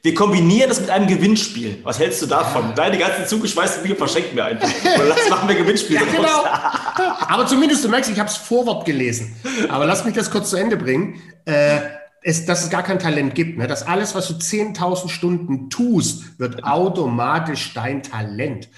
wir 0.05 0.15
kombinieren 0.15 0.69
das 0.69 0.81
mit 0.81 0.91
einem 0.91 1.07
Gewinnspiel. 1.07 1.79
Was 1.85 2.01
hältst 2.01 2.21
du 2.23 2.27
davon? 2.27 2.71
Ja. 2.71 2.73
Deine 2.73 2.99
ganzen 2.99 3.25
zugeschweißten 3.27 3.85
Bücher 3.85 3.95
verschenken 3.95 4.35
wir 4.35 4.47
einfach. 4.47 4.69
Oder 4.97 5.07
lass 5.07 5.31
machen 5.31 5.49
wir 5.49 5.55
Gewinnspiel. 5.55 5.95
ja, 5.95 6.03
genau. 6.03 6.45
Aber 7.29 7.47
zumindest, 7.47 7.85
du 7.85 7.89
merkst, 7.89 8.11
ich 8.11 8.19
habe 8.19 8.29
es 8.29 8.37
Vorwort 8.37 8.85
gelesen. 8.85 9.37
Aber 9.69 9.87
lass 9.87 10.05
mich 10.05 10.15
das 10.15 10.31
kurz 10.31 10.51
zu 10.51 10.57
Ende 10.57 10.77
bringen. 10.77 11.23
Äh, 11.45 11.81
es, 12.25 12.45
dass 12.47 12.65
es 12.65 12.71
gar 12.71 12.83
kein 12.83 12.99
Talent 12.99 13.37
gibt. 13.37 13.59
Ne? 13.59 13.69
Dass 13.69 13.87
alles, 13.87 14.15
was 14.17 14.27
du 14.27 14.35
10.000 14.35 15.09
Stunden 15.09 15.71
tust, 15.71 16.39
wird 16.41 16.65
automatisch 16.65 17.73
dein 17.73 18.03
Talent. 18.03 18.69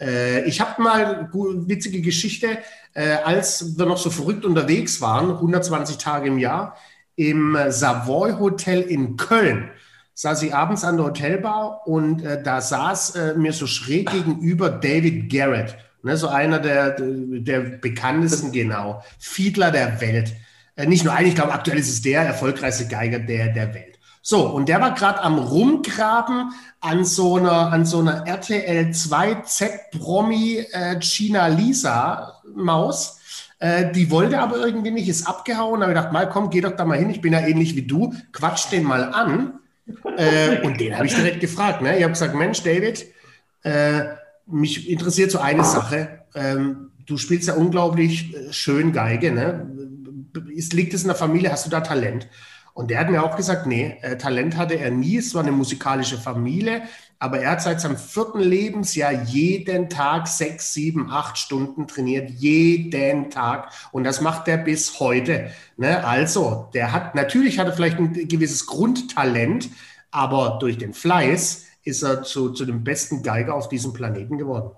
Äh, 0.00 0.44
ich 0.44 0.62
habe 0.62 0.80
mal 0.80 1.04
eine 1.04 1.28
witzige 1.68 2.00
Geschichte, 2.00 2.56
äh, 2.94 3.16
als 3.24 3.78
wir 3.78 3.84
noch 3.84 3.98
so 3.98 4.08
verrückt 4.08 4.46
unterwegs 4.46 5.02
waren, 5.02 5.30
120 5.30 5.98
Tage 5.98 6.28
im 6.28 6.38
Jahr, 6.38 6.76
im 7.16 7.56
Savoy 7.68 8.32
Hotel 8.38 8.80
in 8.80 9.18
Köln 9.18 9.70
saß 10.14 10.42
ich 10.42 10.54
abends 10.54 10.84
an 10.84 10.96
der 10.96 11.06
Hotelbar 11.06 11.86
und 11.86 12.22
äh, 12.22 12.42
da 12.42 12.60
saß 12.60 13.16
äh, 13.16 13.34
mir 13.34 13.52
so 13.52 13.66
schräg 13.66 14.10
gegenüber 14.10 14.70
David 14.70 15.32
Garrett, 15.32 15.76
ne, 16.02 16.16
so 16.16 16.28
einer 16.28 16.58
der, 16.58 16.96
der 16.98 17.60
bekanntesten, 17.60 18.52
genau, 18.52 19.02
Fiedler 19.18 19.70
der 19.70 20.00
Welt. 20.00 20.34
Äh, 20.76 20.86
nicht 20.86 21.04
nur 21.04 21.14
ein, 21.14 21.26
ich 21.26 21.34
glaube, 21.34 21.52
aktuell 21.52 21.78
ist 21.78 21.88
es 21.88 22.02
der 22.02 22.22
erfolgreichste 22.22 22.86
Geiger 22.88 23.18
der, 23.18 23.48
der 23.48 23.74
Welt. 23.74 23.90
So, 24.22 24.46
und 24.48 24.68
der 24.68 24.80
war 24.82 24.94
gerade 24.94 25.22
am 25.22 25.38
Rumgraben 25.38 26.52
an 26.80 27.04
so 27.04 27.36
einer, 27.36 27.72
an 27.72 27.86
so 27.86 28.00
einer 28.00 28.26
RTL 28.26 28.92
2 28.92 29.34
Z-Promi 29.42 30.66
äh, 30.72 31.00
China 31.00 31.46
Lisa 31.46 32.42
Maus. 32.54 33.18
Äh, 33.60 33.92
die 33.92 34.10
wollte 34.10 34.38
aber 34.38 34.58
irgendwie 34.58 34.90
nicht, 34.90 35.08
ist 35.08 35.26
abgehauen. 35.26 35.80
Da 35.80 35.86
habe 35.86 35.92
ich 35.92 35.98
gedacht, 35.98 36.12
mal 36.12 36.28
komm, 36.28 36.50
geh 36.50 36.60
doch 36.60 36.76
da 36.76 36.84
mal 36.84 36.98
hin. 36.98 37.10
Ich 37.10 37.22
bin 37.22 37.32
ja 37.32 37.40
ähnlich 37.40 37.76
wie 37.76 37.86
du. 37.86 38.14
Quatsch 38.32 38.70
den 38.70 38.84
mal 38.84 39.04
an. 39.04 39.59
Äh, 40.16 40.60
und 40.62 40.80
den 40.80 40.96
habe 40.96 41.06
ich 41.06 41.14
direkt 41.14 41.40
gefragt. 41.40 41.82
Ne? 41.82 41.96
Ich 41.96 42.02
habe 42.02 42.12
gesagt, 42.12 42.34
Mensch, 42.34 42.62
David, 42.62 43.06
äh, 43.62 44.02
mich 44.46 44.88
interessiert 44.88 45.30
so 45.30 45.38
eine 45.38 45.64
Sache. 45.64 46.20
Ähm, 46.34 46.90
du 47.06 47.16
spielst 47.16 47.48
ja 47.48 47.54
unglaublich 47.54 48.34
äh, 48.34 48.52
schön 48.52 48.92
Geige. 48.92 49.32
Ne? 49.32 49.70
Ist, 50.54 50.72
liegt 50.72 50.94
es 50.94 51.02
in 51.02 51.08
der 51.08 51.16
Familie? 51.16 51.52
Hast 51.52 51.66
du 51.66 51.70
da 51.70 51.80
Talent? 51.80 52.28
Und 52.72 52.90
der 52.90 53.00
hat 53.00 53.10
mir 53.10 53.22
auch 53.22 53.36
gesagt, 53.36 53.66
nee, 53.66 53.96
äh, 54.02 54.16
Talent 54.16 54.56
hatte 54.56 54.74
er 54.74 54.90
nie. 54.90 55.18
Es 55.18 55.34
war 55.34 55.42
eine 55.42 55.52
musikalische 55.52 56.18
Familie. 56.18 56.82
Aber 57.22 57.38
er 57.38 57.50
hat 57.50 57.62
seit 57.62 57.82
seinem 57.82 57.98
vierten 57.98 58.40
Lebensjahr 58.40 59.12
jeden 59.12 59.90
Tag 59.90 60.26
sechs, 60.26 60.72
sieben, 60.72 61.10
acht 61.10 61.36
Stunden 61.36 61.86
trainiert. 61.86 62.30
Jeden 62.30 63.30
Tag. 63.30 63.70
Und 63.92 64.04
das 64.04 64.22
macht 64.22 64.48
er 64.48 64.56
bis 64.56 64.98
heute. 65.00 65.50
Ne? 65.76 66.02
Also, 66.02 66.70
der 66.72 66.92
hat, 66.92 67.14
natürlich 67.14 67.58
hat 67.58 67.66
er 67.66 67.74
vielleicht 67.74 67.98
ein 67.98 68.26
gewisses 68.26 68.64
Grundtalent, 68.64 69.68
aber 70.10 70.56
durch 70.60 70.78
den 70.78 70.94
Fleiß 70.94 71.66
ist 71.84 72.02
er 72.02 72.22
zu, 72.22 72.50
zu 72.50 72.64
dem 72.64 72.84
besten 72.84 73.22
Geiger 73.22 73.54
auf 73.54 73.68
diesem 73.68 73.92
Planeten 73.92 74.38
geworden. 74.38 74.70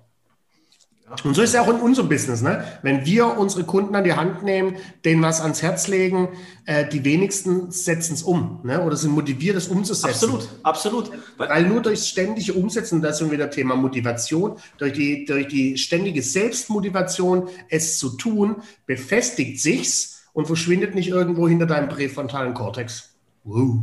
Und 1.24 1.34
so 1.34 1.42
ist 1.42 1.50
es 1.50 1.60
auch 1.60 1.68
in 1.68 1.76
unserem 1.76 2.08
Business. 2.08 2.42
Ne? 2.42 2.64
Wenn 2.82 3.04
wir 3.04 3.38
unsere 3.38 3.64
Kunden 3.64 3.94
an 3.94 4.04
die 4.04 4.14
Hand 4.14 4.42
nehmen, 4.42 4.76
denen 5.04 5.22
was 5.22 5.40
ans 5.40 5.62
Herz 5.62 5.88
legen, 5.88 6.28
äh, 6.64 6.88
die 6.88 7.04
wenigsten 7.04 7.70
setzen 7.70 8.14
es 8.14 8.22
um 8.22 8.60
ne? 8.64 8.82
oder 8.82 8.96
sind 8.96 9.12
motiviert, 9.12 9.56
es 9.56 9.68
umzusetzen. 9.68 10.10
Absolut, 10.10 10.48
absolut. 10.62 11.10
Weil 11.36 11.66
nur 11.66 11.82
durch 11.82 12.04
ständige 12.04 12.54
Umsetzen, 12.54 13.02
das 13.02 13.20
ist 13.20 13.30
wieder 13.30 13.50
Thema 13.50 13.76
Motivation, 13.76 14.56
durch 14.78 14.92
die, 14.92 15.24
durch 15.24 15.48
die 15.48 15.76
ständige 15.78 16.22
Selbstmotivation, 16.22 17.48
es 17.68 17.98
zu 17.98 18.10
tun, 18.16 18.56
befestigt 18.86 19.60
sich's 19.60 20.22
und 20.32 20.46
verschwindet 20.46 20.94
nicht 20.94 21.08
irgendwo 21.08 21.48
hinter 21.48 21.66
deinem 21.66 21.88
präfrontalen 21.88 22.54
Kortex. 22.54 23.14
Wow. 23.44 23.82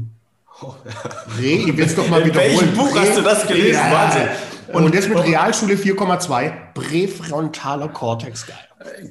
Oh, 0.62 0.74
ich 1.40 1.78
will 1.78 1.86
es 1.86 1.96
doch 1.96 2.08
mal 2.10 2.22
In 2.22 2.28
wiederholen. 2.28 2.52
In 2.52 2.60
welchem 2.60 2.76
Buch 2.76 3.00
hast 3.00 3.18
du 3.18 3.22
das 3.22 3.48
gelesen? 3.48 3.74
Ja. 3.74 3.92
Wahnsinn. 3.92 4.28
Und, 4.74 4.84
und 4.86 4.94
jetzt 4.94 5.10
mit 5.10 5.24
Realschule 5.24 5.76
4,2, 5.76 6.52
präfrontaler 6.74 7.88
Kortex, 7.88 8.46
geil. 8.46 8.58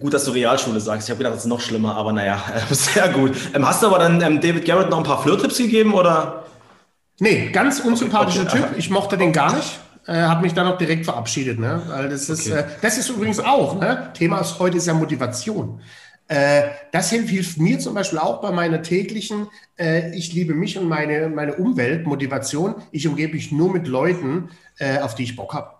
Gut, 0.00 0.14
dass 0.14 0.24
du 0.24 0.30
Realschule 0.30 0.80
sagst. 0.80 1.08
Ich 1.08 1.10
habe 1.10 1.18
gedacht, 1.18 1.34
das 1.34 1.44
ist 1.44 1.48
noch 1.48 1.60
schlimmer, 1.60 1.96
aber 1.96 2.12
naja, 2.12 2.42
sehr 2.70 3.08
gut. 3.08 3.32
Ähm, 3.54 3.66
hast 3.66 3.82
du 3.82 3.88
aber 3.88 3.98
dann 3.98 4.20
ähm, 4.20 4.40
David 4.40 4.64
Garrett 4.64 4.90
noch 4.90 4.98
ein 4.98 5.04
paar 5.04 5.22
Flirt-Tipps 5.22 5.58
gegeben 5.58 5.94
oder? 5.94 6.44
Nee, 7.20 7.50
ganz 7.50 7.80
unsympathischer 7.80 8.42
okay, 8.42 8.58
okay. 8.58 8.68
Typ. 8.68 8.78
Ich 8.78 8.90
mochte 8.90 9.18
den 9.18 9.32
gar 9.32 9.54
nicht. 9.54 9.78
Äh, 10.06 10.22
hat 10.22 10.40
mich 10.40 10.54
dann 10.54 10.66
auch 10.66 10.78
direkt 10.78 11.04
verabschiedet. 11.04 11.58
Ne? 11.58 11.82
Weil 11.88 12.08
das, 12.08 12.30
ist, 12.30 12.50
okay. 12.50 12.60
äh, 12.60 12.64
das 12.80 12.96
ist 12.96 13.10
übrigens 13.10 13.40
auch, 13.40 13.78
ne? 13.78 14.10
Thema 14.14 14.40
ist 14.40 14.58
heute 14.58 14.78
ist 14.78 14.86
ja 14.86 14.94
Motivation. 14.94 15.82
Äh, 16.28 16.64
das 16.92 17.10
hilft 17.10 17.58
mir 17.58 17.78
zum 17.78 17.94
Beispiel 17.94 18.18
auch 18.18 18.42
bei 18.42 18.50
meiner 18.50 18.82
täglichen, 18.82 19.48
äh, 19.78 20.14
ich 20.14 20.32
liebe 20.34 20.54
mich 20.54 20.76
und 20.78 20.86
meine, 20.86 21.28
meine 21.30 21.54
Umwelt, 21.54 22.06
Motivation. 22.06 22.74
Ich 22.92 23.08
umgebe 23.08 23.32
mich 23.32 23.50
nur 23.50 23.72
mit 23.72 23.88
Leuten, 23.88 24.50
äh, 24.78 24.98
auf 24.98 25.14
die 25.14 25.22
ich 25.24 25.36
Bock 25.36 25.54
habe. 25.54 25.70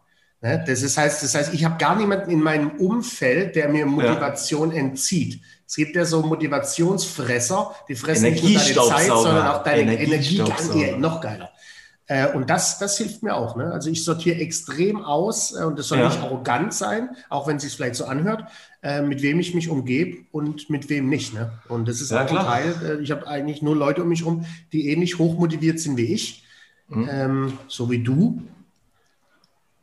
Ne? 0.41 0.65
Das, 0.67 0.83
ist, 0.83 0.97
heißt, 0.97 1.23
das 1.23 1.35
heißt, 1.35 1.53
ich 1.53 1.65
habe 1.67 1.77
gar 1.77 1.97
niemanden 1.97 2.31
in 2.31 2.41
meinem 2.41 2.71
Umfeld, 2.73 3.57
der 3.57 3.69
mir 3.69 3.85
Motivation 3.85 4.73
ja. 4.73 4.79
entzieht. 4.79 5.43
Es 5.67 5.77
gibt 5.77 5.95
ja 5.95 6.07
so 6.07 6.23
Motivationsfresser, 6.23 7.75
die 7.87 7.95
fressen 7.95 8.33
nicht 8.33 8.75
nur 8.75 8.89
deine 8.89 8.97
Zeit, 8.97 9.07
sondern 9.07 9.49
auch 9.49 9.63
deine 9.63 10.01
Energie. 10.01 10.39
Energie 10.39 10.97
noch 10.97 11.21
geiler. 11.21 11.48
Äh, 12.09 12.33
und 12.33 12.49
das, 12.49 12.79
das 12.79 12.97
hilft 12.97 13.23
mir 13.23 13.37
auch. 13.37 13.55
Ne? 13.55 13.71
Also 13.71 13.91
ich 13.91 14.03
sortiere 14.03 14.41
extrem 14.41 15.05
aus 15.05 15.55
äh, 15.55 15.65
und 15.65 15.79
das 15.79 15.89
soll 15.89 15.99
ja. 15.99 16.09
nicht 16.09 16.19
arrogant 16.21 16.73
sein, 16.73 17.11
auch 17.29 17.47
wenn 17.47 17.57
es 17.57 17.63
sich 17.63 17.75
vielleicht 17.75 17.97
so 17.97 18.07
anhört, 18.07 18.45
äh, 18.83 19.03
mit 19.03 19.21
wem 19.21 19.39
ich 19.41 19.55
mich 19.55 19.69
umgebe 19.69 20.25
und 20.33 20.71
mit 20.71 20.89
wem 20.89 21.11
nicht. 21.11 21.35
Ne? 21.35 21.53
Und 21.69 21.87
das 21.87 22.01
ist 22.01 22.11
ja, 22.11 22.25
auch 22.25 22.31
ein 22.31 22.37
Teil. 22.37 22.75
Äh, 22.83 23.03
ich 23.03 23.11
habe 23.11 23.27
eigentlich 23.29 23.61
nur 23.61 23.77
Leute 23.77 24.03
um 24.03 24.09
mich 24.09 24.21
herum, 24.21 24.47
die 24.73 24.89
ähnlich 24.89 25.19
hochmotiviert 25.19 25.81
sind 25.81 25.99
wie 25.99 26.15
ich, 26.15 26.45
mhm. 26.89 27.09
ähm, 27.11 27.53
so 27.69 27.91
wie 27.91 28.03
du. 28.03 28.43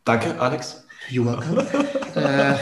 Danke, 0.03 0.39
Alex. 0.39 0.83
Junger. 1.09 1.43
äh, 2.15 2.55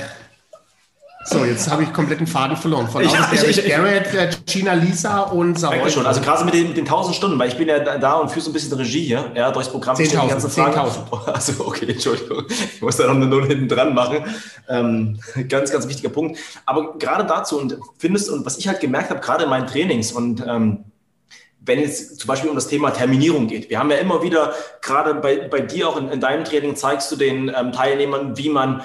so, 1.25 1.45
jetzt 1.45 1.69
habe 1.71 1.83
ich 1.83 1.93
kompletten 1.93 2.27
Faden 2.27 2.57
verloren. 2.57 2.87
Von 2.87 3.03
ich, 3.03 3.13
ich, 3.33 3.57
ich, 3.57 3.67
Garrett, 3.67 4.45
Gina 4.45 4.73
Lisa 4.73 5.21
und 5.21 5.57
Savoy. 5.57 5.89
schon. 5.89 6.05
Also 6.05 6.21
gerade 6.21 6.43
mit 6.43 6.53
den, 6.53 6.67
mit 6.69 6.77
den 6.77 6.85
1000 6.85 7.15
Stunden, 7.15 7.39
weil 7.39 7.49
ich 7.49 7.57
bin 7.57 7.67
ja 7.67 7.79
da 7.79 8.13
und 8.15 8.29
führe 8.29 8.41
so 8.41 8.49
ein 8.49 8.53
bisschen 8.53 8.73
Regie 8.73 9.05
hier, 9.05 9.31
ja, 9.35 9.51
durchs 9.51 9.69
Programm. 9.69 9.95
10.000. 9.95 10.47
10.000. 10.47 11.33
Also 11.33 11.65
okay, 11.65 11.91
Entschuldigung. 11.91 12.45
Ich 12.49 12.81
muss 12.81 12.97
da 12.97 13.07
noch 13.07 13.15
eine 13.15 13.27
Null 13.27 13.47
hinten 13.47 13.67
dran 13.67 13.93
machen. 13.93 14.25
Ähm, 14.67 15.19
ganz, 15.47 15.71
ganz 15.71 15.87
wichtiger 15.87 16.09
Punkt. 16.09 16.37
Aber 16.65 16.97
gerade 16.97 17.25
dazu 17.25 17.59
und 17.59 17.77
findest, 17.97 18.29
und 18.29 18.45
was 18.45 18.57
ich 18.57 18.67
halt 18.67 18.79
gemerkt 18.79 19.09
habe, 19.09 19.19
gerade 19.19 19.45
in 19.45 19.49
meinen 19.49 19.67
Trainings 19.67 20.11
und 20.11 20.43
ähm, 20.45 20.85
wenn 21.65 21.79
es 21.79 22.17
zum 22.17 22.27
Beispiel 22.27 22.49
um 22.49 22.55
das 22.55 22.67
Thema 22.67 22.91
Terminierung 22.91 23.47
geht. 23.47 23.69
Wir 23.69 23.79
haben 23.79 23.89
ja 23.89 23.97
immer 23.97 24.21
wieder, 24.21 24.53
gerade 24.81 25.15
bei, 25.15 25.47
bei 25.47 25.61
dir 25.61 25.87
auch 25.87 25.97
in, 25.97 26.09
in 26.09 26.19
deinem 26.19 26.43
Training, 26.43 26.75
zeigst 26.75 27.09
du 27.11 27.15
den 27.15 27.51
ähm, 27.55 27.71
Teilnehmern, 27.71 28.37
wie 28.37 28.49
man 28.49 28.83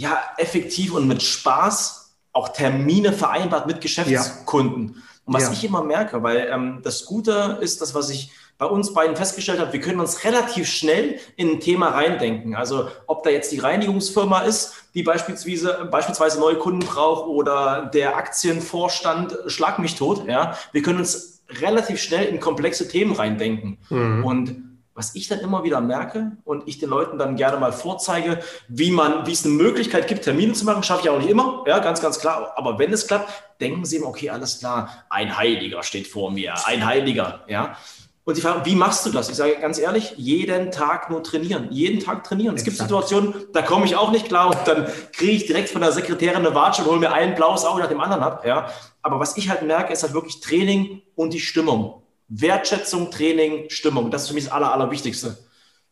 ja 0.00 0.18
effektiv 0.38 0.94
und 0.94 1.06
mit 1.06 1.22
Spaß 1.22 2.16
auch 2.32 2.48
Termine 2.48 3.12
vereinbart 3.12 3.66
mit 3.66 3.80
Geschäftskunden. 3.80 4.94
Ja. 4.96 5.02
Und 5.26 5.34
was 5.34 5.44
ja. 5.44 5.52
ich 5.52 5.64
immer 5.64 5.84
merke, 5.84 6.22
weil 6.22 6.48
ähm, 6.50 6.80
das 6.82 7.04
Gute 7.04 7.58
ist, 7.60 7.80
das, 7.82 7.94
was 7.94 8.08
ich 8.08 8.32
bei 8.56 8.66
uns 8.66 8.92
beiden 8.92 9.16
festgestellt 9.16 9.58
habe, 9.58 9.72
wir 9.72 9.80
können 9.80 10.00
uns 10.00 10.24
relativ 10.24 10.68
schnell 10.68 11.18
in 11.36 11.50
ein 11.50 11.60
Thema 11.60 11.88
reindenken. 11.88 12.54
Also 12.54 12.88
ob 13.06 13.22
da 13.22 13.30
jetzt 13.30 13.52
die 13.52 13.58
Reinigungsfirma 13.58 14.40
ist, 14.40 14.74
die 14.94 15.02
beispielsweise, 15.02 15.88
beispielsweise 15.90 16.40
neue 16.40 16.56
Kunden 16.56 16.86
braucht 16.86 17.26
oder 17.26 17.90
der 17.92 18.16
Aktienvorstand, 18.16 19.36
schlag 19.46 19.78
mich 19.78 19.94
tot. 19.96 20.26
Ja, 20.26 20.56
wir 20.72 20.82
können 20.82 20.98
uns 20.98 21.42
relativ 21.60 22.00
schnell 22.00 22.26
in 22.26 22.40
komplexe 22.40 22.88
Themen 22.88 23.12
reindenken. 23.12 23.78
Mhm. 23.88 24.24
Und 24.24 24.69
was 25.00 25.14
ich 25.14 25.28
dann 25.28 25.40
immer 25.40 25.64
wieder 25.64 25.80
merke 25.80 26.32
und 26.44 26.68
ich 26.68 26.78
den 26.78 26.90
Leuten 26.90 27.16
dann 27.16 27.34
gerne 27.34 27.56
mal 27.56 27.72
vorzeige, 27.72 28.40
wie 28.68 28.90
man, 28.90 29.26
wie 29.26 29.32
es 29.32 29.46
eine 29.46 29.54
Möglichkeit 29.54 30.06
gibt, 30.08 30.24
Termine 30.24 30.52
zu 30.52 30.66
machen, 30.66 30.82
schaffe 30.82 31.04
ich 31.04 31.08
auch 31.08 31.16
nicht 31.16 31.30
immer, 31.30 31.64
ja, 31.66 31.78
ganz, 31.78 32.02
ganz 32.02 32.18
klar. 32.18 32.52
Aber 32.56 32.78
wenn 32.78 32.92
es 32.92 33.06
klappt, 33.06 33.30
denken 33.62 33.86
Sie 33.86 33.96
immer, 33.96 34.08
okay, 34.08 34.28
alles 34.28 34.58
klar, 34.58 35.06
ein 35.08 35.38
Heiliger 35.38 35.82
steht 35.82 36.06
vor 36.06 36.30
mir, 36.30 36.52
ein 36.66 36.84
Heiliger, 36.84 37.44
ja. 37.48 37.78
Und 38.24 38.34
sie 38.34 38.42
fragen, 38.42 38.66
wie 38.66 38.74
machst 38.74 39.06
du 39.06 39.10
das? 39.10 39.30
Ich 39.30 39.36
sage 39.36 39.56
ganz 39.58 39.78
ehrlich, 39.78 40.12
jeden 40.18 40.70
Tag 40.70 41.08
nur 41.08 41.22
trainieren, 41.22 41.68
jeden 41.70 41.98
Tag 41.98 42.22
trainieren. 42.22 42.54
Es 42.54 42.64
gibt 42.64 42.76
Situationen, 42.76 43.32
da 43.54 43.62
komme 43.62 43.86
ich 43.86 43.96
auch 43.96 44.10
nicht 44.10 44.26
klar 44.26 44.48
und 44.48 44.58
dann 44.66 44.86
kriege 45.12 45.32
ich 45.32 45.46
direkt 45.46 45.70
von 45.70 45.80
der 45.80 45.92
Sekretärin 45.92 46.44
eine 46.44 46.54
Watsche 46.54 46.82
und 46.82 46.90
hole 46.90 47.00
mir 47.00 47.12
ein 47.12 47.34
blaues 47.34 47.64
Auge 47.64 47.80
nach 47.80 47.88
dem 47.88 48.00
anderen 48.00 48.22
ab, 48.22 48.44
ja. 48.44 48.68
Aber 49.00 49.18
was 49.18 49.38
ich 49.38 49.48
halt 49.48 49.62
merke, 49.62 49.94
ist 49.94 50.02
halt 50.02 50.12
wirklich 50.12 50.42
Training 50.42 51.00
und 51.16 51.32
die 51.32 51.40
Stimmung. 51.40 52.02
Wertschätzung, 52.30 53.10
Training, 53.10 53.68
Stimmung. 53.68 54.10
Das 54.10 54.22
ist 54.22 54.28
für 54.28 54.34
mich 54.34 54.44
das 54.44 54.52
Aller, 54.52 54.72
Allerwichtigste. 54.72 55.36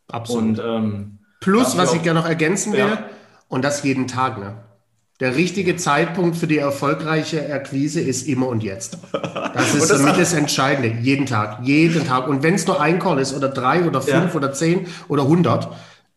Absolut. 0.07 0.59
Und, 0.59 0.61
ähm, 0.65 1.19
Plus, 1.41 1.77
was 1.77 1.93
ich 1.93 2.01
gerne 2.01 2.19
noch 2.19 2.27
ergänzen 2.27 2.73
will, 2.73 2.79
ja. 2.79 3.05
und 3.47 3.63
das 3.63 3.83
jeden 3.83 4.07
Tag. 4.07 4.39
Ne? 4.39 4.55
Der 5.19 5.35
richtige 5.35 5.75
Zeitpunkt 5.75 6.37
für 6.37 6.47
die 6.47 6.57
erfolgreiche 6.57 7.53
Akquise 7.53 8.01
ist 8.01 8.27
immer 8.27 8.47
und 8.47 8.63
jetzt. 8.63 8.97
Das 9.11 9.73
ist 9.73 9.89
das, 9.89 10.03
das 10.03 10.33
Entscheidende. 10.33 10.99
Jeden 11.01 11.25
Tag. 11.25 11.59
Jeden 11.63 12.05
Tag. 12.05 12.27
Und 12.27 12.43
wenn 12.43 12.55
es 12.55 12.65
nur 12.67 12.79
ein 12.79 12.99
Call 12.99 13.19
ist 13.19 13.33
oder 13.33 13.49
drei 13.49 13.85
oder 13.85 14.01
fünf 14.01 14.31
ja. 14.31 14.35
oder 14.35 14.53
zehn 14.53 14.87
oder 15.07 15.27
hundert, 15.27 15.69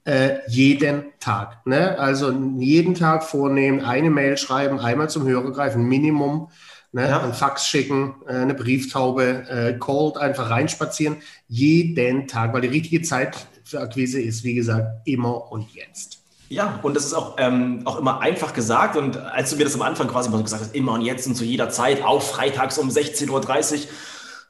äh, 0.04 0.38
jeden 0.48 1.04
Tag. 1.18 1.66
Ne? 1.66 1.98
Also 1.98 2.32
jeden 2.58 2.94
Tag 2.94 3.24
vornehmen, 3.24 3.80
eine 3.80 4.10
Mail 4.10 4.36
schreiben, 4.36 4.78
einmal 4.78 5.10
zum 5.10 5.24
Hörer 5.24 5.52
greifen, 5.52 5.84
Minimum 5.84 6.48
ne? 6.92 7.08
ja. 7.08 7.20
ein 7.20 7.34
Fax 7.34 7.66
schicken, 7.66 8.14
äh, 8.26 8.34
eine 8.34 8.54
Brieftaube, 8.54 9.46
äh, 9.48 9.78
cold 9.78 10.16
einfach 10.16 10.50
reinspazieren, 10.50 11.16
jeden 11.48 12.28
Tag, 12.28 12.52
weil 12.52 12.60
die 12.60 12.68
richtige 12.68 13.02
Zeit 13.02 13.46
für 13.64 13.80
Akquise 13.80 14.20
ist, 14.20 14.44
wie 14.44 14.54
gesagt, 14.54 15.06
immer 15.06 15.50
und 15.50 15.72
jetzt. 15.74 16.22
Ja, 16.48 16.80
und 16.82 16.94
das 16.94 17.06
ist 17.06 17.14
auch, 17.14 17.36
ähm, 17.38 17.80
auch 17.86 17.98
immer 17.98 18.20
einfach 18.20 18.52
gesagt. 18.52 18.96
Und 18.96 19.16
als 19.16 19.50
du 19.50 19.56
mir 19.56 19.64
das 19.64 19.74
am 19.74 19.80
Anfang 19.80 20.06
quasi 20.08 20.28
mal 20.28 20.42
gesagt 20.42 20.62
hast, 20.62 20.74
immer 20.74 20.92
und 20.92 21.00
jetzt 21.00 21.26
und 21.26 21.34
zu 21.34 21.44
jeder 21.44 21.70
Zeit, 21.70 22.04
auch 22.04 22.20
freitags 22.20 22.76
um 22.76 22.90
16.30 22.90 23.30
Uhr. 23.30 23.80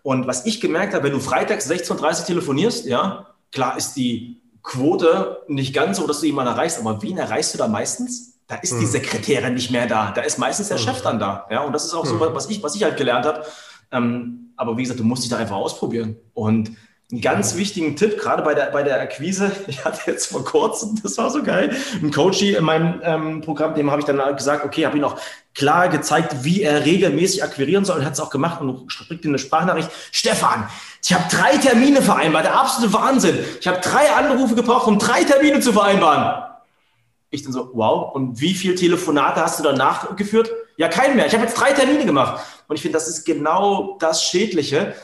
Und 0.02 0.26
was 0.26 0.44
ich 0.44 0.60
gemerkt 0.60 0.94
habe, 0.94 1.04
wenn 1.04 1.12
du 1.12 1.20
freitags 1.20 1.70
16.30 1.70 1.92
Uhr 1.92 2.26
telefonierst, 2.26 2.86
ja, 2.86 3.28
klar 3.52 3.76
ist 3.76 3.94
die 3.94 4.40
Quote 4.64 5.42
nicht 5.46 5.74
ganz 5.74 5.98
so, 5.98 6.06
dass 6.08 6.20
du 6.20 6.26
jemanden 6.26 6.52
erreichst, 6.52 6.80
aber 6.80 7.00
wen 7.02 7.18
erreichst 7.18 7.54
du 7.54 7.58
da 7.58 7.68
meistens? 7.68 8.31
Da 8.52 8.58
ist 8.58 8.74
die 8.74 8.80
hm. 8.80 8.86
Sekretärin 8.86 9.54
nicht 9.54 9.70
mehr 9.70 9.86
da. 9.86 10.12
Da 10.14 10.20
ist 10.20 10.38
meistens 10.38 10.68
der 10.68 10.76
hm. 10.76 10.84
Chef 10.84 11.00
dann 11.00 11.18
da. 11.18 11.46
Ja, 11.50 11.62
und 11.62 11.72
das 11.72 11.86
ist 11.86 11.94
auch 11.94 12.04
so, 12.04 12.20
hm. 12.20 12.34
was 12.34 12.50
ich, 12.50 12.62
was 12.62 12.74
ich 12.74 12.82
halt 12.82 12.98
gelernt 12.98 13.24
habe. 13.24 13.46
Ähm, 13.90 14.52
aber 14.56 14.76
wie 14.76 14.82
gesagt, 14.82 15.00
du 15.00 15.04
musst 15.04 15.22
dich 15.22 15.30
da 15.30 15.38
einfach 15.38 15.56
ausprobieren. 15.56 16.16
Und 16.34 16.72
einen 17.10 17.22
ganz 17.22 17.56
wichtigen 17.56 17.96
Tipp, 17.96 18.18
gerade 18.18 18.42
bei 18.42 18.54
der, 18.54 18.66
bei 18.66 18.82
der 18.82 19.00
Akquise, 19.00 19.52
ich 19.68 19.86
hatte 19.86 20.10
jetzt 20.10 20.26
vor 20.26 20.44
kurzem, 20.44 21.00
das 21.02 21.16
war 21.16 21.30
so 21.30 21.42
geil, 21.42 21.74
ein 22.02 22.10
Coachy 22.10 22.52
in 22.52 22.64
meinem 22.64 23.00
ähm, 23.02 23.40
Programm, 23.40 23.74
dem 23.74 23.90
habe 23.90 24.00
ich 24.00 24.06
dann 24.06 24.36
gesagt, 24.36 24.66
okay, 24.66 24.84
habe 24.84 24.98
ihm 24.98 25.04
auch 25.04 25.18
klar 25.54 25.88
gezeigt, 25.88 26.44
wie 26.44 26.60
er 26.60 26.84
regelmäßig 26.84 27.42
akquirieren 27.42 27.86
soll 27.86 28.00
und 28.00 28.04
hat 28.04 28.12
es 28.12 28.20
auch 28.20 28.30
gemacht 28.30 28.60
und 28.60 28.92
schickt 28.92 29.24
ihm 29.24 29.30
eine 29.30 29.38
Sprachnachricht. 29.38 29.88
Stefan, 30.10 30.68
ich 31.02 31.14
habe 31.14 31.24
drei 31.30 31.56
Termine 31.56 32.02
vereinbart, 32.02 32.44
der 32.44 32.60
absolute 32.60 32.92
Wahnsinn. 32.92 33.38
Ich 33.60 33.66
habe 33.66 33.80
drei 33.80 34.10
Anrufe 34.12 34.54
gebraucht, 34.54 34.86
um 34.86 34.98
drei 34.98 35.24
Termine 35.24 35.60
zu 35.60 35.72
vereinbaren. 35.72 36.51
Ich 37.32 37.42
dann 37.42 37.52
so, 37.52 37.70
wow, 37.72 38.14
und 38.14 38.40
wie 38.40 38.52
viele 38.52 38.74
Telefonate 38.74 39.40
hast 39.40 39.58
du 39.58 39.62
danach 39.62 40.14
geführt? 40.16 40.50
Ja, 40.76 40.88
keinen 40.88 41.16
mehr. 41.16 41.26
Ich 41.26 41.32
habe 41.32 41.44
jetzt 41.44 41.54
drei 41.54 41.72
Termine 41.72 42.04
gemacht. 42.04 42.44
Und 42.68 42.76
ich 42.76 42.82
finde, 42.82 42.98
das 42.98 43.08
ist 43.08 43.24
genau 43.24 43.96
das 43.98 44.22
Schädliche, 44.22 44.94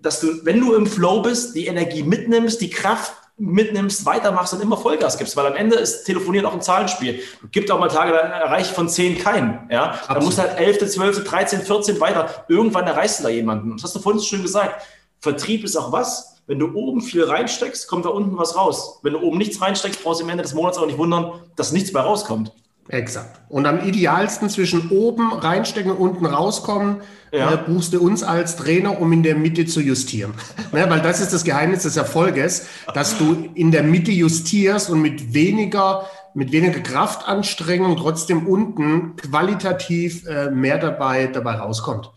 dass 0.00 0.20
du, 0.20 0.44
wenn 0.44 0.60
du 0.60 0.74
im 0.74 0.86
Flow 0.86 1.22
bist, 1.22 1.54
die 1.54 1.66
Energie 1.66 2.02
mitnimmst, 2.02 2.60
die 2.60 2.70
Kraft 2.70 3.12
mitnimmst, 3.36 4.04
weitermachst 4.04 4.52
und 4.52 4.62
immer 4.62 4.76
Vollgas 4.76 5.16
gibst, 5.16 5.36
weil 5.36 5.46
am 5.46 5.54
Ende 5.54 5.76
ist 5.76 6.04
Telefonieren 6.04 6.44
auch 6.46 6.54
ein 6.54 6.60
Zahlenspiel. 6.60 7.20
Es 7.44 7.50
gibt 7.52 7.70
auch 7.70 7.78
mal 7.78 7.88
Tage, 7.88 8.12
da 8.12 8.18
erreiche 8.18 8.70
ich 8.70 8.74
von 8.74 8.88
zehn 8.88 9.16
keinen. 9.16 9.68
Ja? 9.70 10.00
Da 10.08 10.20
musst 10.20 10.38
du 10.38 10.42
halt 10.42 10.58
11., 10.58 10.90
12., 10.90 11.24
13., 11.24 11.62
14 11.62 12.00
weiter. 12.00 12.44
Irgendwann 12.48 12.86
erreichst 12.86 13.20
du 13.20 13.22
da 13.22 13.28
jemanden. 13.28 13.72
Das 13.72 13.84
hast 13.84 13.94
du 13.94 14.00
vorhin 14.00 14.20
schon 14.20 14.42
gesagt. 14.42 14.84
Vertrieb 15.20 15.64
ist 15.64 15.76
auch 15.76 15.92
was? 15.92 16.33
Wenn 16.46 16.58
du 16.58 16.74
oben 16.74 17.00
viel 17.00 17.24
reinsteckst, 17.24 17.88
kommt 17.88 18.04
da 18.04 18.10
unten 18.10 18.36
was 18.36 18.56
raus. 18.56 19.00
Wenn 19.02 19.14
du 19.14 19.20
oben 19.20 19.38
nichts 19.38 19.60
reinsteckst, 19.60 20.02
brauchst 20.02 20.20
du 20.20 20.24
am 20.24 20.30
Ende 20.30 20.42
des 20.42 20.54
Monats 20.54 20.76
auch 20.76 20.86
nicht 20.86 20.98
wundern, 20.98 21.32
dass 21.56 21.72
nichts 21.72 21.92
mehr 21.92 22.02
rauskommt. 22.02 22.52
Exakt. 22.88 23.40
Und 23.48 23.64
am 23.66 23.82
idealsten 23.86 24.50
zwischen 24.50 24.90
oben 24.90 25.32
reinstecken 25.32 25.90
und 25.90 25.96
unten 25.96 26.26
rauskommen, 26.26 27.00
ja. 27.32 27.54
äh, 27.54 27.56
buchst 27.56 27.94
du 27.94 28.00
uns 28.00 28.22
als 28.22 28.56
Trainer, 28.56 29.00
um 29.00 29.10
in 29.12 29.22
der 29.22 29.36
Mitte 29.36 29.64
zu 29.64 29.80
justieren. 29.80 30.34
ne, 30.72 30.84
weil 30.90 31.00
das 31.00 31.20
ist 31.20 31.32
das 31.32 31.44
Geheimnis 31.44 31.84
des 31.84 31.96
Erfolges, 31.96 32.66
dass 32.92 33.16
du 33.16 33.48
in 33.54 33.70
der 33.70 33.82
Mitte 33.82 34.10
justierst 34.10 34.90
und 34.90 35.00
mit 35.00 35.32
weniger, 35.32 36.10
mit 36.34 36.52
weniger 36.52 36.80
Kraftanstrengung 36.80 37.96
trotzdem 37.96 38.46
unten 38.46 39.16
qualitativ 39.16 40.26
äh, 40.26 40.50
mehr 40.50 40.76
dabei, 40.76 41.26
dabei 41.26 41.54
rauskommt. 41.54 42.10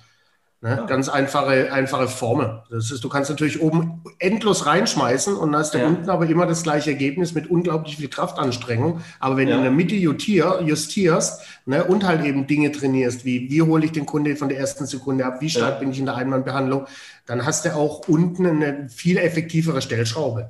Ne? 0.59 0.69
Ja. 0.69 0.85
Ganz 0.87 1.07
einfache, 1.07 1.71
einfache 1.71 2.07
Formel. 2.07 2.63
Das 2.71 2.89
ist, 2.89 3.03
du 3.03 3.09
kannst 3.09 3.29
natürlich 3.29 3.61
oben 3.61 4.01
endlos 4.17 4.65
reinschmeißen 4.65 5.35
und 5.35 5.51
dann 5.51 5.61
hast 5.61 5.75
du 5.75 5.77
ja. 5.77 5.85
unten 5.85 6.09
aber 6.09 6.25
immer 6.25 6.47
das 6.47 6.63
gleiche 6.63 6.89
Ergebnis 6.89 7.35
mit 7.35 7.47
unglaublich 7.47 7.97
viel 7.97 8.07
Kraftanstrengung. 8.07 9.01
Aber 9.19 9.37
wenn 9.37 9.47
ja. 9.47 9.53
du 9.53 9.59
in 9.59 9.63
der 9.65 9.71
Mitte 9.71 9.93
justier, 9.93 10.61
justierst 10.65 11.43
ne, 11.67 11.83
und 11.83 12.03
halt 12.03 12.25
eben 12.25 12.47
Dinge 12.47 12.71
trainierst, 12.71 13.23
wie 13.23 13.51
wie 13.51 13.61
hole 13.61 13.85
ich 13.85 13.91
den 13.91 14.07
Kunde 14.07 14.35
von 14.35 14.49
der 14.49 14.57
ersten 14.57 14.87
Sekunde 14.87 15.27
ab, 15.27 15.41
wie 15.41 15.49
stark 15.51 15.79
bin 15.79 15.91
ich 15.91 15.99
in 15.99 16.05
der 16.07 16.15
Einwandbehandlung, 16.15 16.87
dann 17.27 17.45
hast 17.45 17.65
du 17.65 17.75
auch 17.75 18.07
unten 18.07 18.47
eine 18.47 18.89
viel 18.89 19.17
effektivere 19.17 19.83
Stellschraube. 19.83 20.49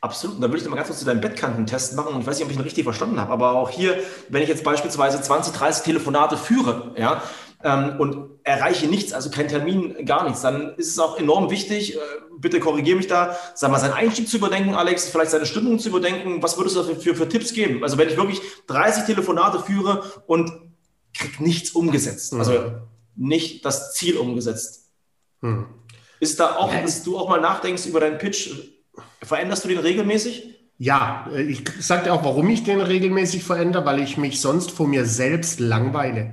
Absolut. 0.00 0.36
Und 0.36 0.42
da 0.42 0.48
würde 0.48 0.62
ich 0.62 0.68
mal 0.68 0.76
ganz 0.76 0.86
kurz 0.86 1.00
zu 1.00 1.04
deinem 1.04 1.20
Bettkantentest 1.20 1.94
machen. 1.96 2.14
Und 2.14 2.20
ich 2.20 2.26
weiß 2.26 2.36
nicht, 2.36 2.44
ob 2.44 2.50
ich 2.52 2.56
ihn 2.56 2.62
richtig 2.62 2.84
verstanden 2.84 3.20
habe, 3.20 3.32
aber 3.32 3.52
auch 3.52 3.68
hier, 3.68 3.98
wenn 4.28 4.42
ich 4.42 4.48
jetzt 4.48 4.64
beispielsweise 4.64 5.20
20, 5.20 5.52
30 5.52 5.84
Telefonate 5.84 6.36
führe, 6.36 6.92
ja, 6.96 7.22
ähm, 7.62 7.98
und 7.98 8.30
erreiche 8.44 8.86
nichts, 8.86 9.12
also 9.12 9.30
kein 9.30 9.48
Termin, 9.48 10.04
gar 10.06 10.24
nichts, 10.24 10.40
dann 10.42 10.74
ist 10.76 10.88
es 10.88 10.98
auch 10.98 11.18
enorm 11.18 11.50
wichtig, 11.50 11.96
äh, 11.96 11.98
bitte 12.38 12.60
korrigiere 12.60 12.96
mich 12.96 13.06
da, 13.06 13.36
sag 13.54 13.70
mal, 13.70 13.78
seinen 13.78 13.92
Einstieg 13.92 14.28
zu 14.28 14.38
überdenken, 14.38 14.74
Alex, 14.74 15.08
vielleicht 15.08 15.30
seine 15.30 15.46
Stimmung 15.46 15.78
zu 15.78 15.90
überdenken. 15.90 16.42
Was 16.42 16.56
würdest 16.56 16.76
du 16.76 16.80
dafür 16.80 16.96
für, 16.96 17.14
für 17.14 17.28
Tipps 17.28 17.52
geben? 17.52 17.82
Also 17.82 17.98
wenn 17.98 18.08
ich 18.08 18.16
wirklich 18.16 18.40
30 18.66 19.04
Telefonate 19.04 19.60
führe 19.60 20.04
und 20.26 20.50
krieg 21.14 21.40
nichts 21.40 21.72
umgesetzt, 21.72 22.32
also 22.34 22.52
mhm. 22.52 22.82
nicht 23.16 23.64
das 23.64 23.92
Ziel 23.94 24.16
umgesetzt. 24.16 24.88
Mhm. 25.40 25.66
Ist 26.18 26.40
da 26.40 26.56
auch, 26.56 26.72
dass 26.72 27.02
du 27.02 27.18
auch 27.18 27.28
mal 27.28 27.40
nachdenkst 27.40 27.86
über 27.86 28.00
deinen 28.00 28.18
Pitch, 28.18 28.50
veränderst 29.22 29.64
du 29.64 29.68
den 29.68 29.78
regelmäßig? 29.78 30.60
Ja, 30.78 31.28
äh, 31.32 31.42
ich 31.42 31.62
sage 31.80 32.04
dir 32.04 32.14
auch, 32.14 32.24
warum 32.24 32.48
ich 32.48 32.64
den 32.64 32.80
regelmäßig 32.80 33.44
verändere, 33.44 33.84
weil 33.84 34.00
ich 34.00 34.16
mich 34.16 34.40
sonst 34.40 34.70
vor 34.70 34.86
mir 34.86 35.04
selbst 35.04 35.60
langweile. 35.60 36.32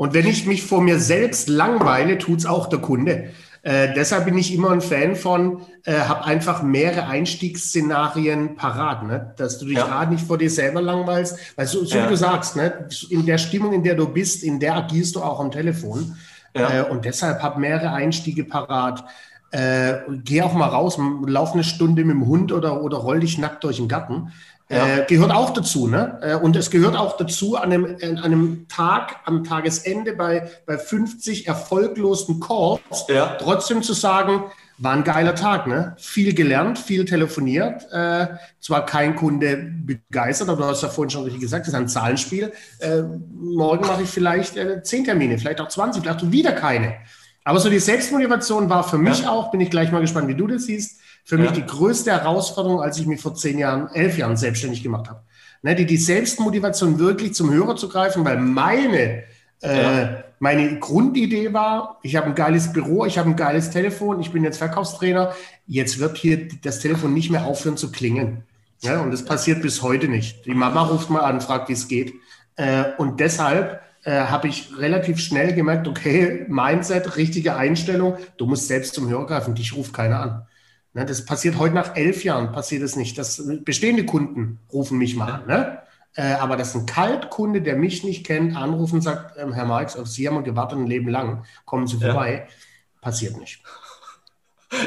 Und 0.00 0.14
wenn 0.14 0.26
ich 0.26 0.46
mich 0.46 0.62
vor 0.62 0.80
mir 0.80 0.98
selbst 0.98 1.50
langweile, 1.50 2.16
tut 2.16 2.38
es 2.38 2.46
auch 2.46 2.70
der 2.70 2.78
Kunde. 2.78 3.32
Äh, 3.60 3.92
deshalb 3.94 4.24
bin 4.24 4.38
ich 4.38 4.54
immer 4.54 4.70
ein 4.70 4.80
Fan 4.80 5.14
von, 5.14 5.60
äh, 5.84 5.92
hab 5.92 6.26
einfach 6.26 6.62
mehrere 6.62 7.06
Einstiegsszenarien 7.06 8.56
parat, 8.56 9.02
ne? 9.02 9.34
dass 9.36 9.58
du 9.58 9.66
dich 9.66 9.76
ja. 9.76 9.84
gerade 9.84 10.14
nicht 10.14 10.26
vor 10.26 10.38
dir 10.38 10.48
selber 10.48 10.80
langweilst, 10.80 11.36
weil 11.54 11.66
so, 11.66 11.84
so 11.84 11.98
ja. 11.98 12.06
wie 12.06 12.08
du 12.08 12.16
sagst, 12.16 12.56
ne? 12.56 12.88
in 13.10 13.26
der 13.26 13.36
Stimmung, 13.36 13.74
in 13.74 13.82
der 13.82 13.94
du 13.94 14.08
bist, 14.08 14.42
in 14.42 14.58
der 14.58 14.76
agierst 14.76 15.16
du 15.16 15.22
auch 15.22 15.38
am 15.38 15.50
Telefon. 15.50 16.16
Ja. 16.56 16.80
Äh, 16.80 16.82
und 16.84 17.04
deshalb 17.04 17.42
hab 17.42 17.58
mehrere 17.58 17.92
Einstiege 17.92 18.44
parat. 18.44 19.04
Äh, 19.50 19.98
geh 20.24 20.40
auch 20.40 20.54
mal 20.54 20.68
raus, 20.68 20.98
lauf 21.26 21.52
eine 21.52 21.62
Stunde 21.64 22.06
mit 22.06 22.14
dem 22.14 22.26
Hund 22.26 22.52
oder, 22.52 22.82
oder 22.82 22.96
roll 22.96 23.20
dich 23.20 23.36
nackt 23.36 23.64
durch 23.64 23.76
den 23.76 23.88
Garten. 23.88 24.32
Ja. 24.70 24.98
Äh, 24.98 25.06
gehört 25.08 25.32
auch 25.32 25.50
dazu, 25.50 25.88
ne? 25.88 26.18
Äh, 26.22 26.36
und 26.36 26.54
es 26.54 26.70
gehört 26.70 26.96
auch 26.96 27.16
dazu, 27.16 27.56
an 27.56 27.72
einem, 27.72 27.96
an 28.00 28.18
einem 28.18 28.68
Tag, 28.68 29.16
am 29.24 29.42
Tagesende 29.42 30.12
bei, 30.12 30.48
bei 30.64 30.78
50 30.78 31.48
erfolglosen 31.48 32.38
Calls, 32.38 33.06
ja. 33.08 33.36
trotzdem 33.40 33.82
zu 33.82 33.94
sagen, 33.94 34.44
war 34.78 34.92
ein 34.92 35.04
geiler 35.04 35.34
Tag, 35.34 35.66
ne? 35.66 35.94
Viel 35.98 36.34
gelernt, 36.34 36.78
viel 36.78 37.04
telefoniert. 37.04 37.86
Äh, 37.92 38.28
zwar 38.60 38.86
kein 38.86 39.16
Kunde 39.16 39.56
begeistert, 39.56 40.48
aber 40.48 40.62
du 40.62 40.68
hast 40.68 40.82
ja 40.82 40.88
vorhin 40.88 41.10
schon 41.10 41.24
richtig 41.24 41.42
gesagt, 41.42 41.66
das 41.66 41.74
ist 41.74 41.78
ein 41.78 41.88
Zahlenspiel. 41.88 42.52
Äh, 42.78 43.02
morgen 43.38 43.86
mache 43.86 44.04
ich 44.04 44.08
vielleicht 44.08 44.56
äh, 44.56 44.82
10 44.82 45.04
Termine, 45.04 45.36
vielleicht 45.36 45.60
auch 45.60 45.68
20, 45.68 46.02
vielleicht 46.02 46.22
auch 46.24 46.30
wieder 46.30 46.52
keine. 46.52 46.94
Aber 47.44 47.58
so 47.58 47.68
die 47.68 47.78
Selbstmotivation 47.78 48.70
war 48.70 48.84
für 48.84 48.98
mich 48.98 49.22
ja. 49.22 49.30
auch, 49.30 49.50
bin 49.50 49.60
ich 49.60 49.70
gleich 49.70 49.90
mal 49.90 50.00
gespannt, 50.00 50.28
wie 50.28 50.34
du 50.34 50.46
das 50.46 50.64
siehst, 50.64 51.00
für 51.30 51.36
ja. 51.36 51.42
mich 51.42 51.52
die 51.52 51.64
größte 51.64 52.10
Herausforderung, 52.10 52.82
als 52.82 52.98
ich 52.98 53.06
mich 53.06 53.20
vor 53.20 53.36
zehn 53.36 53.56
Jahren, 53.56 53.88
elf 53.94 54.18
Jahren 54.18 54.36
selbstständig 54.36 54.82
gemacht 54.82 55.08
habe. 55.08 55.20
Ne, 55.62 55.76
die, 55.76 55.86
die 55.86 55.96
Selbstmotivation 55.96 56.98
wirklich 56.98 57.34
zum 57.34 57.52
Hörer 57.52 57.76
zu 57.76 57.88
greifen, 57.88 58.24
weil 58.24 58.38
meine, 58.38 59.22
äh, 59.62 60.02
ja. 60.02 60.24
meine 60.40 60.80
Grundidee 60.80 61.52
war, 61.52 62.00
ich 62.02 62.16
habe 62.16 62.26
ein 62.26 62.34
geiles 62.34 62.72
Büro, 62.72 63.06
ich 63.06 63.16
habe 63.16 63.30
ein 63.30 63.36
geiles 63.36 63.70
Telefon, 63.70 64.20
ich 64.20 64.32
bin 64.32 64.42
jetzt 64.42 64.58
Verkaufstrainer, 64.58 65.32
jetzt 65.68 66.00
wird 66.00 66.16
hier 66.16 66.48
das 66.64 66.80
Telefon 66.80 67.14
nicht 67.14 67.30
mehr 67.30 67.44
aufhören 67.44 67.76
zu 67.76 67.92
klingen. 67.92 68.42
Ja, 68.80 69.00
und 69.00 69.12
das 69.12 69.24
passiert 69.24 69.62
bis 69.62 69.82
heute 69.82 70.08
nicht. 70.08 70.46
Die 70.46 70.54
Mama 70.54 70.82
ruft 70.82 71.10
mal 71.10 71.20
an, 71.20 71.40
fragt, 71.40 71.68
wie 71.68 71.74
es 71.74 71.86
geht. 71.86 72.12
Äh, 72.56 72.86
und 72.98 73.20
deshalb 73.20 73.82
äh, 74.02 74.22
habe 74.22 74.48
ich 74.48 74.76
relativ 74.76 75.20
schnell 75.20 75.54
gemerkt, 75.54 75.86
okay, 75.86 76.44
Mindset, 76.48 77.16
richtige 77.16 77.54
Einstellung, 77.54 78.16
du 78.36 78.46
musst 78.46 78.66
selbst 78.66 78.94
zum 78.94 79.08
Hörer 79.08 79.26
greifen, 79.26 79.54
dich 79.54 79.76
ruft 79.76 79.92
keiner 79.92 80.20
an. 80.20 80.46
Ne, 80.92 81.04
das 81.04 81.24
passiert 81.24 81.58
heute 81.58 81.74
nach 81.74 81.94
elf 81.94 82.24
Jahren, 82.24 82.52
passiert 82.52 82.82
es 82.82 82.96
nicht. 82.96 83.16
Das, 83.16 83.42
bestehende 83.64 84.04
Kunden 84.04 84.58
rufen 84.72 84.98
mich 84.98 85.14
mal 85.14 85.32
an. 85.32 85.46
Ne? 85.46 85.78
Äh, 86.16 86.32
aber 86.32 86.56
dass 86.56 86.74
ein 86.74 86.86
Kaltkunde, 86.86 87.62
der 87.62 87.76
mich 87.76 88.02
nicht 88.02 88.26
kennt, 88.26 88.56
anruft 88.56 88.92
und 88.92 89.00
sagt, 89.00 89.38
ähm, 89.38 89.52
Herr 89.52 89.66
Marx, 89.66 89.96
auf 89.96 90.08
Sie 90.08 90.26
haben 90.26 90.34
wir 90.34 90.42
gewartet 90.42 90.78
ein 90.78 90.86
Leben 90.86 91.08
lang, 91.08 91.44
kommen 91.64 91.86
Sie 91.86 91.98
vorbei, 91.98 92.48
ja. 92.48 92.54
passiert 93.00 93.38
nicht. 93.38 93.62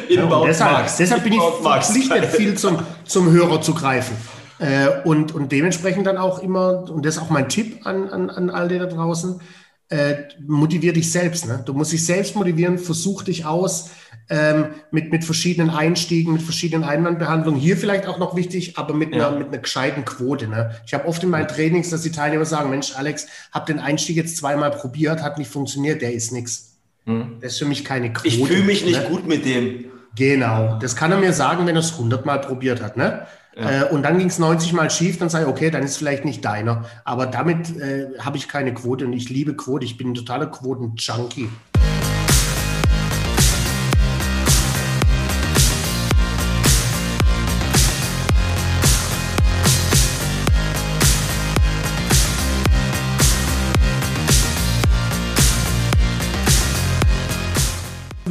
Ja, 0.09 0.43
deshalb, 0.45 0.89
deshalb 0.97 1.23
bin 1.23 1.33
ich 1.33 1.41
verpflichtet, 1.61 2.25
viel 2.25 2.57
zum, 2.57 2.79
zum 3.05 3.31
Hörer 3.31 3.61
zu 3.61 3.73
greifen. 3.73 4.15
Äh, 4.59 5.01
und, 5.03 5.33
und 5.33 5.51
dementsprechend 5.51 6.07
dann 6.07 6.17
auch 6.17 6.39
immer, 6.39 6.89
und 6.89 7.05
das 7.05 7.15
ist 7.15 7.21
auch 7.21 7.29
mein 7.29 7.49
Tipp 7.49 7.85
an, 7.85 8.09
an, 8.09 8.29
an 8.29 8.49
all 8.49 8.67
die 8.67 8.79
da 8.79 8.85
draußen, 8.85 9.41
äh, 9.89 10.15
motivier 10.45 10.93
dich 10.93 11.11
selbst. 11.11 11.47
Ne? 11.47 11.63
Du 11.65 11.73
musst 11.73 11.91
dich 11.91 12.05
selbst 12.05 12.35
motivieren, 12.35 12.77
versuch 12.77 13.23
dich 13.23 13.45
aus 13.45 13.89
ähm, 14.29 14.67
mit, 14.91 15.11
mit 15.11 15.23
verschiedenen 15.23 15.69
Einstiegen, 15.69 16.33
mit 16.33 16.41
verschiedenen 16.41 16.83
Einwandbehandlungen. 16.83 17.59
Hier 17.59 17.77
vielleicht 17.77 18.07
auch 18.07 18.17
noch 18.17 18.35
wichtig, 18.35 18.77
aber 18.77 18.93
mit, 18.93 19.13
ja. 19.13 19.27
einer, 19.27 19.37
mit 19.37 19.47
einer 19.49 19.57
gescheiten 19.57 20.05
Quote. 20.05 20.47
Ne? 20.47 20.71
Ich 20.85 20.93
habe 20.93 21.07
oft 21.07 21.23
in 21.23 21.29
meinen 21.29 21.47
Trainings, 21.47 21.89
dass 21.89 22.01
die 22.01 22.11
Teilnehmer 22.11 22.45
sagen, 22.45 22.69
Mensch, 22.69 22.95
Alex, 22.95 23.27
habe 23.51 23.71
den 23.71 23.79
Einstieg 23.79 24.15
jetzt 24.15 24.37
zweimal 24.37 24.71
probiert, 24.71 25.21
hat 25.21 25.37
nicht 25.37 25.51
funktioniert, 25.51 26.01
der 26.01 26.13
ist 26.13 26.31
nichts. 26.31 26.77
Hm. 27.05 27.37
Das 27.41 27.53
ist 27.53 27.59
für 27.59 27.65
mich 27.65 27.83
keine 27.83 28.13
Quote. 28.13 28.27
Ich 28.27 28.45
fühle 28.45 28.63
mich 28.63 28.85
nicht 28.85 29.01
ne? 29.01 29.07
gut 29.09 29.27
mit 29.27 29.45
dem. 29.45 29.85
Genau, 30.15 30.77
das 30.79 30.95
kann 30.95 31.11
er 31.11 31.17
mir 31.17 31.33
sagen, 31.33 31.65
wenn 31.65 31.75
er 31.75 31.79
es 31.79 31.93
100 31.93 32.25
Mal 32.25 32.39
probiert 32.39 32.81
hat. 32.81 32.97
Ne? 32.97 33.25
Ja. 33.55 33.81
Äh, 33.81 33.83
und 33.85 34.03
dann 34.03 34.17
ging 34.17 34.27
es 34.27 34.39
90 34.39 34.73
Mal 34.73 34.89
schief, 34.89 35.17
dann 35.17 35.29
sage 35.29 35.45
ich, 35.45 35.49
okay, 35.49 35.69
dann 35.69 35.83
ist 35.83 35.97
vielleicht 35.97 36.25
nicht 36.25 36.45
deiner. 36.45 36.85
Aber 37.03 37.25
damit 37.25 37.75
äh, 37.77 38.07
habe 38.19 38.37
ich 38.37 38.47
keine 38.47 38.73
Quote 38.73 39.05
und 39.05 39.13
ich 39.13 39.29
liebe 39.29 39.55
Quote. 39.55 39.85
Ich 39.85 39.97
bin 39.97 40.11
ein 40.11 40.15
totaler 40.15 40.47
Quoten-Junkie. 40.47 41.49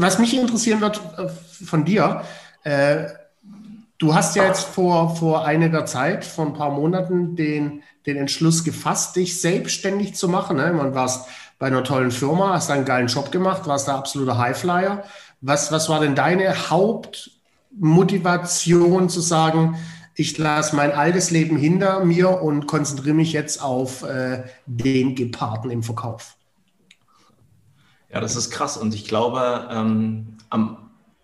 Was 0.03 0.19
mich 0.19 0.37
interessieren 0.37 0.81
wird 0.81 1.01
äh, 1.17 1.29
von 1.65 1.85
dir, 1.85 2.23
äh, 2.65 3.07
Du 4.03 4.15
hast 4.17 4.35
ja 4.35 4.45
jetzt 4.45 4.65
vor, 4.65 5.15
vor 5.15 5.47
einiger 5.47 5.87
Zeit, 5.87 6.25
vor 6.25 6.47
ein 6.47 6.55
paar 6.55 6.73
Monaten, 6.73 7.37
den, 7.37 7.85
den 8.05 8.17
Entschluss 8.17 8.65
gefasst, 8.65 9.15
dich 9.15 9.41
selbstständig 9.41 10.17
zu 10.17 10.29
machen. 10.29 10.57
Ne? 10.57 10.73
Man 10.73 10.97
warst 10.97 11.29
bei 11.61 11.69
einer 11.69 11.85
tollen 11.85 12.11
Firma, 12.11 12.53
hast 12.53 12.69
einen 12.73 12.85
geilen 12.85 13.07
Job 13.07 13.31
gemacht, 13.31 13.69
warst 13.69 13.87
der 13.87 13.95
absolute 13.95 14.37
Highflyer. 14.37 15.05
Was, 15.41 15.71
was 15.71 15.89
war 15.89 16.01
denn 16.01 16.17
deine 16.17 16.69
Hauptmotivation 16.69 19.09
zu 19.09 19.21
sagen, 19.21 19.77
ich 20.17 20.37
lasse 20.37 20.75
mein 20.75 20.91
altes 20.91 21.31
Leben 21.31 21.57
hinter 21.57 22.05
mir 22.05 22.43
und 22.43 22.67
konzentriere 22.67 23.15
mich 23.15 23.33
jetzt 23.33 23.63
auf 23.63 24.03
äh, 24.03 24.43
den 24.67 25.15
Geparten 25.15 25.71
im 25.71 25.85
Verkauf? 25.85 26.35
Ja, 28.13 28.21
das 28.21 28.37
ist 28.37 28.51
krass. 28.51 28.77
Und 28.77 28.95
ich 28.95 29.07
glaube, 29.07 29.69
ähm, 29.71 30.37
am, 30.51 30.77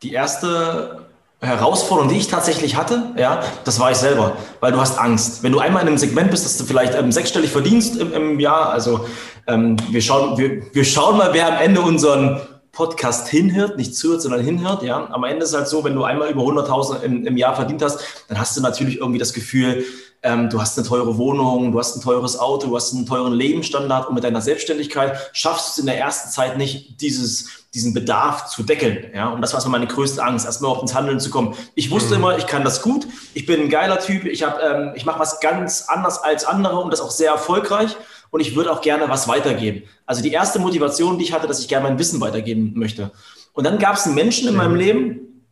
die 0.03 0.13
erste 0.13 1.07
Herausforderung, 1.41 2.11
die 2.11 2.19
ich 2.19 2.29
tatsächlich 2.29 2.77
hatte, 2.77 3.13
ja, 3.17 3.43
das 3.65 3.79
war 3.79 3.91
ich 3.91 3.99
selber, 3.99 4.37
weil 4.61 4.73
du 4.73 4.81
hast 4.81 4.99
Angst. 4.99 5.43
Wenn 5.43 5.53
du 5.53 5.61
einmal 5.61 5.83
in 5.83 5.89
einem 5.89 5.99
Segment 5.99 6.31
bist, 6.31 6.45
dass 6.45 6.57
du 6.57 6.65
vielleicht 6.65 6.95
ähm, 6.95 7.13
sechsstellig 7.13 7.51
verdienst 7.51 7.97
im, 7.97 8.13
im 8.13 8.41
Jahr, 8.41 8.71
also 8.71 9.07
ähm, 9.47 9.77
wir, 9.91 10.01
schauen, 10.01 10.39
wir, 10.39 10.63
wir 10.75 10.85
schauen 10.85 11.19
mal, 11.19 11.35
wer 11.35 11.47
am 11.47 11.63
Ende 11.63 11.81
unseren 11.81 12.41
Podcast 12.73 13.29
hinhört, 13.29 13.77
nicht 13.77 13.95
zuhört, 13.95 14.23
sondern 14.23 14.41
hinhört, 14.41 14.83
ja. 14.83 15.09
Am 15.11 15.25
Ende 15.25 15.45
ist 15.45 15.51
es 15.51 15.57
halt 15.57 15.69
so, 15.69 15.85
wenn 15.85 15.95
du 15.95 16.05
einmal 16.05 16.31
über 16.31 16.43
100.000 16.43 17.03
im, 17.03 17.27
im 17.27 17.37
Jahr 17.37 17.55
verdient 17.55 17.83
hast, 17.83 18.01
dann 18.29 18.39
hast 18.39 18.57
du 18.57 18.61
natürlich 18.61 18.99
irgendwie 18.99 19.19
das 19.19 19.33
Gefühl, 19.33 19.85
ähm, 20.23 20.51
du 20.51 20.61
hast 20.61 20.77
eine 20.77 20.87
teure 20.87 21.17
Wohnung, 21.17 21.71
du 21.73 21.79
hast 21.79 21.97
ein 21.97 22.01
teures 22.01 22.39
Auto, 22.39 22.69
du 22.69 22.77
hast 22.77 22.93
einen 22.93 23.07
teuren 23.07 23.33
Lebensstandard 23.33 24.09
und 24.09 24.15
mit 24.15 24.25
deiner 24.25 24.41
Selbstständigkeit 24.41 25.31
schaffst 25.33 25.69
du 25.69 25.71
es 25.73 25.79
in 25.79 25.87
der 25.87 25.99
ersten 25.99 26.31
Zeit 26.31 26.59
nicht, 26.59 27.01
dieses, 27.01 27.67
diesen 27.73 27.95
Bedarf 27.95 28.47
zu 28.47 28.63
deckeln. 28.63 29.11
Ja? 29.15 29.29
Und 29.29 29.43
das 29.43 29.55
war 29.55 29.69
meine 29.69 29.87
größte 29.87 30.23
Angst, 30.23 30.45
erstmal 30.45 30.73
auch 30.73 30.83
ins 30.83 30.95
Handeln 30.95 31.21
zu 31.21 31.31
kommen. 31.31 31.55
Ich 31.75 31.91
wusste 31.91 32.15
mhm. 32.15 32.23
immer, 32.23 32.39
ich 32.39 32.47
kann 32.47 32.65
das 32.65 32.83
gut, 32.83 33.07
ich 33.35 33.47
bin 33.47 33.61
ein 33.61 33.71
geiler 33.71 34.01
Typ, 34.01 34.25
ich, 34.25 34.43
ähm, 34.43 34.93
ich 34.97 35.05
mache 35.05 35.21
was 35.21 35.41
ganz 35.41 35.85
anders 35.89 36.23
als 36.23 36.45
andere 36.45 36.79
und 36.79 36.93
das 36.93 37.01
auch 37.01 37.11
sehr 37.11 37.31
erfolgreich 37.31 37.97
und 38.31 38.41
ich 38.41 38.57
würde 38.57 38.73
auch 38.73 38.81
gerne 38.81 39.09
was 39.09 39.29
weitergeben. 39.29 39.85
Also 40.05 40.23
die 40.23 40.33
erste 40.33 40.59
Motivation, 40.59 41.19
die 41.19 41.25
ich 41.25 41.33
hatte, 41.33 41.47
dass 41.47 41.61
ich 41.61 41.69
gerne 41.69 41.89
mein 41.89 41.99
Wissen 41.99 42.21
weitergeben 42.21 42.73
möchte. 42.75 43.13
Und 43.53 43.65
dann 43.65 43.79
gab 43.79 43.97
es 43.97 44.05
einen 44.05 44.15
Menschen 44.15 44.49
in 44.49 44.57
meinem 44.57 44.75
Leben, 44.75 45.45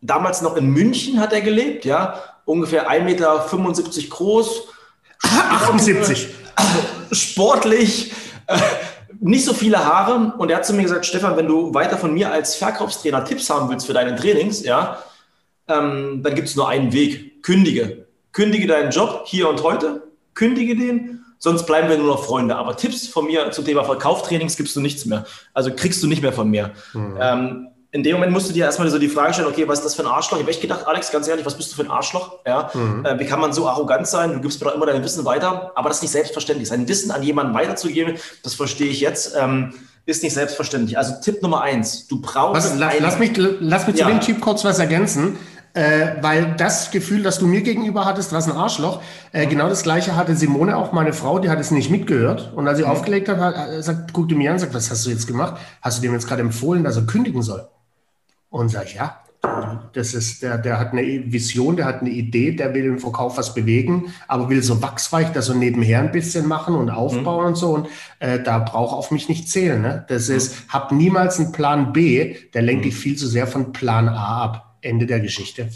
damals 0.00 0.42
noch 0.42 0.56
in 0.56 0.66
München 0.66 1.18
hat 1.18 1.32
er 1.32 1.40
gelebt, 1.40 1.84
ja, 1.84 2.20
ungefähr 2.44 2.90
1,75 2.90 3.04
Meter 3.04 3.48
groß. 4.10 4.68
78. 5.22 6.28
Sportlich, 7.12 8.12
äh, 8.46 8.58
nicht 9.20 9.44
so 9.44 9.54
viele 9.54 9.84
Haare. 9.84 10.34
Und 10.38 10.50
er 10.50 10.58
hat 10.58 10.66
zu 10.66 10.74
mir 10.74 10.82
gesagt, 10.82 11.06
Stefan, 11.06 11.36
wenn 11.36 11.46
du 11.46 11.72
weiter 11.72 11.96
von 11.96 12.12
mir 12.12 12.30
als 12.30 12.56
Verkaufstrainer 12.56 13.24
Tipps 13.24 13.48
haben 13.48 13.68
willst 13.68 13.86
für 13.86 13.94
deine 13.94 14.16
Trainings, 14.16 14.62
ja, 14.62 14.98
ähm, 15.68 16.22
dann 16.22 16.34
gibt 16.34 16.48
es 16.48 16.56
nur 16.56 16.68
einen 16.68 16.92
Weg. 16.92 17.42
Kündige. 17.42 18.06
Kündige 18.32 18.66
deinen 18.66 18.90
Job 18.90 19.22
hier 19.26 19.48
und 19.48 19.62
heute. 19.62 20.02
Kündige 20.34 20.76
den. 20.76 21.24
Sonst 21.38 21.66
bleiben 21.66 21.88
wir 21.88 21.98
nur 21.98 22.08
noch 22.08 22.24
Freunde. 22.24 22.56
Aber 22.56 22.76
Tipps 22.76 23.06
von 23.06 23.26
mir 23.26 23.50
zum 23.50 23.64
Thema 23.64 23.84
Verkaufstrainings 23.84 24.56
gibst 24.56 24.74
du 24.76 24.80
nichts 24.80 25.04
mehr. 25.04 25.26
Also 25.52 25.74
kriegst 25.74 26.02
du 26.02 26.06
nicht 26.06 26.22
mehr 26.22 26.32
von 26.32 26.50
mir. 26.50 26.72
Mhm. 26.92 27.18
Ähm, 27.20 27.68
in 27.94 28.02
dem 28.02 28.14
Moment 28.14 28.32
musst 28.32 28.48
du 28.48 28.52
dir 28.52 28.64
erstmal 28.64 28.90
so 28.90 28.98
die 28.98 29.08
Frage 29.08 29.34
stellen, 29.34 29.46
okay, 29.46 29.68
was 29.68 29.78
ist 29.78 29.84
das 29.84 29.94
für 29.94 30.02
ein 30.02 30.08
Arschloch? 30.08 30.36
Ich 30.38 30.42
habe 30.42 30.50
echt 30.50 30.60
gedacht, 30.60 30.84
Alex, 30.84 31.12
ganz 31.12 31.28
ehrlich, 31.28 31.46
was 31.46 31.56
bist 31.56 31.70
du 31.70 31.76
für 31.76 31.82
ein 31.82 31.92
Arschloch? 31.92 32.40
Ja, 32.44 32.68
mhm. 32.74 33.06
äh, 33.06 33.20
wie 33.20 33.24
kann 33.24 33.38
man 33.38 33.52
so 33.52 33.68
arrogant 33.68 34.08
sein? 34.08 34.32
Du 34.32 34.40
gibst 34.40 34.60
mir 34.60 34.68
doch 34.68 34.74
immer 34.74 34.86
dein 34.86 35.00
Wissen 35.04 35.24
weiter, 35.24 35.70
aber 35.76 35.90
das 35.90 35.98
ist 35.98 36.02
nicht 36.02 36.10
selbstverständlich. 36.10 36.68
Sein 36.68 36.88
Wissen 36.88 37.12
an 37.12 37.22
jemanden 37.22 37.54
weiterzugeben, 37.54 38.16
das 38.42 38.54
verstehe 38.54 38.88
ich 38.88 39.00
jetzt, 39.00 39.36
ähm, 39.40 39.74
ist 40.06 40.24
nicht 40.24 40.34
selbstverständlich. 40.34 40.98
Also 40.98 41.14
Tipp 41.22 41.40
Nummer 41.40 41.60
eins, 41.60 42.08
du 42.08 42.20
brauchst... 42.20 42.56
Was, 42.56 42.76
lass, 42.76 42.94
lass 42.98 43.18
mich, 43.20 43.30
lass 43.36 43.86
mich 43.86 43.96
ja. 43.96 44.06
zu 44.06 44.10
dem 44.10 44.20
Typ 44.20 44.40
kurz 44.40 44.64
was 44.64 44.80
ergänzen. 44.80 45.38
Äh, 45.74 46.16
weil 46.20 46.54
das 46.56 46.90
Gefühl, 46.90 47.22
das 47.22 47.38
du 47.38 47.46
mir 47.46 47.62
gegenüber 47.62 48.04
hattest, 48.04 48.32
was 48.32 48.46
ein 48.46 48.56
Arschloch, 48.56 49.02
äh, 49.32 49.46
mhm. 49.46 49.50
genau 49.50 49.68
das 49.68 49.84
gleiche 49.84 50.16
hatte 50.16 50.34
Simone, 50.36 50.76
auch 50.76 50.92
meine 50.92 51.12
Frau, 51.12 51.40
die 51.40 51.50
hat 51.50 51.58
es 51.60 51.70
nicht 51.70 51.90
mitgehört. 51.90 52.52
Und 52.56 52.66
als 52.66 52.78
sie 52.78 52.84
mhm. 52.84 52.90
aufgelegt 52.90 53.28
hat, 53.28 53.38
hat 53.38 53.68
äh, 53.68 53.82
sagt, 53.82 54.12
guckte 54.12 54.34
mir 54.34 54.50
an 54.50 54.54
und 54.54 54.60
sagt, 54.60 54.74
was 54.74 54.90
hast 54.90 55.06
du 55.06 55.10
jetzt 55.10 55.28
gemacht? 55.28 55.60
Hast 55.80 55.98
du 55.98 56.02
dem 56.02 56.12
jetzt 56.12 56.26
gerade 56.26 56.42
empfohlen, 56.42 56.82
dass 56.82 56.96
er 56.96 57.06
kündigen 57.06 57.42
soll? 57.42 57.68
Und 58.54 58.68
sage 58.68 58.86
ich, 58.86 58.94
ja, 58.94 59.18
Das 59.94 60.14
ist, 60.14 60.44
der, 60.44 60.58
der 60.58 60.78
hat 60.78 60.92
eine 60.92 61.02
Vision, 61.02 61.74
der 61.76 61.86
hat 61.86 62.02
eine 62.02 62.10
Idee, 62.10 62.52
der 62.52 62.72
will 62.72 62.84
im 62.84 63.00
Verkauf 63.00 63.36
was 63.36 63.52
bewegen, 63.52 64.14
aber 64.28 64.48
will 64.48 64.62
so 64.62 64.80
wachsweich, 64.80 65.32
das 65.32 65.46
so 65.46 65.54
nebenher 65.54 65.98
ein 65.98 66.12
bisschen 66.12 66.46
machen 66.46 66.76
und 66.76 66.88
aufbauen 66.88 67.40
mhm. 67.40 67.48
und 67.48 67.54
so. 67.56 67.74
Und 67.74 67.88
äh, 68.20 68.38
da 68.40 68.60
braucht 68.60 68.94
auf 68.94 69.10
mich 69.10 69.28
nicht 69.28 69.48
zählen. 69.48 69.82
Ne? 69.82 70.04
Das 70.08 70.28
mhm. 70.28 70.36
ist, 70.36 70.68
hab 70.68 70.92
niemals 70.92 71.40
einen 71.40 71.50
Plan 71.50 71.92
B, 71.92 72.36
der 72.54 72.62
lenkt 72.62 72.84
mhm. 72.84 72.90
dich 72.90 72.96
viel 72.96 73.16
zu 73.16 73.26
sehr 73.26 73.48
von 73.48 73.72
Plan 73.72 74.08
A 74.08 74.44
ab. 74.44 74.76
Ende 74.82 75.06
der 75.06 75.18
Geschichte. 75.18 75.68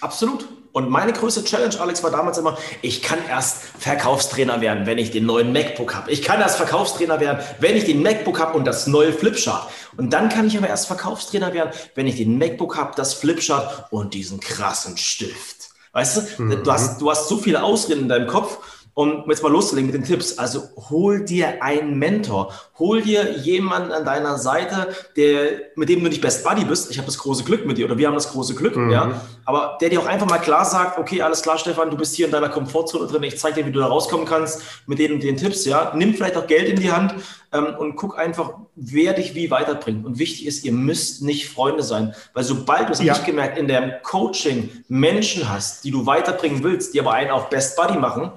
Absolut. 0.00 0.46
Und 0.74 0.90
meine 0.90 1.12
größte 1.12 1.44
Challenge, 1.44 1.80
Alex, 1.80 2.02
war 2.02 2.10
damals 2.10 2.36
immer, 2.36 2.58
ich 2.82 3.00
kann 3.00 3.20
erst 3.28 3.62
Verkaufstrainer 3.78 4.60
werden, 4.60 4.86
wenn 4.86 4.98
ich 4.98 5.12
den 5.12 5.24
neuen 5.24 5.52
MacBook 5.52 5.94
habe. 5.94 6.10
Ich 6.10 6.20
kann 6.20 6.40
erst 6.40 6.56
Verkaufstrainer 6.56 7.20
werden, 7.20 7.44
wenn 7.60 7.76
ich 7.76 7.84
den 7.84 8.02
MacBook 8.02 8.40
habe 8.40 8.58
und 8.58 8.64
das 8.64 8.88
neue 8.88 9.12
Flipchart. 9.12 9.70
Und 9.96 10.12
dann 10.12 10.28
kann 10.30 10.48
ich 10.48 10.58
aber 10.58 10.66
erst 10.66 10.88
Verkaufstrainer 10.88 11.54
werden, 11.54 11.70
wenn 11.94 12.08
ich 12.08 12.16
den 12.16 12.38
MacBook 12.38 12.76
habe, 12.76 12.92
das 12.96 13.14
Flipchart 13.14 13.92
und 13.92 14.14
diesen 14.14 14.40
krassen 14.40 14.96
Stift. 14.96 15.68
Weißt 15.92 16.16
du, 16.38 16.42
mhm. 16.42 16.64
du, 16.64 16.72
hast, 16.72 17.00
du 17.00 17.08
hast 17.08 17.28
so 17.28 17.36
viele 17.36 17.62
Ausreden 17.62 18.02
in 18.02 18.08
deinem 18.08 18.26
Kopf 18.26 18.58
um 18.94 19.24
jetzt 19.28 19.42
mal 19.42 19.50
loszulegen 19.50 19.90
mit 19.90 19.94
den 19.94 20.04
Tipps, 20.04 20.38
also 20.38 20.62
hol 20.88 21.24
dir 21.24 21.62
einen 21.62 21.98
Mentor, 21.98 22.52
hol 22.78 23.02
dir 23.02 23.38
jemanden 23.38 23.90
an 23.90 24.04
deiner 24.04 24.38
Seite, 24.38 24.94
der, 25.16 25.62
mit 25.74 25.88
dem 25.88 26.02
du 26.02 26.08
nicht 26.08 26.20
Best 26.20 26.44
Buddy 26.44 26.64
bist. 26.64 26.92
Ich 26.92 26.98
habe 26.98 27.06
das 27.06 27.18
große 27.18 27.42
Glück 27.42 27.66
mit 27.66 27.76
dir 27.76 27.86
oder 27.86 27.98
wir 27.98 28.06
haben 28.06 28.14
das 28.14 28.30
große 28.30 28.54
Glück, 28.54 28.76
mhm. 28.76 28.90
ja. 28.90 29.20
Aber 29.44 29.78
der 29.80 29.90
dir 29.90 30.00
auch 30.00 30.06
einfach 30.06 30.28
mal 30.28 30.38
klar 30.38 30.64
sagt, 30.64 30.98
okay, 30.98 31.22
alles 31.22 31.42
klar, 31.42 31.58
Stefan, 31.58 31.90
du 31.90 31.96
bist 31.96 32.14
hier 32.14 32.26
in 32.26 32.32
deiner 32.32 32.48
Komfortzone 32.48 33.08
drin, 33.08 33.24
ich 33.24 33.36
zeige 33.36 33.56
dir, 33.56 33.66
wie 33.66 33.72
du 33.72 33.80
da 33.80 33.86
rauskommen 33.86 34.26
kannst 34.26 34.62
mit 34.86 35.00
den 35.00 35.12
und 35.12 35.22
den 35.22 35.36
Tipps, 35.36 35.64
ja. 35.64 35.92
Nimm 35.96 36.14
vielleicht 36.14 36.36
auch 36.36 36.46
Geld 36.46 36.68
in 36.68 36.76
die 36.76 36.92
Hand 36.92 37.16
ähm, 37.52 37.74
und 37.76 37.96
guck 37.96 38.16
einfach, 38.16 38.54
wer 38.76 39.12
dich 39.14 39.34
wie 39.34 39.50
weiterbringt. 39.50 40.06
Und 40.06 40.20
wichtig 40.20 40.46
ist, 40.46 40.64
ihr 40.64 40.72
müsst 40.72 41.20
nicht 41.22 41.48
Freunde 41.48 41.82
sein, 41.82 42.14
weil 42.32 42.44
sobald 42.44 42.84
du, 42.84 42.88
das 42.90 43.02
ja. 43.02 43.14
ich 43.14 43.24
gemerkt, 43.24 43.58
in 43.58 43.66
deinem 43.66 43.92
Coaching 44.04 44.70
Menschen 44.86 45.52
hast, 45.52 45.84
die 45.84 45.90
du 45.90 46.06
weiterbringen 46.06 46.62
willst, 46.62 46.94
die 46.94 47.00
aber 47.00 47.12
einen 47.12 47.32
auch 47.32 47.48
Best 47.50 47.76
Buddy 47.76 47.98
machen, 47.98 48.30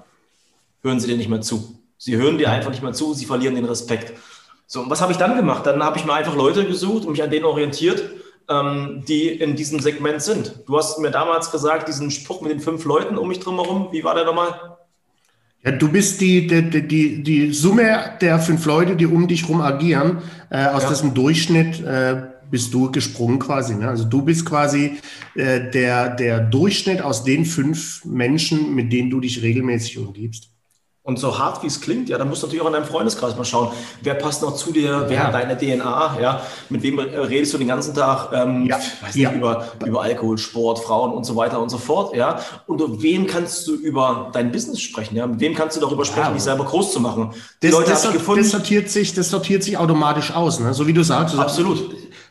hören 0.84 1.00
sie 1.00 1.08
dir 1.08 1.18
nicht 1.18 1.30
mehr 1.30 1.42
zu. 1.42 1.80
Sie 1.98 2.16
hören 2.16 2.38
dir 2.38 2.52
einfach 2.52 2.70
nicht 2.70 2.84
mehr 2.84 2.94
zu, 2.94 3.14
sie 3.14 3.26
verlieren 3.26 3.56
den 3.56 3.66
Respekt. 3.66 4.14
So, 4.68 4.82
und 4.82 4.90
was 4.90 5.02
habe 5.02 5.12
ich 5.12 5.18
dann 5.18 5.36
gemacht? 5.36 5.66
Dann 5.66 5.82
habe 5.82 5.98
ich 5.98 6.06
mir 6.06 6.14
einfach 6.14 6.36
Leute 6.36 6.66
gesucht 6.66 7.06
und 7.06 7.12
mich 7.12 7.24
an 7.24 7.32
denen 7.32 7.46
orientiert, 7.46 8.04
ähm, 8.50 9.04
die 9.08 9.28
in 9.30 9.56
diesem 9.56 9.80
Segment 9.80 10.22
sind. 10.22 10.62
Du 10.68 10.78
hast 10.78 11.00
mir 11.00 11.12
damals 11.12 11.52
gesagt, 11.52 11.88
diesen 11.88 12.12
Spruch 12.12 12.42
mit 12.42 12.52
den 12.52 12.60
fünf 12.60 12.86
Leuten 12.86 13.18
um 13.18 13.28
mich 13.28 13.40
drumherum, 13.40 13.90
wie 13.92 14.04
war 14.04 14.14
der 14.14 14.26
nochmal? 14.26 14.78
Ja, 15.64 15.72
du 15.72 15.90
bist 15.90 16.22
die, 16.22 16.48
die, 16.48 16.88
die, 16.88 17.24
die 17.24 17.54
Summe 17.54 18.18
der 18.22 18.40
fünf 18.40 18.66
Leute, 18.66 18.96
die 18.96 19.06
um 19.06 19.28
dich 19.28 19.44
herum 19.44 19.62
agieren. 19.62 20.22
Äh, 20.50 20.68
aus 20.68 20.84
ja. 20.84 20.90
diesem 20.90 21.14
Durchschnitt 21.14 21.84
äh, 21.84 22.28
bist 22.50 22.74
du 22.74 22.92
gesprungen 22.92 23.40
quasi. 23.40 23.76
Ne? 23.76 23.88
Also 23.88 24.06
du 24.06 24.22
bist 24.22 24.46
quasi 24.46 24.98
äh, 25.36 25.72
der, 25.72 26.16
der 26.16 26.40
Durchschnitt 26.40 27.02
aus 27.02 27.24
den 27.24 27.46
fünf 27.46 28.06
Menschen, 28.06 28.76
mit 28.76 28.94
denen 28.94 29.10
du 29.10 29.20
dich 29.20 29.42
regelmäßig 29.42 29.98
umgibst. 29.98 30.50
Und 31.08 31.18
so 31.18 31.40
hart 31.40 31.64
wie 31.64 31.68
es 31.68 31.80
klingt, 31.80 32.10
ja, 32.10 32.18
dann 32.18 32.28
musst 32.28 32.44
du 32.44 32.48
natürlich 32.48 32.62
auch 32.62 32.68
in 32.68 32.74
deinem 32.74 32.84
Freundeskreis 32.84 33.38
mal 33.38 33.46
schauen, 33.46 33.70
wer 34.02 34.14
passt 34.16 34.42
noch 34.42 34.54
zu 34.56 34.74
dir, 34.74 35.06
wer 35.08 35.16
ja. 35.16 35.24
hat 35.28 35.34
deine 35.36 35.58
DNA, 35.58 36.18
ja, 36.22 36.42
mit 36.68 36.84
wem 36.84 37.00
redest 37.00 37.54
du 37.54 37.58
den 37.58 37.70
ganzen 37.70 37.96
Tag, 37.96 38.34
ähm, 38.34 38.66
ja. 38.66 38.76
weiß 38.76 39.16
nicht, 39.16 39.24
ja. 39.24 39.32
über, 39.32 39.70
über 39.86 40.02
Alkohol, 40.02 40.38
Sport, 40.38 40.80
Frauen 40.80 41.14
und 41.14 41.24
so 41.24 41.38
weiter 41.38 41.62
und 41.62 41.70
so 41.70 41.78
fort, 41.78 42.14
ja. 42.14 42.42
Und 42.66 43.02
wem 43.02 43.26
kannst 43.26 43.66
du 43.70 43.76
über 43.76 44.32
dein 44.34 44.52
Business 44.52 44.82
sprechen, 44.82 45.16
ja, 45.16 45.26
mit 45.26 45.40
wem 45.40 45.56
kannst 45.56 45.78
du 45.78 45.80
darüber 45.80 46.04
sprechen, 46.04 46.34
dich 46.34 46.44
selber 46.44 46.66
groß 46.66 46.92
zu 46.92 47.00
machen. 47.00 47.34
Die 47.64 47.68
das, 47.68 47.78
Leute 47.78 47.90
das, 47.92 48.02
das, 48.02 48.52
sortiert 48.52 48.90
sich, 48.90 49.14
das 49.14 49.30
sortiert 49.30 49.64
sich 49.64 49.78
automatisch 49.78 50.34
aus, 50.34 50.60
ne? 50.60 50.74
so 50.74 50.88
wie 50.88 50.94
du 50.94 51.04
sagst. 51.04 51.40
Absolut. 51.40 51.90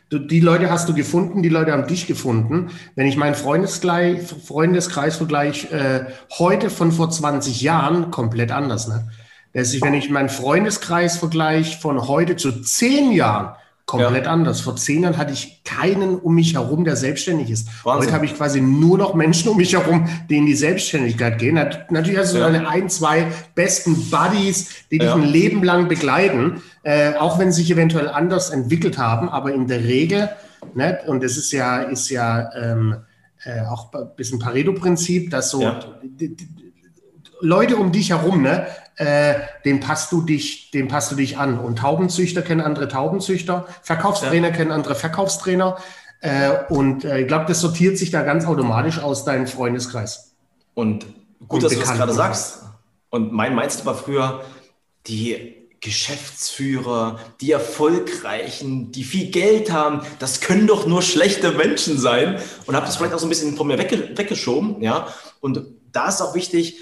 Du, 0.09 0.19
die 0.19 0.39
Leute 0.39 0.69
hast 0.69 0.87
du 0.87 0.93
gefunden, 0.93 1.43
die 1.43 1.49
Leute 1.49 1.73
haben 1.73 1.85
dich 1.85 2.07
gefunden. 2.07 2.69
Wenn 2.95 3.07
ich 3.07 3.17
meinen 3.17 3.35
Freundeskreis, 3.35 4.33
Freundeskreis 4.45 5.17
vergleiche, 5.17 5.69
äh, 5.71 6.05
heute 6.39 6.69
von 6.69 6.93
vor 6.93 7.09
20 7.09 7.61
Jahren, 7.61 8.09
komplett 8.09 8.51
anders. 8.51 8.87
Ne? 8.87 9.09
Das 9.53 9.73
ist, 9.73 9.83
wenn 9.83 9.93
ich 9.93 10.09
meinen 10.09 10.29
Freundeskreis 10.29 11.17
vergleiche 11.17 11.77
von 11.79 12.07
heute 12.07 12.37
zu 12.37 12.61
zehn 12.61 13.11
Jahren, 13.11 13.55
komplett 13.87 14.25
ja. 14.25 14.31
anders. 14.31 14.59
Vor 14.59 14.75
zehn 14.75 15.03
Jahren 15.03 15.17
hatte 15.17 15.31
ich 15.31 15.63
keinen 15.63 16.19
um 16.19 16.35
mich 16.35 16.53
herum, 16.53 16.83
der 16.83 16.97
selbstständig 16.97 17.49
ist. 17.49 17.67
Wahnsinn. 17.83 18.07
Heute 18.07 18.13
habe 18.13 18.25
ich 18.25 18.35
quasi 18.35 18.61
nur 18.61 18.97
noch 18.97 19.15
Menschen 19.15 19.49
um 19.49 19.57
mich 19.57 19.73
herum, 19.73 20.07
die 20.29 20.37
in 20.37 20.45
die 20.45 20.55
Selbstständigkeit 20.55 21.39
gehen. 21.39 21.55
Natürlich 21.55 22.19
hast 22.19 22.33
du 22.33 22.39
ja. 22.39 22.49
deine 22.49 22.67
ein, 22.67 22.89
zwei 22.89 23.27
besten 23.55 24.09
Buddies, 24.11 24.69
die 24.91 24.99
dich 24.99 25.07
ja. 25.07 25.15
ein 25.15 25.23
Leben 25.23 25.63
lang 25.63 25.87
begleiten, 25.87 26.61
äh, 26.83 27.13
auch 27.13 27.39
wenn 27.39 27.51
sie 27.51 27.61
sich 27.61 27.71
eventuell 27.71 28.09
anders 28.09 28.49
entwickelt 28.49 28.97
haben, 28.97 29.29
aber 29.29 29.53
in 29.53 29.67
der 29.67 29.83
Regel, 29.85 30.29
ne, 30.75 30.99
und 31.07 31.23
das 31.23 31.37
ist 31.37 31.53
ja, 31.53 31.79
ist 31.83 32.09
ja 32.09 32.49
ähm, 32.55 32.97
äh, 33.45 33.61
auch 33.61 33.93
ein 33.93 34.09
bisschen 34.17 34.37
Pareto-Prinzip, 34.37 35.31
dass 35.31 35.49
so 35.49 35.63
die, 36.03 36.35
die, 36.35 36.66
Leute 37.39 37.77
um 37.77 37.91
dich 37.91 38.09
herum, 38.09 38.41
ne, 38.41 38.67
äh, 38.95 39.35
dem 39.63 39.79
passt 39.79 40.11
du 40.11 40.21
dich, 40.21 40.71
dem 40.71 40.87
passt 40.87 41.11
du 41.11 41.15
dich 41.15 41.37
an. 41.37 41.59
Und 41.59 41.79
Taubenzüchter 41.79 42.41
kennen 42.41 42.61
andere 42.61 42.87
Taubenzüchter, 42.87 43.67
Verkaufstrainer 43.83 44.49
ja. 44.49 44.53
kennen 44.53 44.71
andere 44.71 44.95
Verkaufstrainer. 44.95 45.77
Äh, 46.21 46.51
und 46.69 47.05
äh, 47.05 47.21
ich 47.21 47.27
glaube, 47.27 47.45
das 47.47 47.61
sortiert 47.61 47.97
sich 47.97 48.09
da 48.09 48.23
ganz 48.23 48.45
automatisch 48.45 48.99
aus 48.99 49.23
deinem 49.23 49.47
Freundeskreis. 49.47 50.35
Und 50.73 51.05
gut, 51.47 51.63
und 51.63 51.63
dass 51.63 51.73
du 51.73 51.79
das 51.79 51.93
gerade 51.93 52.13
sagst. 52.13 52.63
Und 53.09 53.31
mein 53.31 53.55
Mindset 53.55 53.85
war 53.85 53.95
früher, 53.95 54.43
die 55.05 55.53
Geschäftsführer, 55.79 57.19
die 57.39 57.51
Erfolgreichen, 57.51 58.91
die 58.91 59.03
viel 59.03 59.29
Geld 59.29 59.71
haben, 59.71 60.01
das 60.17 60.41
können 60.41 60.65
doch 60.65 60.87
nur 60.87 61.03
schlechte 61.03 61.51
Menschen 61.51 61.99
sein. 61.99 62.39
Und 62.65 62.75
habe 62.75 62.87
das 62.87 62.97
vielleicht 62.97 63.13
auch 63.13 63.19
so 63.19 63.27
ein 63.27 63.29
bisschen 63.29 63.55
von 63.55 63.67
mir 63.67 63.77
weggeschoben. 63.77 64.81
Ja? 64.81 65.07
Und 65.39 65.63
da 65.91 66.09
ist 66.09 66.21
auch 66.21 66.33
wichtig, 66.33 66.77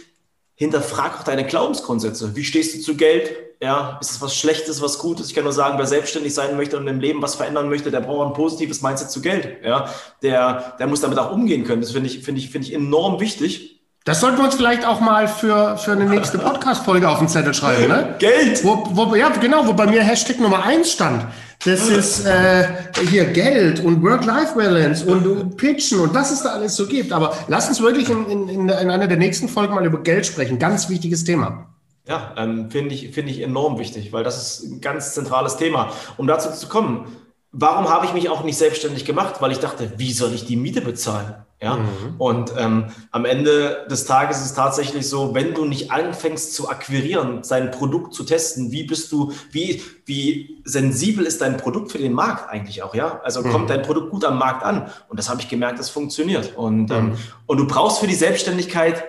hinterfrag 0.55 1.19
auch 1.19 1.23
deine 1.23 1.45
Glaubensgrundsätze. 1.45 2.35
Wie 2.35 2.43
stehst 2.43 2.75
du 2.75 2.81
zu 2.81 2.95
Geld? 2.95 3.35
Ja, 3.61 3.97
ist 4.01 4.11
es 4.11 4.21
was 4.21 4.35
Schlechtes, 4.35 4.81
was 4.81 4.99
Gutes? 4.99 5.29
Ich 5.29 5.35
kann 5.35 5.43
nur 5.43 5.53
sagen, 5.53 5.77
wer 5.77 5.85
selbstständig 5.85 6.33
sein 6.33 6.57
möchte 6.57 6.77
und 6.77 6.87
im 6.87 6.99
Leben 6.99 7.21
was 7.21 7.35
verändern 7.35 7.69
möchte, 7.69 7.91
der 7.91 8.01
braucht 8.01 8.27
ein 8.27 8.33
positives 8.33 8.81
Mindset 8.81 9.09
zu 9.09 9.21
Geld. 9.21 9.63
Ja, 9.63 9.89
der, 10.21 10.75
der 10.77 10.87
muss 10.87 11.01
damit 11.01 11.17
auch 11.19 11.31
umgehen 11.31 11.63
können. 11.63 11.81
Das 11.81 11.91
finde 11.91 12.09
ich, 12.09 12.23
finde 12.23 12.41
ich, 12.41 12.49
finde 12.49 12.67
ich 12.67 12.73
enorm 12.73 13.19
wichtig. 13.19 13.81
Das 14.03 14.19
sollten 14.19 14.37
wir 14.37 14.45
uns 14.45 14.53
vielleicht 14.53 14.85
auch 14.85 14.99
mal 14.99 15.27
für, 15.27 15.77
für 15.77 15.93
eine 15.93 16.05
nächste 16.05 16.37
Podcast-Folge 16.37 17.09
auf 17.09 17.17
den 17.17 17.27
Zettel 17.27 17.55
schreiben, 17.55 17.87
ne? 17.87 18.15
Geld! 18.19 18.63
Wo, 18.63 18.83
wo, 18.91 19.15
ja, 19.15 19.29
genau, 19.29 19.65
wo 19.65 19.73
bei 19.73 19.87
mir 19.87 20.03
Hashtag 20.03 20.39
Nummer 20.39 20.63
eins 20.63 20.91
stand. 20.91 21.25
Das 21.65 21.89
ist 21.89 22.25
äh, 22.27 22.67
hier 23.09 23.25
Geld 23.25 23.79
und 23.79 24.03
Work-Life-Balance 24.03 25.03
und 25.07 25.57
Pitchen 25.57 25.99
und 25.99 26.13
was 26.13 26.31
es 26.31 26.43
da 26.43 26.49
alles 26.49 26.75
so 26.75 26.85
gibt. 26.85 27.11
Aber 27.11 27.35
lass 27.47 27.67
uns 27.67 27.81
wirklich 27.81 28.07
in, 28.07 28.29
in, 28.29 28.69
in 28.69 28.69
einer 28.69 29.07
der 29.07 29.17
nächsten 29.17 29.49
Folgen 29.49 29.73
mal 29.73 29.83
über 29.83 30.03
Geld 30.03 30.27
sprechen. 30.27 30.59
Ganz 30.59 30.89
wichtiges 30.89 31.23
Thema. 31.23 31.73
Ja, 32.07 32.35
ähm, 32.37 32.69
finde 32.69 32.93
ich, 32.93 33.09
finde 33.15 33.31
ich 33.31 33.41
enorm 33.41 33.79
wichtig, 33.79 34.13
weil 34.13 34.23
das 34.23 34.59
ist 34.59 34.71
ein 34.71 34.79
ganz 34.79 35.15
zentrales 35.15 35.57
Thema. 35.57 35.91
Um 36.17 36.27
dazu 36.27 36.51
zu 36.51 36.67
kommen, 36.67 37.07
warum 37.51 37.89
habe 37.89 38.05
ich 38.05 38.13
mich 38.13 38.29
auch 38.29 38.43
nicht 38.43 38.59
selbstständig 38.59 39.03
gemacht? 39.03 39.37
Weil 39.39 39.51
ich 39.51 39.59
dachte, 39.59 39.93
wie 39.97 40.13
soll 40.13 40.35
ich 40.35 40.45
die 40.45 40.57
Miete 40.57 40.81
bezahlen? 40.81 41.33
Ja? 41.65 41.77
Mhm. 41.77 42.15
Und 42.19 42.53
ähm, 42.57 42.85
am 43.09 43.25
Ende 43.25 43.87
des 43.89 44.05
Tages 44.05 44.37
ist 44.37 44.45
es 44.45 44.53
tatsächlich 44.53 45.09
so, 45.09 45.33
wenn 45.33 45.55
du 45.55 45.65
nicht 45.65 45.91
anfängst 45.91 46.53
zu 46.53 46.69
akquirieren, 46.69 47.43
sein 47.43 47.71
Produkt 47.71 48.13
zu 48.13 48.23
testen, 48.23 48.71
wie 48.71 48.83
bist 48.83 49.11
du, 49.11 49.33
wie, 49.51 49.81
wie 50.05 50.61
sensibel 50.63 51.25
ist 51.25 51.41
dein 51.41 51.57
Produkt 51.57 51.91
für 51.91 51.97
den 51.97 52.13
Markt 52.13 52.49
eigentlich 52.51 52.83
auch, 52.83 52.93
ja? 52.93 53.19
Also 53.23 53.41
mhm. 53.41 53.51
kommt 53.51 53.69
dein 53.71 53.81
Produkt 53.81 54.11
gut 54.11 54.23
am 54.25 54.37
Markt 54.37 54.63
an? 54.63 54.91
Und 55.09 55.17
das 55.17 55.27
habe 55.27 55.41
ich 55.41 55.49
gemerkt, 55.49 55.79
das 55.79 55.89
funktioniert. 55.89 56.55
Und, 56.55 56.91
ähm, 56.91 57.05
mhm. 57.05 57.11
ähm, 57.13 57.17
und 57.47 57.57
du 57.57 57.65
brauchst 57.65 57.97
für 57.97 58.07
die 58.07 58.13
Selbstständigkeit 58.13 59.03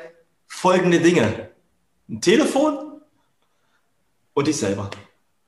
folgende 0.47 1.01
Dinge. 1.01 1.51
Ein 2.09 2.23
Telefon 2.23 3.03
und 4.33 4.47
dich 4.47 4.57
selber. 4.57 4.89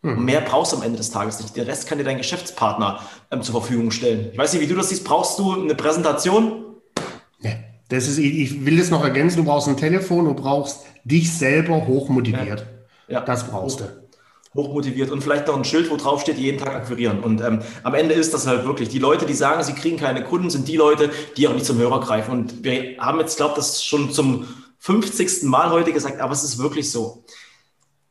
Und 0.03 0.25
mehr 0.25 0.43
brauchst 0.43 0.73
du 0.73 0.77
am 0.77 0.83
Ende 0.83 0.99
des 0.99 1.11
Tages 1.11 1.41
nicht. 1.41 1.57
Den 1.57 1.65
Rest 1.65 1.89
kann 1.89 1.99
dir 1.99 2.05
dein 2.05 2.19
Geschäftspartner 2.19 3.01
ähm, 3.31 3.43
zur 3.43 3.61
Verfügung 3.61 3.91
stellen. 3.91 4.29
Ich 4.33 4.39
weiß 4.39 4.53
nicht, 4.53 4.63
wie 4.63 4.67
du 4.67 4.77
das 4.77 4.91
siehst. 4.91 5.05
Brauchst 5.05 5.39
du 5.39 5.55
eine 5.55 5.75
Präsentation? 5.75 6.68
Nee. 7.41 7.57
Das 7.89 8.07
ist, 8.07 8.19
ich 8.19 8.67
will 8.67 8.77
das 8.77 8.91
noch 8.91 9.03
ergänzen, 9.03 9.39
du 9.39 9.45
brauchst 9.45 9.69
ein 9.69 9.77
Telefon, 9.77 10.27
du 10.27 10.35
brauchst 10.35 10.81
dich 11.05 11.33
selber 11.33 11.87
hochmotiviert. 11.87 12.67
Ja. 13.09 13.15
ja. 13.15 13.21
Das 13.23 13.49
brauchst 13.49 13.81
du. 13.81 13.85
Hochmotiviert 14.55 15.11
und 15.11 15.23
vielleicht 15.23 15.47
noch 15.47 15.57
ein 15.57 15.65
Schild, 15.65 15.91
wo 15.91 15.97
drauf 15.97 16.21
steht, 16.21 16.39
jeden 16.39 16.59
Tag 16.59 16.75
akquirieren. 16.75 17.21
Und 17.21 17.41
ähm, 17.41 17.61
am 17.83 17.95
Ende 17.95 18.15
ist 18.15 18.35
das 18.35 18.47
halt 18.47 18.65
wirklich. 18.65 18.89
Die 18.89 18.99
Leute, 18.99 19.25
die 19.25 19.35
sagen, 19.35 19.63
sie 19.63 19.75
kriegen 19.75 19.97
keine 19.97 20.25
Kunden, 20.25 20.51
sind 20.51 20.69
die 20.69 20.77
Leute, 20.77 21.11
die 21.37 21.49
auch 21.49 21.55
nicht 21.55 21.67
zum 21.67 21.79
Hörer 21.79 22.01
greifen. 22.01 22.33
Und 22.33 22.65
wir 22.65 22.97
haben 22.99 23.21
jetzt, 23.21 23.37
glaube 23.37 23.53
ich, 23.53 23.57
das 23.57 23.85
schon 23.85 24.11
zum 24.11 24.47
50. 24.79 25.45
Mal 25.45 25.71
heute 25.71 25.93
gesagt, 25.93 26.21
aber 26.21 26.33
es 26.33 26.45
ist 26.45 26.59
wirklich 26.59 26.91
so. 26.91 27.25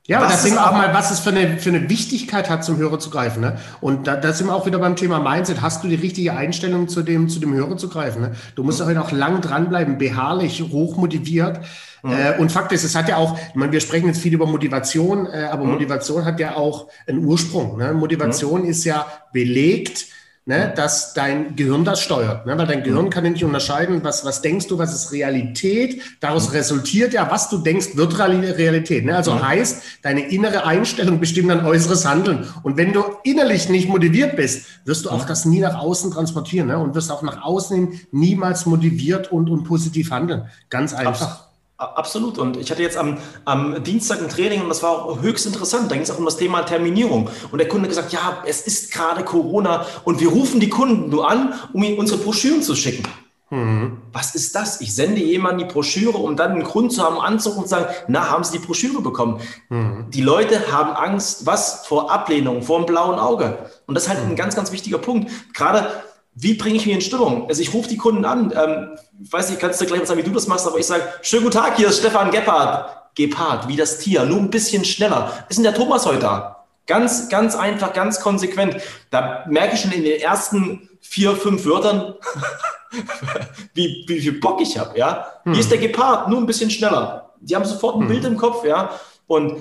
Ja, 0.08 0.22
was 0.22 0.32
das 0.32 0.44
sind 0.44 0.58
auch 0.58 0.72
mal, 0.72 0.94
was 0.94 1.12
es 1.12 1.20
für 1.20 1.32
eine, 1.32 1.58
für 1.58 1.70
eine 1.70 1.90
Wichtigkeit 1.90 2.50
hat, 2.50 2.64
zum 2.64 2.78
Hörer 2.78 2.98
zu 2.98 3.10
greifen. 3.10 3.42
Ne? 3.42 3.58
Und 3.82 4.08
da, 4.08 4.16
da 4.16 4.32
sind 4.32 4.48
wir 4.48 4.56
auch 4.56 4.66
wieder 4.66 4.80
beim 4.80 4.96
Thema 4.96 5.20
Mindset. 5.20 5.62
Hast 5.62 5.84
du 5.84 5.90
die 5.90 5.96
richtige 5.96 6.34
Einstellung 6.34 6.88
zu 6.88 7.02
dem, 7.02 7.28
zu 7.28 7.40
dem 7.40 7.54
Hörer 7.54 7.76
zu 7.76 7.90
greifen? 7.90 8.22
Ne? 8.22 8.32
Du 8.56 8.64
musst 8.64 8.80
mhm. 8.80 8.86
heute 8.86 9.02
auch 9.02 9.12
lang 9.12 9.42
dranbleiben, 9.42 9.98
beharrlich, 9.98 10.64
hochmotiviert. 10.64 11.60
Mhm. 12.04 12.12
Äh, 12.14 12.38
und 12.40 12.54
Fakt 12.54 12.72
ist, 12.72 12.86
es 12.86 12.96
hat 12.96 13.10
ja 13.10 13.18
auch, 13.18 13.38
ich 13.50 13.56
meine, 13.56 13.74
wir 13.74 13.82
sprechen 13.82 14.08
jetzt 14.08 14.22
viel 14.22 14.34
über 14.34 14.46
Motivation, 14.46 15.28
äh, 15.28 15.50
aber 15.52 15.66
mhm. 15.66 15.72
Motivation 15.72 16.24
hat 16.24 16.40
ja 16.40 16.56
auch 16.56 16.88
einen 17.06 17.26
Ursprung. 17.26 17.78
Ne? 17.78 17.94
Motivation 17.94 18.62
mhm. 18.62 18.70
ist 18.70 18.86
ja 18.86 19.06
belegt 19.34 20.06
ne, 20.48 20.74
dass 20.76 21.14
dein 21.14 21.56
Gehirn 21.58 21.84
das 21.84 22.02
steuert. 22.02 22.46
Ne? 22.46 22.58
Weil 22.58 22.66
dein 22.66 22.82
Gehirn 22.82 23.10
kann 23.10 23.24
nicht 23.24 23.44
unterscheiden, 23.44 24.04
was, 24.04 24.24
was 24.24 24.42
denkst 24.42 24.68
du, 24.68 24.78
was 24.78 24.94
ist 24.94 25.12
Realität. 25.12 26.02
Daraus 26.22 26.54
resultiert 26.54 27.14
ja, 27.14 27.30
was 27.30 27.50
du 27.50 27.58
denkst, 27.58 27.96
wird 27.96 28.18
Realität. 28.18 29.06
Ne? 29.06 29.16
Also 29.16 29.44
heißt, 29.44 29.84
deine 30.04 30.30
innere 30.30 30.66
Einstellung 30.66 31.20
bestimmt 31.20 31.52
dein 31.52 31.66
äußeres 31.66 32.08
Handeln. 32.08 32.48
Und 32.64 32.78
wenn 32.78 32.94
du 32.94 33.04
innerlich 33.24 33.68
nicht 33.68 33.90
motiviert 33.90 34.38
bist, 34.38 34.66
wirst 34.86 35.06
du 35.06 35.10
auch 35.10 35.26
das 35.26 35.44
nie 35.44 35.60
nach 35.60 35.78
außen 35.78 36.12
transportieren 36.12 36.68
ne? 36.68 36.80
und 36.80 36.96
wirst 36.96 37.12
auch 37.12 37.22
nach 37.22 37.44
außen 37.44 37.76
hin 37.76 38.00
niemals 38.12 38.66
motiviert 38.66 39.32
und, 39.32 39.50
und 39.50 39.66
positiv 39.66 40.12
handeln. 40.12 40.46
Ganz 40.70 40.94
einfach. 40.94 41.47
Absolut. 41.78 42.40
Und 42.40 42.58
ich 42.58 42.72
hatte 42.72 42.82
jetzt 42.82 42.98
am, 42.98 43.20
am 43.46 43.84
Dienstag 43.84 44.20
ein 44.20 44.30
Training 44.30 44.62
und 44.62 44.70
das 44.70 44.82
war 44.82 45.06
auch 45.06 45.22
höchst 45.22 45.46
interessant. 45.46 45.92
Da 45.92 45.96
ging 45.96 46.04
es 46.04 46.10
auch 46.10 46.18
um 46.18 46.26
das 46.26 46.38
Thema 46.38 46.64
Terminierung. 46.64 47.30
Und 47.52 47.60
der 47.60 47.68
Kunde 47.68 47.84
hat 47.84 47.90
gesagt, 47.90 48.14
ja, 48.14 48.44
es 48.48 48.62
ist 48.62 48.92
gerade 48.92 49.24
Corona 49.24 49.86
und 50.04 50.20
wir 50.20 50.30
rufen 50.30 50.60
die 50.60 50.70
Kunden 50.70 51.10
nur 51.10 51.30
an, 51.30 51.54
um 51.74 51.84
ihnen 51.84 52.00
unsere 52.00 52.20
Broschüren 52.20 52.64
zu 52.64 52.76
schicken. 52.76 53.04
Mhm. 53.50 53.98
Was 54.12 54.36
ist 54.36 54.56
das? 54.56 54.82
Ich 54.82 54.94
sende 54.94 55.22
jemandem 55.22 55.68
die 55.68 55.74
Broschüre, 55.74 56.18
um 56.18 56.36
dann 56.36 56.52
einen 56.52 56.64
Grund 56.64 56.92
zu 56.92 57.02
haben, 57.04 57.20
anzurufen 57.20 57.62
und 57.62 57.70
zu 57.70 57.76
sagen, 57.76 57.94
na, 58.08 58.30
haben 58.30 58.44
Sie 58.44 58.58
die 58.58 58.66
Broschüre 58.66 59.02
bekommen? 59.02 59.40
Mhm. 59.70 60.08
Die 60.10 60.22
Leute 60.22 60.72
haben 60.72 60.92
Angst, 60.92 61.46
was? 61.46 61.86
Vor 61.86 62.12
Ablehnung, 62.12 62.64
vor 62.64 62.80
dem 62.80 62.88
blauen 62.88 63.20
Auge. 63.20 63.58
Und 63.86 63.96
das 63.96 64.04
ist 64.04 64.10
halt 64.10 64.24
mhm. 64.24 64.32
ein 64.32 64.36
ganz, 64.36 64.56
ganz 64.56 64.72
wichtiger 64.72 64.98
Punkt. 64.98 65.32
Gerade 65.54 65.90
wie 66.40 66.54
bringe 66.54 66.76
ich 66.76 66.86
mich 66.86 66.94
in 66.94 67.02
Stimmung? 67.02 67.48
Also 67.50 67.62
ich 67.62 67.74
rufe 67.74 67.90
die 67.90 67.98
Kunden 67.98 68.24
an. 68.24 68.54
Ähm, 68.56 68.98
ich 69.24 69.34
weiß 69.34 69.50
nicht, 69.50 69.60
kannst 69.60 69.82
du 69.82 69.86
gleich 69.88 70.00
mal 70.00 70.06
sagen, 70.06 70.20
wie 70.20 70.24
du 70.24 70.32
das 70.32 70.48
machst, 70.48 70.68
aber 70.68 70.78
ich 70.78 70.86
sage, 70.86 71.04
schönen 71.24 71.44
guten 71.44 71.58
Tag, 71.58 71.78
hier 71.78 71.88
ist 71.88 72.00
Stefan 72.00 72.30
Gebhardt. 72.30 72.96
Gepard, 73.16 73.68
wie 73.68 73.76
das 73.76 73.98
Tier, 73.98 74.26
nur 74.26 74.38
ein 74.38 74.52
bisschen 74.52 74.86
schneller. 74.86 75.46
Ist 75.50 75.58
denn 75.58 75.64
der 75.64 75.74
Thomas 75.74 76.06
heute 76.06 76.20
da? 76.20 76.66
Ganz, 76.86 77.30
ganz 77.30 77.56
einfach, 77.56 77.92
ganz 77.94 78.22
konsequent. 78.22 78.78
Da 79.10 79.44
merke 79.48 79.74
ich 79.74 79.82
schon 79.82 79.92
in 79.92 80.04
den 80.04 80.22
ersten 80.22 80.88
vier, 81.02 81.36
fünf 81.36 81.66
Wörtern, 81.66 82.14
wie, 83.74 84.06
wie 84.08 84.20
viel 84.20 84.40
Bock 84.40 84.62
ich 84.62 84.78
habe, 84.78 84.96
ja. 85.00 85.26
Hm. 85.44 85.54
Hier 85.54 85.62
ist 85.62 85.72
der 85.72 85.80
Gepard, 85.80 86.30
nur 86.30 86.40
ein 86.40 86.46
bisschen 86.46 86.70
schneller. 86.70 87.34
Die 87.42 87.56
haben 87.56 87.66
sofort 87.66 87.96
ein 87.96 88.02
hm. 88.02 88.08
Bild 88.08 88.26
im 88.26 88.38
Kopf, 88.38 88.64
ja. 88.64 88.92
Und 89.26 89.58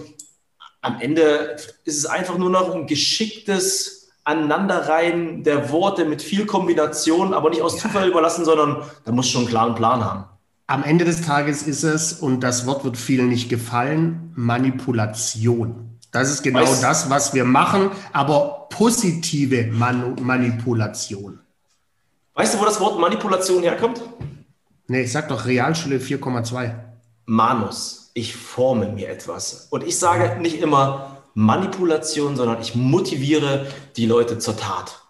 am 0.83 1.01
Ende 1.01 1.57
ist 1.85 1.97
es 1.97 2.05
einfach 2.05 2.37
nur 2.37 2.51
noch 2.51 2.74
ein 2.74 2.87
geschicktes 2.87 4.06
Aneinanderreihen 4.27 5.45
der 5.45 5.70
Worte 5.70 6.05
mit 6.05 6.20
viel 6.20 6.47
Kombination, 6.47 7.33
aber 7.33 7.49
nicht 7.49 7.62
aus 7.62 7.79
Zufall 7.79 8.09
überlassen, 8.09 8.45
sondern 8.45 8.83
da 9.05 9.12
muss 9.12 9.29
schon 9.29 9.43
einen 9.43 9.51
klaren 9.51 9.74
Plan 9.77 10.05
haben. 10.05 10.24
Am 10.66 10.83
Ende 10.83 11.05
des 11.05 11.22
Tages 11.22 11.62
ist 11.62 11.85
es, 11.85 12.12
und 12.12 12.41
das 12.41 12.66
Wort 12.66 12.85
wird 12.85 12.97
vielen 12.97 13.29
nicht 13.29 13.49
gefallen, 13.49 14.33
Manipulation. 14.35 15.99
Das 16.11 16.29
ist 16.29 16.43
genau 16.43 16.62
weißt, 16.62 16.83
das, 16.83 17.09
was 17.09 17.35
wir 17.35 17.45
machen, 17.45 17.93
aber 18.12 18.66
positive 18.68 19.68
Manu 19.70 20.16
Manipulation. 20.20 21.39
Weißt 22.35 22.55
du, 22.55 22.59
wo 22.59 22.64
das 22.64 22.81
Wort 22.81 22.99
Manipulation 22.99 23.62
herkommt? 23.62 24.03
Nee, 24.89 25.03
ich 25.03 25.12
sag 25.12 25.29
doch 25.29 25.47
Realschule 25.47 25.99
4,2. 25.99 26.74
Manus. 27.27 28.11
Ich 28.14 28.35
forme 28.35 28.89
mir 28.89 29.09
etwas. 29.09 29.68
Und 29.70 29.85
ich 29.85 29.99
sage 29.99 30.41
nicht 30.41 30.61
immer, 30.61 31.16
Manipulation, 31.37 32.34
sondern 32.34 32.62
ich 32.62 32.74
motiviere 32.74 33.66
die 33.97 34.07
Leute 34.07 34.39
zur 34.39 34.57
Tat. 34.57 35.03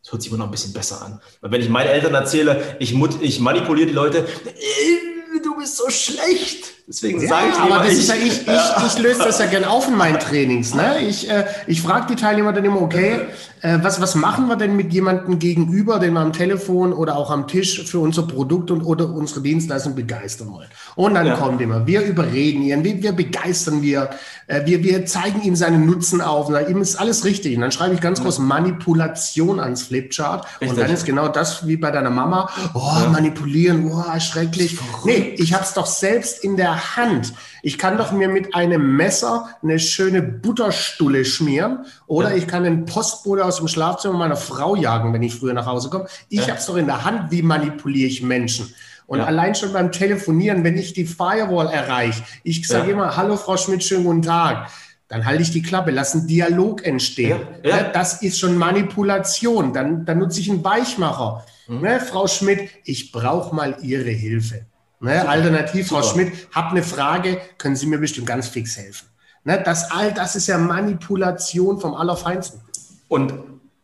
Das 0.00 0.12
hört 0.12 0.22
sich 0.22 0.30
immer 0.30 0.38
noch 0.38 0.46
ein 0.46 0.52
bisschen 0.52 0.72
besser 0.72 1.02
an. 1.02 1.20
Weil 1.40 1.50
wenn 1.50 1.60
ich 1.60 1.68
meinen 1.68 1.88
Eltern 1.88 2.14
erzähle, 2.14 2.76
ich, 2.78 2.94
ich 3.20 3.40
manipuliere 3.40 3.88
die 3.88 3.92
Leute, 3.92 4.18
äh, 4.18 5.40
du 5.42 5.56
bist 5.58 5.76
so 5.76 5.90
schlecht. 5.90 6.72
Deswegen 6.92 7.22
ja, 7.22 7.28
sage 7.28 7.46
ich 7.50 7.58
aber 7.58 7.78
das 7.78 7.92
ich, 7.94 7.98
ist 8.00 8.08
ja, 8.08 8.14
ich, 8.16 8.46
ich, 8.46 8.86
ich 8.86 8.98
löse 9.02 9.20
das 9.20 9.38
ja 9.38 9.46
gerne 9.46 9.70
auf 9.70 9.88
in 9.88 9.96
meinen 9.96 10.18
Trainings. 10.18 10.74
Ne? 10.74 11.00
Ich, 11.08 11.26
äh, 11.30 11.46
ich 11.66 11.80
frage 11.80 12.08
die 12.10 12.16
Teilnehmer 12.16 12.52
dann 12.52 12.66
immer, 12.66 12.82
okay, 12.82 13.20
äh, 13.62 13.78
was, 13.80 13.98
was 14.02 14.14
machen 14.14 14.46
wir 14.48 14.56
denn 14.56 14.76
mit 14.76 14.92
jemandem 14.92 15.38
gegenüber, 15.38 15.98
den 15.98 16.12
wir 16.12 16.20
am 16.20 16.34
Telefon 16.34 16.92
oder 16.92 17.16
auch 17.16 17.30
am 17.30 17.48
Tisch 17.48 17.82
für 17.84 18.00
unser 18.00 18.24
Produkt 18.26 18.70
und 18.70 18.82
oder 18.82 19.08
unsere 19.08 19.40
Dienstleistung 19.40 19.94
begeistern 19.94 20.52
wollen? 20.52 20.68
Und 20.94 21.14
dann 21.14 21.26
ja. 21.26 21.36
kommt 21.36 21.62
immer, 21.62 21.86
wir 21.86 22.02
überreden 22.02 22.62
ihn, 22.62 22.84
wir, 22.84 23.02
wir 23.02 23.12
begeistern 23.12 23.80
wir, 23.80 24.10
äh, 24.48 24.66
wir, 24.66 24.84
wir 24.84 25.06
zeigen 25.06 25.40
ihm 25.42 25.56
seinen 25.56 25.86
Nutzen 25.86 26.20
auf. 26.20 26.48
Und 26.48 26.68
ihm 26.68 26.82
ist 26.82 26.96
alles 26.96 27.24
richtig. 27.24 27.54
Und 27.54 27.62
dann 27.62 27.72
schreibe 27.72 27.94
ich 27.94 28.02
ganz 28.02 28.20
groß 28.20 28.40
Manipulation 28.40 29.60
ans 29.60 29.84
Flipchart. 29.84 30.44
Richtig. 30.44 30.68
Und 30.68 30.78
dann 30.78 30.90
ist 30.90 31.06
genau 31.06 31.28
das 31.28 31.66
wie 31.66 31.78
bei 31.78 31.90
deiner 31.90 32.10
Mama. 32.10 32.50
Oh, 32.74 32.80
ja. 33.00 33.08
manipulieren, 33.08 33.90
oh, 33.90 34.20
schrecklich. 34.20 34.76
Nee, 35.04 35.36
ich 35.38 35.54
habe 35.54 35.64
es 35.64 35.72
doch 35.72 35.86
selbst 35.86 36.44
in 36.44 36.56
der 36.56 36.81
Hand. 36.96 37.32
Ich 37.62 37.78
kann 37.78 37.96
doch 37.96 38.12
mir 38.12 38.28
mit 38.28 38.54
einem 38.54 38.96
Messer 38.96 39.48
eine 39.62 39.78
schöne 39.78 40.22
Butterstulle 40.22 41.24
schmieren 41.24 41.86
oder 42.06 42.30
ja. 42.30 42.36
ich 42.36 42.46
kann 42.46 42.64
den 42.64 42.84
Postbote 42.84 43.44
aus 43.44 43.56
dem 43.56 43.68
Schlafzimmer 43.68 44.18
meiner 44.18 44.36
Frau 44.36 44.76
jagen, 44.76 45.12
wenn 45.12 45.22
ich 45.22 45.34
früher 45.34 45.54
nach 45.54 45.66
Hause 45.66 45.90
komme. 45.90 46.06
Ich 46.28 46.40
ja. 46.40 46.48
habe 46.48 46.58
es 46.58 46.66
doch 46.66 46.76
in 46.76 46.86
der 46.86 47.04
Hand, 47.04 47.30
wie 47.30 47.42
manipuliere 47.42 48.08
ich 48.08 48.22
Menschen. 48.22 48.74
Und 49.06 49.18
ja. 49.18 49.26
allein 49.26 49.54
schon 49.54 49.72
beim 49.72 49.92
Telefonieren, 49.92 50.64
wenn 50.64 50.78
ich 50.78 50.92
die 50.92 51.04
Firewall 51.04 51.68
erreiche, 51.68 52.22
ich 52.44 52.66
sage 52.66 52.86
ja. 52.88 52.92
immer, 52.92 53.16
hallo 53.16 53.36
Frau 53.36 53.56
Schmidt, 53.56 53.84
schönen 53.84 54.04
guten 54.04 54.22
Tag. 54.22 54.70
Dann 55.08 55.26
halte 55.26 55.42
ich 55.42 55.50
die 55.50 55.60
Klappe, 55.60 55.90
lass 55.90 56.14
einen 56.14 56.26
Dialog 56.26 56.86
entstehen. 56.86 57.40
Ja. 57.62 57.82
Das 57.82 58.22
ist 58.22 58.38
schon 58.38 58.56
Manipulation. 58.56 59.74
Dann, 59.74 60.06
dann 60.06 60.18
nutze 60.18 60.40
ich 60.40 60.48
einen 60.48 60.64
Weichmacher. 60.64 61.44
Mhm. 61.68 61.80
Ne, 61.82 62.00
Frau 62.00 62.26
Schmidt, 62.26 62.70
ich 62.84 63.12
brauche 63.12 63.54
mal 63.54 63.76
Ihre 63.82 64.08
Hilfe. 64.08 64.64
Ne, 65.02 65.28
alternativ, 65.28 65.88
Super. 65.88 66.02
Frau 66.02 66.12
Schmidt, 66.12 66.32
hab 66.52 66.70
eine 66.70 66.84
Frage, 66.84 67.40
können 67.58 67.74
Sie 67.74 67.86
mir 67.86 67.98
bestimmt 67.98 68.28
ganz 68.28 68.46
fix 68.46 68.76
helfen. 68.76 69.08
Ne, 69.42 69.60
das 69.62 69.90
all 69.90 70.14
das 70.14 70.36
ist 70.36 70.46
ja 70.46 70.58
Manipulation 70.58 71.80
vom 71.80 71.94
Allerfeinsten. 71.94 72.60
Und 73.08 73.34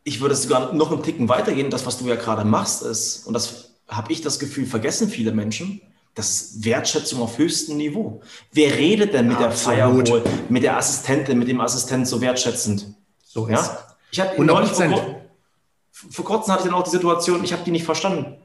ich 0.05 0.21
würde 0.21 0.37
sogar 0.37 0.73
noch 0.73 0.93
einen 0.93 1.03
Ticken 1.03 1.29
weitergehen. 1.29 1.71
Das, 1.71 1.85
was 1.87 1.99
du 1.99 2.07
ja 2.07 2.15
gerade 2.15 2.45
machst, 2.45 2.83
ist, 2.83 3.27
und 3.27 3.35
das 3.35 3.73
habe 3.89 4.13
ich 4.13 4.23
das 4.23 4.39
Gefühl, 4.39 4.65
vergessen 4.65 5.09
viele 5.09 5.33
Menschen, 5.33 5.81
das 6.15 6.31
ist 6.31 6.65
Wertschätzung 6.65 7.21
auf 7.21 7.37
höchstem 7.37 7.79
Niveau. 7.79 8.23
Wer 8.53 8.77
redet 8.77 9.13
denn 9.13 9.27
mit 9.27 9.39
Absolut. 9.39 9.77
der 9.77 9.87
Firewall, 9.87 10.23
mit 10.49 10.63
der 10.63 10.77
Assistentin, 10.77 11.37
mit 11.37 11.49
dem 11.49 11.61
Assistent 11.61 12.07
so 12.07 12.21
wertschätzend? 12.21 12.95
So 13.25 13.49
ja? 13.49 13.59
ist. 13.59 13.71
Ich 14.13 14.21
hatte 14.21 14.37
vor, 14.37 15.21
vor 16.11 16.25
kurzem 16.25 16.55
hatte 16.55 16.63
ich 16.63 16.71
dann 16.71 16.79
auch 16.79 16.85
die 16.85 16.91
Situation, 16.91 17.43
ich 17.43 17.53
habe 17.53 17.65
die 17.65 17.73
nicht 17.73 17.85
verstanden 17.85 18.37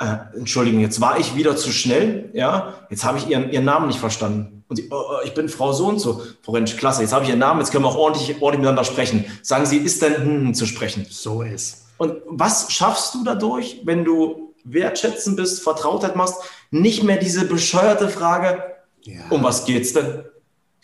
äh, 0.00 0.36
Entschuldigung, 0.36 0.80
jetzt 0.80 1.00
war 1.00 1.18
ich 1.18 1.36
wieder 1.36 1.56
zu 1.56 1.70
schnell, 1.70 2.30
ja, 2.34 2.74
jetzt 2.90 3.04
habe 3.04 3.18
ich 3.18 3.28
ihren, 3.28 3.50
ihren 3.50 3.64
Namen 3.64 3.86
nicht 3.86 4.00
verstanden. 4.00 4.64
Und 4.68 4.76
sie, 4.76 4.88
oh, 4.90 4.94
oh, 4.96 5.16
ich 5.24 5.34
bin 5.34 5.48
Frau 5.48 5.72
so 5.72 5.86
und 5.86 6.00
so. 6.00 6.22
Frau 6.42 6.52
Rentsch, 6.52 6.76
klasse, 6.76 7.02
jetzt 7.02 7.12
habe 7.12 7.24
ich 7.24 7.30
Ihren 7.30 7.38
Namen, 7.38 7.60
jetzt 7.60 7.70
können 7.70 7.84
wir 7.84 7.88
auch 7.88 7.96
ordentlich, 7.96 8.30
ordentlich 8.40 8.60
miteinander 8.60 8.84
sprechen. 8.84 9.24
Sagen 9.42 9.66
Sie, 9.66 9.76
ist 9.76 10.02
denn 10.02 10.16
hm, 10.16 10.46
hm, 10.46 10.54
zu 10.54 10.66
sprechen? 10.66 11.06
So 11.08 11.42
ist. 11.42 11.86
Und 11.98 12.16
was 12.26 12.72
schaffst 12.72 13.14
du 13.14 13.24
dadurch, 13.24 13.82
wenn 13.84 14.04
du 14.04 14.54
wertschätzend 14.64 15.36
bist, 15.36 15.62
Vertrautheit 15.62 16.16
machst, 16.16 16.36
nicht 16.70 17.02
mehr 17.02 17.18
diese 17.18 17.44
bescheuerte 17.44 18.08
Frage, 18.08 18.62
ja. 19.02 19.20
um 19.30 19.44
was 19.44 19.66
geht's 19.66 19.92
denn? 19.92 20.24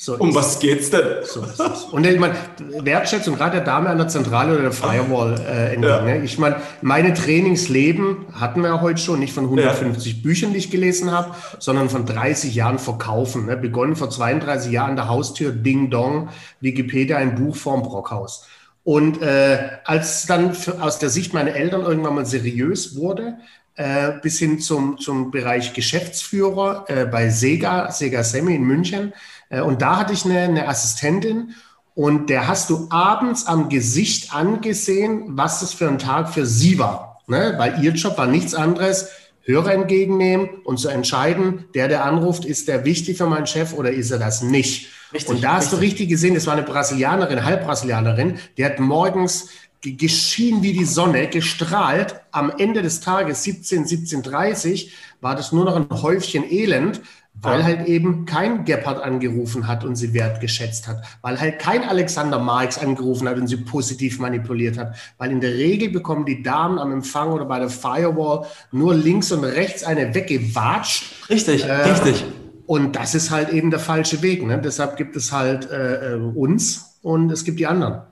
So 0.03 0.17
um 0.17 0.35
was 0.35 0.59
geht's 0.59 0.89
denn? 0.89 1.03
So 1.25 1.45
und 1.93 2.07
ich 2.07 2.19
meine, 2.19 2.35
Wertschätzung, 2.59 3.37
gerade 3.37 3.57
der 3.57 3.65
Dame 3.67 3.91
an 3.91 3.99
der 3.99 4.09
Zentrale 4.09 4.55
oder 4.55 4.63
der 4.63 4.73
Firewall 4.73 5.39
äh, 5.39 5.75
entgegen. 5.75 5.83
Ja. 5.83 6.01
Ne? 6.01 6.25
Ich 6.25 6.39
meine, 6.39 6.57
meine 6.81 7.13
Trainingsleben 7.13 8.25
hatten 8.33 8.63
wir 8.63 8.71
ja 8.71 8.81
heute 8.81 8.99
schon, 8.99 9.19
nicht 9.19 9.35
von 9.35 9.45
150 9.45 10.15
ja. 10.15 10.23
Büchern, 10.23 10.53
die 10.55 10.59
ich 10.59 10.71
gelesen 10.71 11.11
habe, 11.11 11.35
sondern 11.59 11.91
von 11.91 12.07
30 12.07 12.55
Jahren 12.55 12.79
Verkaufen. 12.79 13.45
Ne? 13.45 13.59
Begonnen 13.59 13.95
vor 13.95 14.09
32 14.09 14.73
Jahren 14.73 14.91
an 14.93 14.97
der 14.97 15.09
Haustür, 15.09 15.53
Ding 15.53 15.91
Dong, 15.91 16.31
Wikipedia, 16.63 17.19
ein 17.19 17.35
Buch 17.35 17.55
vorm 17.55 17.83
Brockhaus. 17.83 18.47
Und 18.85 19.21
äh, 19.21 19.59
als 19.85 20.25
dann 20.25 20.55
für, 20.55 20.83
aus 20.83 20.99
der 20.99 21.11
Sicht 21.11 21.35
meiner 21.35 21.55
Eltern 21.55 21.83
irgendwann 21.83 22.15
mal 22.15 22.25
seriös 22.25 22.97
wurde, 22.97 23.35
äh, 23.75 24.13
bis 24.23 24.39
hin 24.39 24.61
zum, 24.61 24.97
zum 24.97 25.31
Bereich 25.31 25.75
Geschäftsführer 25.75 26.87
äh, 26.89 27.05
bei 27.05 27.29
Sega, 27.29 27.93
Sega 27.93 28.25
Semi 28.25 28.55
in 28.55 28.65
München, 28.65 29.13
und 29.59 29.83
da 29.83 29.99
hatte 29.99 30.13
ich 30.13 30.25
eine, 30.25 30.41
eine 30.41 30.69
Assistentin 30.69 31.55
und 31.95 32.31
der 32.31 32.47
hast 32.47 32.71
du 32.71 32.87
abends 32.91 33.47
am 33.47 33.69
Gesicht 33.69 34.33
angesehen, 34.33 35.25
was 35.37 35.61
das 35.61 35.75
für 35.75 35.89
ein 35.89 35.99
Tag 35.99 36.33
für 36.33 36.47
sie 36.47 36.79
war. 36.79 37.21
Ne? 37.27 37.55
Weil 37.59 37.83
ihr 37.83 37.93
Job 37.93 38.17
war 38.17 38.27
nichts 38.27 38.55
anderes, 38.55 39.09
Hörer 39.43 39.73
entgegennehmen 39.73 40.49
und 40.65 40.79
zu 40.79 40.89
entscheiden, 40.89 41.65
der, 41.75 41.89
der 41.89 42.05
anruft, 42.05 42.45
ist 42.45 42.69
der 42.69 42.85
wichtig 42.85 43.17
für 43.17 43.27
meinen 43.27 43.47
Chef 43.47 43.73
oder 43.73 43.91
ist 43.91 44.11
er 44.11 44.19
das 44.19 44.43
nicht? 44.43 44.89
Richtig, 45.13 45.31
und 45.31 45.43
da 45.43 45.55
hast 45.55 45.73
richtig. 45.73 45.79
du 45.79 45.85
richtig 45.85 46.09
gesehen, 46.09 46.35
das 46.35 46.47
war 46.47 46.53
eine 46.53 46.63
Brasilianerin, 46.63 47.45
Halbbrasilianerin, 47.45 48.39
die 48.57 48.65
hat 48.65 48.79
morgens 48.79 49.49
geschienen 49.83 50.63
wie 50.63 50.75
die 50.75 50.85
Sonne, 50.85 51.27
gestrahlt. 51.29 52.21
Am 52.33 52.53
Ende 52.59 52.83
des 52.83 53.01
Tages, 53.01 53.43
17, 53.45 53.87
17.30 53.87 54.91
war 55.21 55.35
das 55.35 55.53
nur 55.53 55.65
noch 55.65 55.75
ein 55.75 55.89
Häufchen 55.91 56.51
Elend, 56.51 57.01
weil 57.43 57.65
halt 57.65 57.87
eben 57.87 58.27
kein 58.27 58.65
Gebhardt 58.65 59.03
angerufen 59.03 59.67
hat 59.67 59.85
und 59.85 59.97
sie 59.97 60.13
wertgeschätzt 60.13 60.89
hat, 60.89 61.03
weil 61.23 61.41
halt 61.41 61.59
kein 61.59 61.85
Alexander 61.85 62.39
Marx 62.39 62.79
angerufen 62.79 63.29
hat 63.29 63.39
und 63.39 63.47
sie 63.47 63.57
positiv 63.57 64.19
manipuliert 64.19 64.79
hat, 64.79 64.97
weil 65.19 65.31
in 65.31 65.41
der 65.41 65.55
Regel 65.55 65.91
bekommen 65.91 66.27
die 66.27 66.43
Damen 66.43 66.79
am 66.79 66.93
Empfang 66.93 67.31
oder 67.33 67.45
bei 67.45 67.59
der 67.59 67.71
Firewall 67.71 68.47
nur 68.73 68.95
links 68.95 69.33
und 69.33 69.45
rechts 69.45 69.85
eine 69.85 70.15
weggewatscht. 70.15 71.31
Richtig, 71.31 71.65
äh, 71.65 71.73
richtig. 71.73 72.25
Und 72.67 72.95
das 72.95 73.15
ist 73.15 73.31
halt 73.31 73.49
eben 73.49 73.71
der 73.71 73.81
falsche 73.81 74.23
Weg. 74.23 74.47
Ne? 74.47 74.61
Deshalb 74.63 74.97
gibt 74.97 75.17
es 75.17 75.33
halt 75.33 75.71
äh, 75.71 76.15
äh 76.15 76.15
uns 76.15 76.99
und 77.03 77.31
es 77.33 77.45
gibt 77.45 77.59
die 77.59 77.67
anderen. 77.67 78.03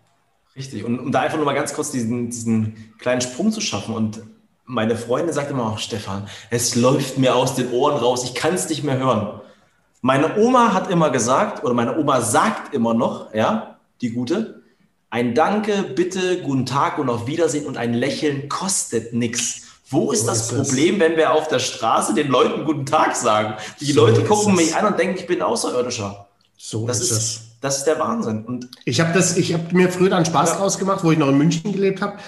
Richtig. 0.57 0.85
Und 0.85 0.99
um 0.99 1.13
da 1.13 1.21
einfach 1.21 1.37
nur 1.37 1.47
mal 1.47 1.55
ganz 1.55 1.73
kurz 1.73 1.93
diesen, 1.93 2.31
diesen 2.31 2.93
kleinen 2.99 3.21
Sprung 3.21 3.53
zu 3.53 3.61
schaffen 3.61 3.95
und 3.95 4.21
meine 4.69 4.97
Freundin 4.97 5.33
sagt 5.33 5.51
immer 5.51 5.73
auch, 5.73 5.79
Stefan, 5.79 6.29
es 6.51 6.77
läuft 6.77 7.19
mir 7.19 7.35
aus 7.35 7.55
den 7.55 7.73
Ohren 7.73 7.97
raus, 7.97 8.23
ich 8.25 8.35
kann 8.35 8.55
es 8.55 8.69
nicht 8.69 8.85
mehr 8.85 8.99
hören. 8.99 9.41
Meine 10.03 10.37
Oma 10.39 10.73
hat 10.75 10.91
immer 10.91 11.11
gesagt, 11.11 11.65
oder 11.65 11.75
meine 11.75 11.99
Oma 11.99 12.21
sagt 12.21 12.73
immer 12.75 12.95
noch, 12.95 13.35
ja, 13.35 13.79
die 14.01 14.11
gute, 14.11 14.63
ein 15.11 15.35
Danke, 15.35 15.83
bitte, 15.83 16.43
guten 16.43 16.67
Tag 16.67 16.99
und 16.99 17.09
auf 17.09 17.27
Wiedersehen 17.27 17.67
und 17.67 17.79
ein 17.79 17.95
Lächeln 17.95 18.49
kostet 18.49 19.15
nichts. 19.15 19.63
Wo 19.89 20.13
ist 20.13 20.21
so 20.21 20.27
das 20.27 20.53
ist 20.53 20.55
Problem, 20.55 20.97
es. 20.97 21.01
wenn 21.01 21.17
wir 21.17 21.33
auf 21.33 21.49
der 21.49 21.61
Straße 21.61 22.13
den 22.13 22.29
Leuten 22.29 22.67
guten 22.67 22.85
Tag 22.85 23.17
sagen? 23.17 23.55
Die 23.81 23.93
so 23.93 24.07
Leute 24.07 24.23
gucken 24.23 24.55
mich 24.55 24.77
an 24.77 24.85
und 24.85 24.99
denken, 24.99 25.17
ich 25.19 25.27
bin 25.27 25.41
Außerirdischer. 25.41 26.27
So 26.59 26.87
das 26.87 27.01
ist, 27.01 27.11
ist 27.11 27.41
das 27.63 27.79
ist 27.79 27.85
der 27.85 27.99
Wahnsinn. 27.99 28.45
Und 28.45 28.69
ich 28.85 29.01
habe 29.01 29.13
das, 29.15 29.37
habe 29.37 29.75
mir 29.75 29.91
früher 29.91 30.11
dann 30.11 30.27
Spaß 30.27 30.51
ja. 30.51 30.57
draus 30.57 30.79
gemacht, 30.79 31.03
wo 31.03 31.11
ich 31.11 31.19
noch 31.19 31.29
in 31.29 31.39
München 31.39 31.73
gelebt 31.73 32.03
habe. 32.03 32.19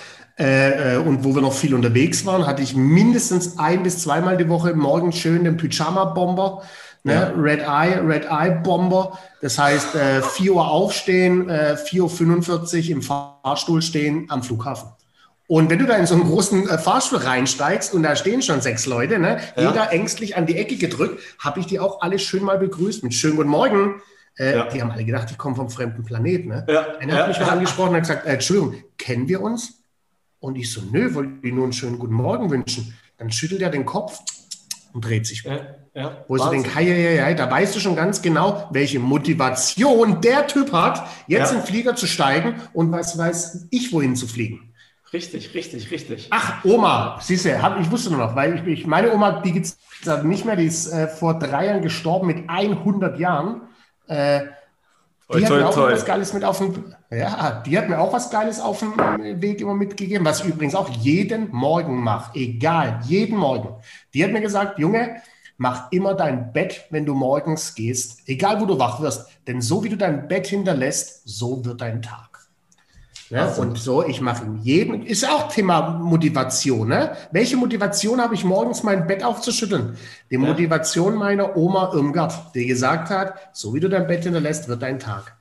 Äh, 0.40 0.94
äh, 0.94 0.96
und 0.96 1.22
wo 1.22 1.34
wir 1.34 1.42
noch 1.42 1.52
viel 1.52 1.74
unterwegs 1.74 2.24
waren, 2.24 2.46
hatte 2.46 2.62
ich 2.62 2.74
mindestens 2.74 3.58
ein 3.58 3.82
bis 3.82 4.02
zweimal 4.02 4.38
die 4.38 4.48
Woche 4.48 4.72
morgens 4.72 5.18
schön 5.18 5.44
den 5.44 5.58
Pyjama-Bomber, 5.58 6.62
ne? 7.02 7.12
Ja. 7.12 7.32
Red 7.36 7.60
Eye, 7.60 8.00
Red 8.00 8.24
Eye 8.30 8.60
Bomber. 8.62 9.18
Das 9.42 9.58
heißt, 9.58 9.94
äh, 9.94 10.22
4 10.22 10.54
Uhr 10.54 10.66
aufstehen, 10.66 11.50
äh, 11.50 11.76
4.45 11.76 12.88
Uhr 12.88 12.96
im 12.96 13.02
Fahrstuhl 13.02 13.82
stehen 13.82 14.26
am 14.30 14.42
Flughafen. 14.42 14.88
Und 15.46 15.68
wenn 15.68 15.78
du 15.78 15.84
da 15.84 15.96
in 15.96 16.06
so 16.06 16.14
einen 16.14 16.24
großen 16.24 16.68
äh, 16.70 16.78
Fahrstuhl 16.78 17.18
reinsteigst 17.18 17.92
und 17.92 18.02
da 18.02 18.16
stehen 18.16 18.40
schon 18.40 18.62
sechs 18.62 18.86
Leute, 18.86 19.18
ne, 19.18 19.40
ja. 19.56 19.68
jeder 19.68 19.92
ängstlich 19.92 20.38
an 20.38 20.46
die 20.46 20.56
Ecke 20.56 20.76
gedrückt, 20.76 21.20
habe 21.38 21.60
ich 21.60 21.66
die 21.66 21.80
auch 21.80 22.00
alle 22.00 22.18
schön 22.18 22.44
mal 22.44 22.56
begrüßt 22.56 23.02
mit 23.02 23.12
schönen 23.12 23.36
guten 23.36 23.50
Morgen. 23.50 24.00
Äh, 24.38 24.56
ja. 24.56 24.64
Die 24.68 24.80
haben 24.80 24.90
alle 24.90 25.04
gedacht, 25.04 25.28
ich 25.30 25.36
komme 25.36 25.56
vom 25.56 25.68
fremden 25.68 26.02
Planeten. 26.02 26.48
Ne? 26.48 26.66
Ja. 26.66 26.86
Einer 26.98 27.14
hat 27.14 27.28
mich 27.28 27.40
mal 27.40 27.50
angesprochen 27.50 27.94
und 27.94 28.00
gesagt, 28.00 28.26
äh, 28.26 28.34
Entschuldigung, 28.34 28.76
kennen 28.96 29.28
wir 29.28 29.42
uns? 29.42 29.79
Und 30.40 30.56
ich 30.56 30.72
so, 30.72 30.80
nö, 30.90 31.14
wollte 31.14 31.46
ich 31.46 31.52
nur 31.52 31.64
einen 31.64 31.72
schönen 31.72 31.98
guten 31.98 32.14
Morgen 32.14 32.50
wünschen. 32.50 32.94
Dann 33.18 33.30
schüttelt 33.30 33.60
er 33.60 33.70
den 33.70 33.84
Kopf 33.84 34.18
und 34.92 35.04
dreht 35.04 35.26
sich. 35.26 35.44
Ja, 35.44 35.76
ja, 35.94 36.24
Wo 36.28 36.36
ich 36.36 36.42
so 36.42 36.50
denke, 36.50 36.74
hei, 36.74 36.84
hei, 36.84 37.22
hei, 37.22 37.34
da 37.34 37.50
weißt 37.50 37.74
du 37.74 37.80
schon 37.80 37.96
ganz 37.96 38.22
genau, 38.22 38.68
welche 38.72 38.98
Motivation 38.98 40.20
der 40.20 40.46
Typ 40.46 40.72
hat, 40.72 41.06
jetzt 41.26 41.50
ja. 41.50 41.58
in 41.58 41.62
den 41.62 41.66
Flieger 41.66 41.94
zu 41.94 42.06
steigen 42.06 42.54
und 42.72 42.90
was 42.90 43.18
weiß 43.18 43.68
ich, 43.70 43.92
wohin 43.92 44.16
zu 44.16 44.26
fliegen. 44.26 44.72
Richtig, 45.12 45.54
richtig, 45.54 45.90
richtig. 45.90 46.28
Ach, 46.30 46.64
Oma, 46.64 47.18
siehst 47.20 47.44
du, 47.44 47.60
hab, 47.60 47.80
ich 47.80 47.90
wusste 47.90 48.10
nur 48.10 48.20
noch, 48.20 48.36
weil 48.36 48.54
ich, 48.54 48.80
ich 48.80 48.86
meine 48.86 49.12
Oma, 49.12 49.40
die 49.40 49.52
gibt 49.52 49.66
es 49.66 49.76
nicht 50.22 50.44
mehr, 50.44 50.54
die 50.54 50.66
ist 50.66 50.86
äh, 50.86 51.08
vor 51.08 51.38
drei 51.38 51.66
Jahren 51.66 51.82
gestorben 51.82 52.28
mit 52.28 52.48
100 52.48 53.18
Jahren. 53.18 53.62
Äh, 54.06 54.42
die 55.34 55.44
hat 55.44 55.52
mir 55.52 55.68
auch 55.68 55.76
was 55.76 56.04
Geiles 56.04 56.32
mit 56.32 56.44
auf 56.44 56.58
dem, 56.58 56.94
ja, 57.10 57.62
die 57.64 57.78
hat 57.78 57.88
mir 57.88 57.98
auch 57.98 58.12
was 58.12 58.30
Geiles 58.30 58.60
auf 58.60 58.80
dem 58.80 58.96
Weg 59.40 59.60
immer 59.60 59.74
mitgegeben, 59.74 60.24
was 60.24 60.40
ich 60.40 60.46
übrigens 60.46 60.74
auch 60.74 60.88
jeden 60.88 61.50
Morgen 61.50 62.02
mache, 62.02 62.36
egal, 62.38 63.00
jeden 63.04 63.38
Morgen. 63.38 63.80
Die 64.14 64.24
hat 64.24 64.32
mir 64.32 64.40
gesagt, 64.40 64.78
Junge, 64.78 65.22
mach 65.56 65.92
immer 65.92 66.14
dein 66.14 66.52
Bett, 66.52 66.86
wenn 66.90 67.04
du 67.04 67.14
morgens 67.14 67.74
gehst, 67.74 68.22
egal 68.26 68.60
wo 68.60 68.64
du 68.64 68.78
wach 68.78 69.00
wirst, 69.00 69.28
denn 69.46 69.60
so 69.60 69.84
wie 69.84 69.90
du 69.90 69.96
dein 69.96 70.26
Bett 70.26 70.46
hinterlässt, 70.46 71.28
so 71.28 71.64
wird 71.64 71.80
dein 71.80 72.00
Tag. 72.00 72.29
Ne? 73.30 73.42
Also. 73.42 73.62
Und 73.62 73.78
so, 73.78 74.04
ich 74.04 74.20
mache 74.20 74.44
in 74.44 74.58
jedem, 74.58 75.06
ist 75.06 75.28
auch 75.28 75.48
Thema 75.48 75.90
Motivation. 75.90 76.88
Ne? 76.88 77.16
Welche 77.30 77.56
Motivation 77.56 78.20
habe 78.20 78.34
ich 78.34 78.44
morgens 78.44 78.82
mein 78.82 79.06
Bett 79.06 79.22
aufzuschütteln? 79.22 79.96
Die 80.30 80.34
ja. 80.34 80.40
Motivation 80.40 81.14
meiner 81.14 81.56
Oma 81.56 81.92
Irmgard, 81.94 82.54
die 82.54 82.66
gesagt 82.66 83.10
hat, 83.10 83.34
so 83.52 83.72
wie 83.72 83.80
du 83.80 83.88
dein 83.88 84.06
Bett 84.06 84.24
hinterlässt, 84.24 84.68
wird 84.68 84.82
dein 84.82 84.98
Tag. 84.98 85.36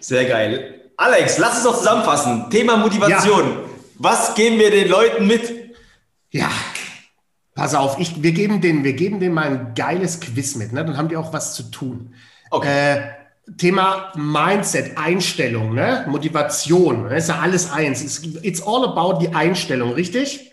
Sehr 0.00 0.24
geil. 0.24 0.80
Alex, 0.96 1.38
lass 1.38 1.58
es 1.58 1.64
doch 1.64 1.78
zusammenfassen. 1.78 2.50
Thema 2.50 2.76
Motivation. 2.76 3.42
Ja. 3.42 3.56
Was 3.98 4.34
geben 4.34 4.58
wir 4.58 4.70
den 4.70 4.88
Leuten 4.88 5.26
mit? 5.26 5.74
Ja, 6.30 6.50
pass 7.54 7.74
auf, 7.74 7.98
ich, 8.00 8.22
wir, 8.22 8.32
geben 8.32 8.60
denen, 8.60 8.82
wir 8.82 8.94
geben 8.94 9.20
denen 9.20 9.34
mal 9.34 9.44
ein 9.44 9.74
geiles 9.74 10.18
Quiz 10.20 10.56
mit. 10.56 10.72
Ne? 10.72 10.84
Dann 10.84 10.96
haben 10.96 11.08
die 11.08 11.16
auch 11.16 11.32
was 11.32 11.54
zu 11.54 11.64
tun. 11.70 12.14
Okay. 12.50 12.96
Äh, 12.96 13.23
Thema 13.58 14.12
Mindset, 14.16 14.96
Einstellung, 14.96 15.74
ne? 15.74 16.06
Motivation, 16.08 17.08
das 17.10 17.24
ist 17.24 17.28
ja 17.28 17.40
alles 17.40 17.70
eins. 17.70 18.02
It's, 18.02 18.22
it's 18.42 18.62
all 18.62 18.84
about 18.84 19.18
die 19.20 19.34
Einstellung, 19.34 19.92
richtig? 19.92 20.52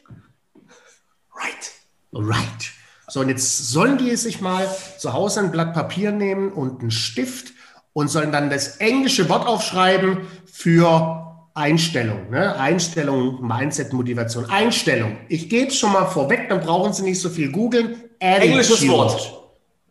Right. 1.33 1.71
Right. 2.13 2.71
So, 3.07 3.21
und 3.21 3.29
jetzt 3.29 3.69
sollen 3.69 3.97
die 3.97 4.15
sich 4.15 4.41
mal 4.41 4.67
zu 4.97 5.13
Hause 5.13 5.41
ein 5.41 5.51
Blatt 5.51 5.73
Papier 5.73 6.11
nehmen 6.11 6.51
und 6.51 6.81
einen 6.81 6.91
Stift 6.91 7.53
und 7.93 8.09
sollen 8.09 8.31
dann 8.31 8.49
das 8.49 8.77
englische 8.77 9.27
Wort 9.29 9.47
aufschreiben 9.47 10.19
für 10.45 11.21
Einstellung. 11.53 12.29
Ne? 12.29 12.55
Einstellung, 12.57 13.45
Mindset, 13.45 13.91
Motivation. 13.93 14.49
Einstellung. 14.49 15.17
Ich 15.27 15.49
gebe 15.49 15.67
es 15.67 15.77
schon 15.77 15.91
mal 15.91 16.05
vorweg, 16.05 16.47
dann 16.49 16.61
brauchen 16.61 16.93
Sie 16.93 17.03
nicht 17.03 17.19
so 17.19 17.29
viel 17.29 17.51
googeln. 17.51 18.03
Englisches 18.19 18.87
Wort. 18.87 19.33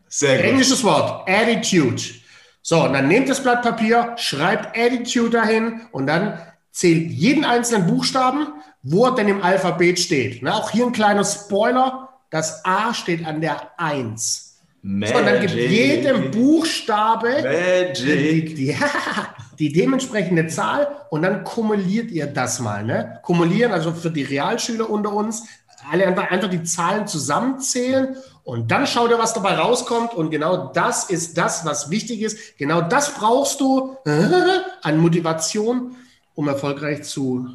Sehr 0.07 0.37
gut. 0.37 0.45
Englisches 0.45 0.83
Wort. 0.83 1.29
Attitude. 1.29 2.01
So, 2.63 2.83
und 2.83 2.93
dann 2.93 3.07
nehmt 3.07 3.27
das 3.27 3.41
Blatt 3.41 3.63
Papier, 3.63 4.13
schreibt 4.17 4.77
Attitude 4.77 5.31
dahin 5.31 5.81
und 5.91 6.07
dann 6.07 6.39
zählt 6.71 7.11
jeden 7.11 7.43
einzelnen 7.43 7.87
Buchstaben, 7.87 8.47
wo 8.83 9.05
er 9.05 9.15
denn 9.15 9.27
im 9.27 9.41
Alphabet 9.41 9.99
steht. 9.99 10.41
Na, 10.41 10.53
auch 10.53 10.69
hier 10.69 10.85
ein 10.85 10.91
kleiner 10.91 11.23
Spoiler. 11.23 12.09
Das 12.29 12.63
A 12.63 12.93
steht 12.93 13.25
an 13.25 13.41
der 13.41 13.71
1. 13.77 14.59
Magic. 14.83 15.13
So, 15.13 15.19
und 15.19 15.25
dann 15.25 15.41
gibt 15.41 15.53
jedem 15.53 16.31
Buchstabe 16.31 17.93
die, 17.95 18.45
die, 18.55 18.77
die, 19.59 19.73
dementsprechende 19.73 20.47
Zahl 20.47 20.87
und 21.09 21.23
dann 21.23 21.43
kumuliert 21.43 22.09
ihr 22.09 22.27
das 22.27 22.59
mal. 22.59 22.83
Ne? 22.83 23.19
Kumulieren, 23.21 23.73
also 23.73 23.91
für 23.91 24.09
die 24.09 24.23
Realschüler 24.23 24.89
unter 24.89 25.13
uns, 25.13 25.43
alle 25.91 26.07
einfach, 26.07 26.31
einfach 26.31 26.49
die 26.49 26.63
Zahlen 26.63 27.05
zusammenzählen 27.05 28.15
und 28.43 28.71
dann 28.71 28.87
schau 28.87 29.07
dir, 29.07 29.19
was 29.19 29.33
dabei 29.33 29.55
rauskommt. 29.55 30.13
Und 30.13 30.31
genau 30.31 30.71
das 30.73 31.09
ist 31.09 31.37
das, 31.37 31.65
was 31.65 31.89
wichtig 31.89 32.21
ist. 32.21 32.57
Genau 32.57 32.81
das 32.81 33.13
brauchst 33.13 33.59
du 33.61 33.97
an 34.05 34.97
Motivation, 34.97 35.95
um 36.35 36.47
erfolgreich 36.47 37.03
zu, 37.03 37.47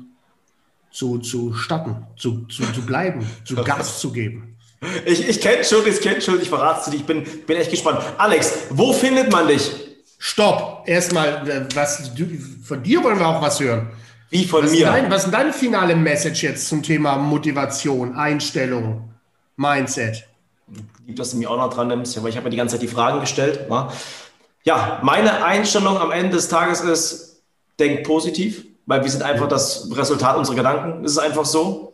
zu, 0.93 1.19
zu 1.19 1.55
starten, 1.55 2.07
zu, 2.17 2.47
zu, 2.47 2.63
zu 2.73 2.83
bleiben, 2.83 3.27
zu 3.45 3.57
Gas 3.57 4.01
zu 4.01 4.13
geben. 4.13 4.57
Ich, 5.05 5.29
ich 5.29 5.41
kenne 5.41 5.65
schon, 5.65 5.87
ich 5.87 6.01
kenne 6.01 6.21
schon, 6.21 6.41
ich 6.41 6.49
verrate 6.49 6.81
es 6.81 6.91
dir, 6.91 6.97
ich 6.97 7.07
bin, 7.07 7.25
bin 7.47 7.57
echt 7.57 7.71
gespannt. 7.71 8.01
Alex, 8.19 8.53
wo 8.71 8.93
findet 8.93 9.33
man 9.33 9.49
dich? 9.49 9.73
Stopp, 10.19 10.85
erstmal, 10.87 11.49
äh, 11.49 11.67
was, 11.75 12.11
von 12.63 12.83
dir 12.83 13.03
wollen 13.03 13.19
wir 13.19 13.27
auch 13.27 13.43
was 13.43 13.59
hören. 13.59 13.91
Wie 14.31 14.45
von 14.45 14.65
was 14.65 14.71
mir? 14.71 14.87
Dein, 14.87 15.11
was 15.11 15.25
ist 15.25 15.33
deine 15.33 15.53
finale 15.53 15.97
Message 15.97 16.43
jetzt 16.43 16.69
zum 16.69 16.83
Thema 16.83 17.17
Motivation, 17.17 18.15
Einstellung, 18.15 19.11
Mindset? 19.57 20.27
Lieb, 21.07 21.17
dass 21.17 21.31
du 21.31 21.37
mich 21.37 21.47
auch 21.47 21.57
noch 21.57 21.73
dran 21.73 21.87
nimmst, 21.87 22.21
weil 22.21 22.31
ich 22.31 22.37
habe 22.37 22.45
mir 22.45 22.51
die 22.51 22.57
ganze 22.57 22.75
Zeit 22.75 22.83
die 22.83 22.89
Fragen 22.89 23.21
gestellt. 23.21 23.69
Ja, 24.65 24.99
meine 25.05 25.45
Einstellung 25.45 25.99
am 25.99 26.11
Ende 26.11 26.35
des 26.35 26.49
Tages 26.49 26.81
ist, 26.81 27.43
denk 27.79 28.05
positiv, 28.05 28.65
weil 28.87 29.05
wir 29.05 29.11
sind 29.11 29.23
einfach 29.23 29.47
das 29.47 29.89
Resultat 29.97 30.37
unserer 30.37 30.57
Gedanken. 30.57 31.05
Es 31.05 31.13
ist 31.13 31.19
einfach 31.19 31.45
so. 31.45 31.93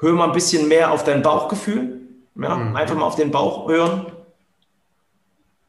Hör 0.00 0.12
mal 0.12 0.24
ein 0.24 0.32
bisschen 0.32 0.66
mehr 0.66 0.90
auf 0.90 1.04
dein 1.04 1.22
Bauchgefühl. 1.22 2.00
Ja, 2.34 2.56
mhm. 2.56 2.74
Einfach 2.74 2.96
mal 2.96 3.06
auf 3.06 3.14
den 3.14 3.30
Bauch 3.30 3.68
hören. 3.68 4.06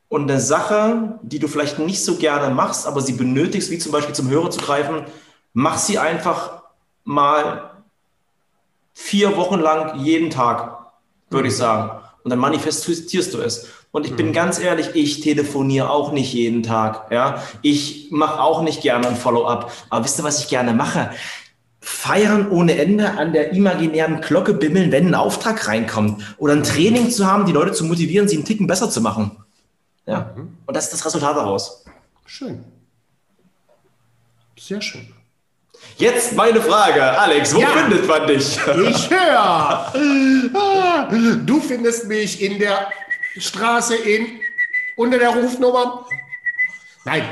Und 0.09 0.23
eine 0.23 0.39
Sache, 0.39 1.19
die 1.21 1.37
du 1.37 1.47
vielleicht 1.47 1.77
nicht 1.77 2.03
so 2.03 2.15
gerne 2.15 2.51
machst, 2.53 2.87
aber 2.87 3.01
sie 3.01 3.13
benötigst, 3.13 3.69
wie 3.69 3.77
zum 3.77 3.91
Beispiel 3.91 4.15
zum 4.15 4.29
Hörer 4.29 4.49
zu 4.49 4.61
greifen, 4.61 5.05
mach 5.53 5.77
sie 5.77 5.99
einfach 5.99 6.63
mal 7.03 7.69
vier 8.93 9.37
Wochen 9.37 9.59
lang 9.59 9.99
jeden 9.99 10.31
Tag 10.31 10.84
würde 11.29 11.47
ich 11.47 11.55
sagen. 11.55 12.01
Und 12.23 12.31
dann 12.31 12.39
manifestierst 12.39 13.33
du 13.33 13.41
es. 13.41 13.67
Und 13.91 14.05
ich 14.05 14.15
bin 14.15 14.27
mhm. 14.27 14.33
ganz 14.33 14.59
ehrlich, 14.59 14.89
ich 14.93 15.21
telefoniere 15.21 15.89
auch 15.89 16.11
nicht 16.11 16.33
jeden 16.33 16.63
Tag. 16.63 17.11
Ja, 17.11 17.41
ich 17.61 18.09
mache 18.11 18.41
auch 18.41 18.61
nicht 18.61 18.81
gerne 18.81 19.07
ein 19.07 19.15
Follow-up. 19.15 19.71
Aber 19.89 20.03
wisst 20.03 20.19
ihr, 20.19 20.23
was 20.23 20.41
ich 20.41 20.49
gerne 20.49 20.73
mache? 20.73 21.11
Feiern 21.79 22.49
ohne 22.49 22.77
Ende 22.77 23.11
an 23.11 23.31
der 23.31 23.53
imaginären 23.53 24.19
Glocke 24.19 24.53
bimmeln, 24.53 24.91
wenn 24.91 25.07
ein 25.07 25.15
Auftrag 25.15 25.67
reinkommt. 25.67 26.35
Oder 26.37 26.53
ein 26.53 26.63
Training 26.63 27.09
zu 27.09 27.25
haben, 27.25 27.45
die 27.45 27.53
Leute 27.53 27.71
zu 27.71 27.85
motivieren, 27.85 28.27
sie 28.27 28.35
einen 28.35 28.43
Ticken 28.43 28.67
besser 28.67 28.89
zu 28.89 28.99
machen. 29.01 29.37
Ja. 30.05 30.33
Mhm. 30.35 30.57
Und 30.65 30.75
das 30.75 30.85
ist 30.85 30.93
das 30.93 31.05
Resultat 31.05 31.37
daraus. 31.37 31.85
Schön. 32.25 32.65
Sehr 34.59 34.81
schön. 34.81 35.14
Jetzt 35.97 36.35
meine 36.35 36.61
Frage, 36.61 37.01
Alex, 37.01 37.55
wo 37.55 37.61
ja, 37.61 37.67
findet 37.67 38.05
man 38.07 38.27
dich? 38.27 38.57
Ich 38.89 39.09
höre. 39.13 39.93
Du 41.45 41.61
findest 41.61 42.07
mich 42.07 42.41
in 42.41 42.59
der 42.59 42.89
Straße 43.37 43.95
in 43.95 44.27
unter 44.97 45.19
der 45.19 45.29
Rufnummer. 45.29 46.05
Nein, 47.05 47.23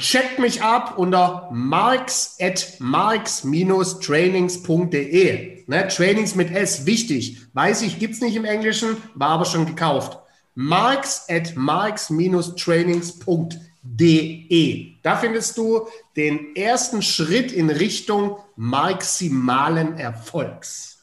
checkt 0.00 0.38
mich 0.38 0.62
ab 0.62 0.98
unter 0.98 1.48
marks 1.52 2.36
at 2.40 2.74
marks-trainings.de. 2.78 5.64
Ne, 5.66 5.88
Trainings 5.88 6.34
mit 6.34 6.50
S, 6.50 6.84
wichtig. 6.84 7.38
Weiß 7.54 7.80
ich, 7.82 7.98
gibt 7.98 8.14
es 8.14 8.20
nicht 8.20 8.36
im 8.36 8.44
Englischen, 8.44 8.96
war 9.14 9.30
aber 9.30 9.44
schon 9.44 9.66
gekauft. 9.66 10.18
marks 10.54 11.24
at 11.28 11.56
marks-trainings.de 11.56 13.69
De. 13.82 14.96
Da 15.02 15.16
findest 15.16 15.56
du 15.56 15.86
den 16.16 16.54
ersten 16.54 17.02
Schritt 17.02 17.52
in 17.52 17.70
Richtung 17.70 18.36
maximalen 18.56 19.96
Erfolgs. 19.96 20.98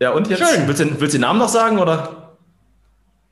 Ja, 0.00 0.10
und 0.12 0.28
jetzt? 0.28 0.38
Schön. 0.38 0.66
Willst 0.66 0.80
du, 0.80 0.86
willst 0.98 1.14
du 1.14 1.18
den 1.18 1.20
Namen 1.20 1.38
noch 1.38 1.50
sagen, 1.50 1.78
oder? 1.78 2.36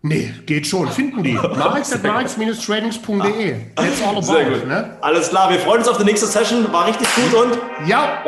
Nee, 0.03 0.34
geht 0.45 0.66
schon. 0.66 0.88
Finden 0.88 1.22
die. 1.22 1.32
marx-trainings.de. 2.03 3.55
That's 3.74 4.03
all 4.03 4.16
about. 4.16 4.22
Sehr 4.22 4.45
gut. 4.45 4.66
Ne? 4.66 4.99
Alles 5.01 5.30
klar, 5.30 5.51
wir 5.51 5.59
freuen 5.59 5.78
uns 5.78 5.88
auf 5.88 5.97
die 5.97 6.05
nächste 6.05 6.26
Session. 6.26 6.70
War 6.72 6.86
richtig 6.86 7.09
gut 7.14 7.32
und 7.34 7.59
ja. 7.88 8.22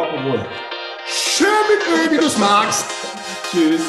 Schön 1.07 1.47
mit 1.69 1.87
Öl, 1.89 2.11
wie 2.17 2.21
du 2.21 2.27
es 2.27 2.39
magst. 2.39 2.87
Tschüss. 3.51 3.83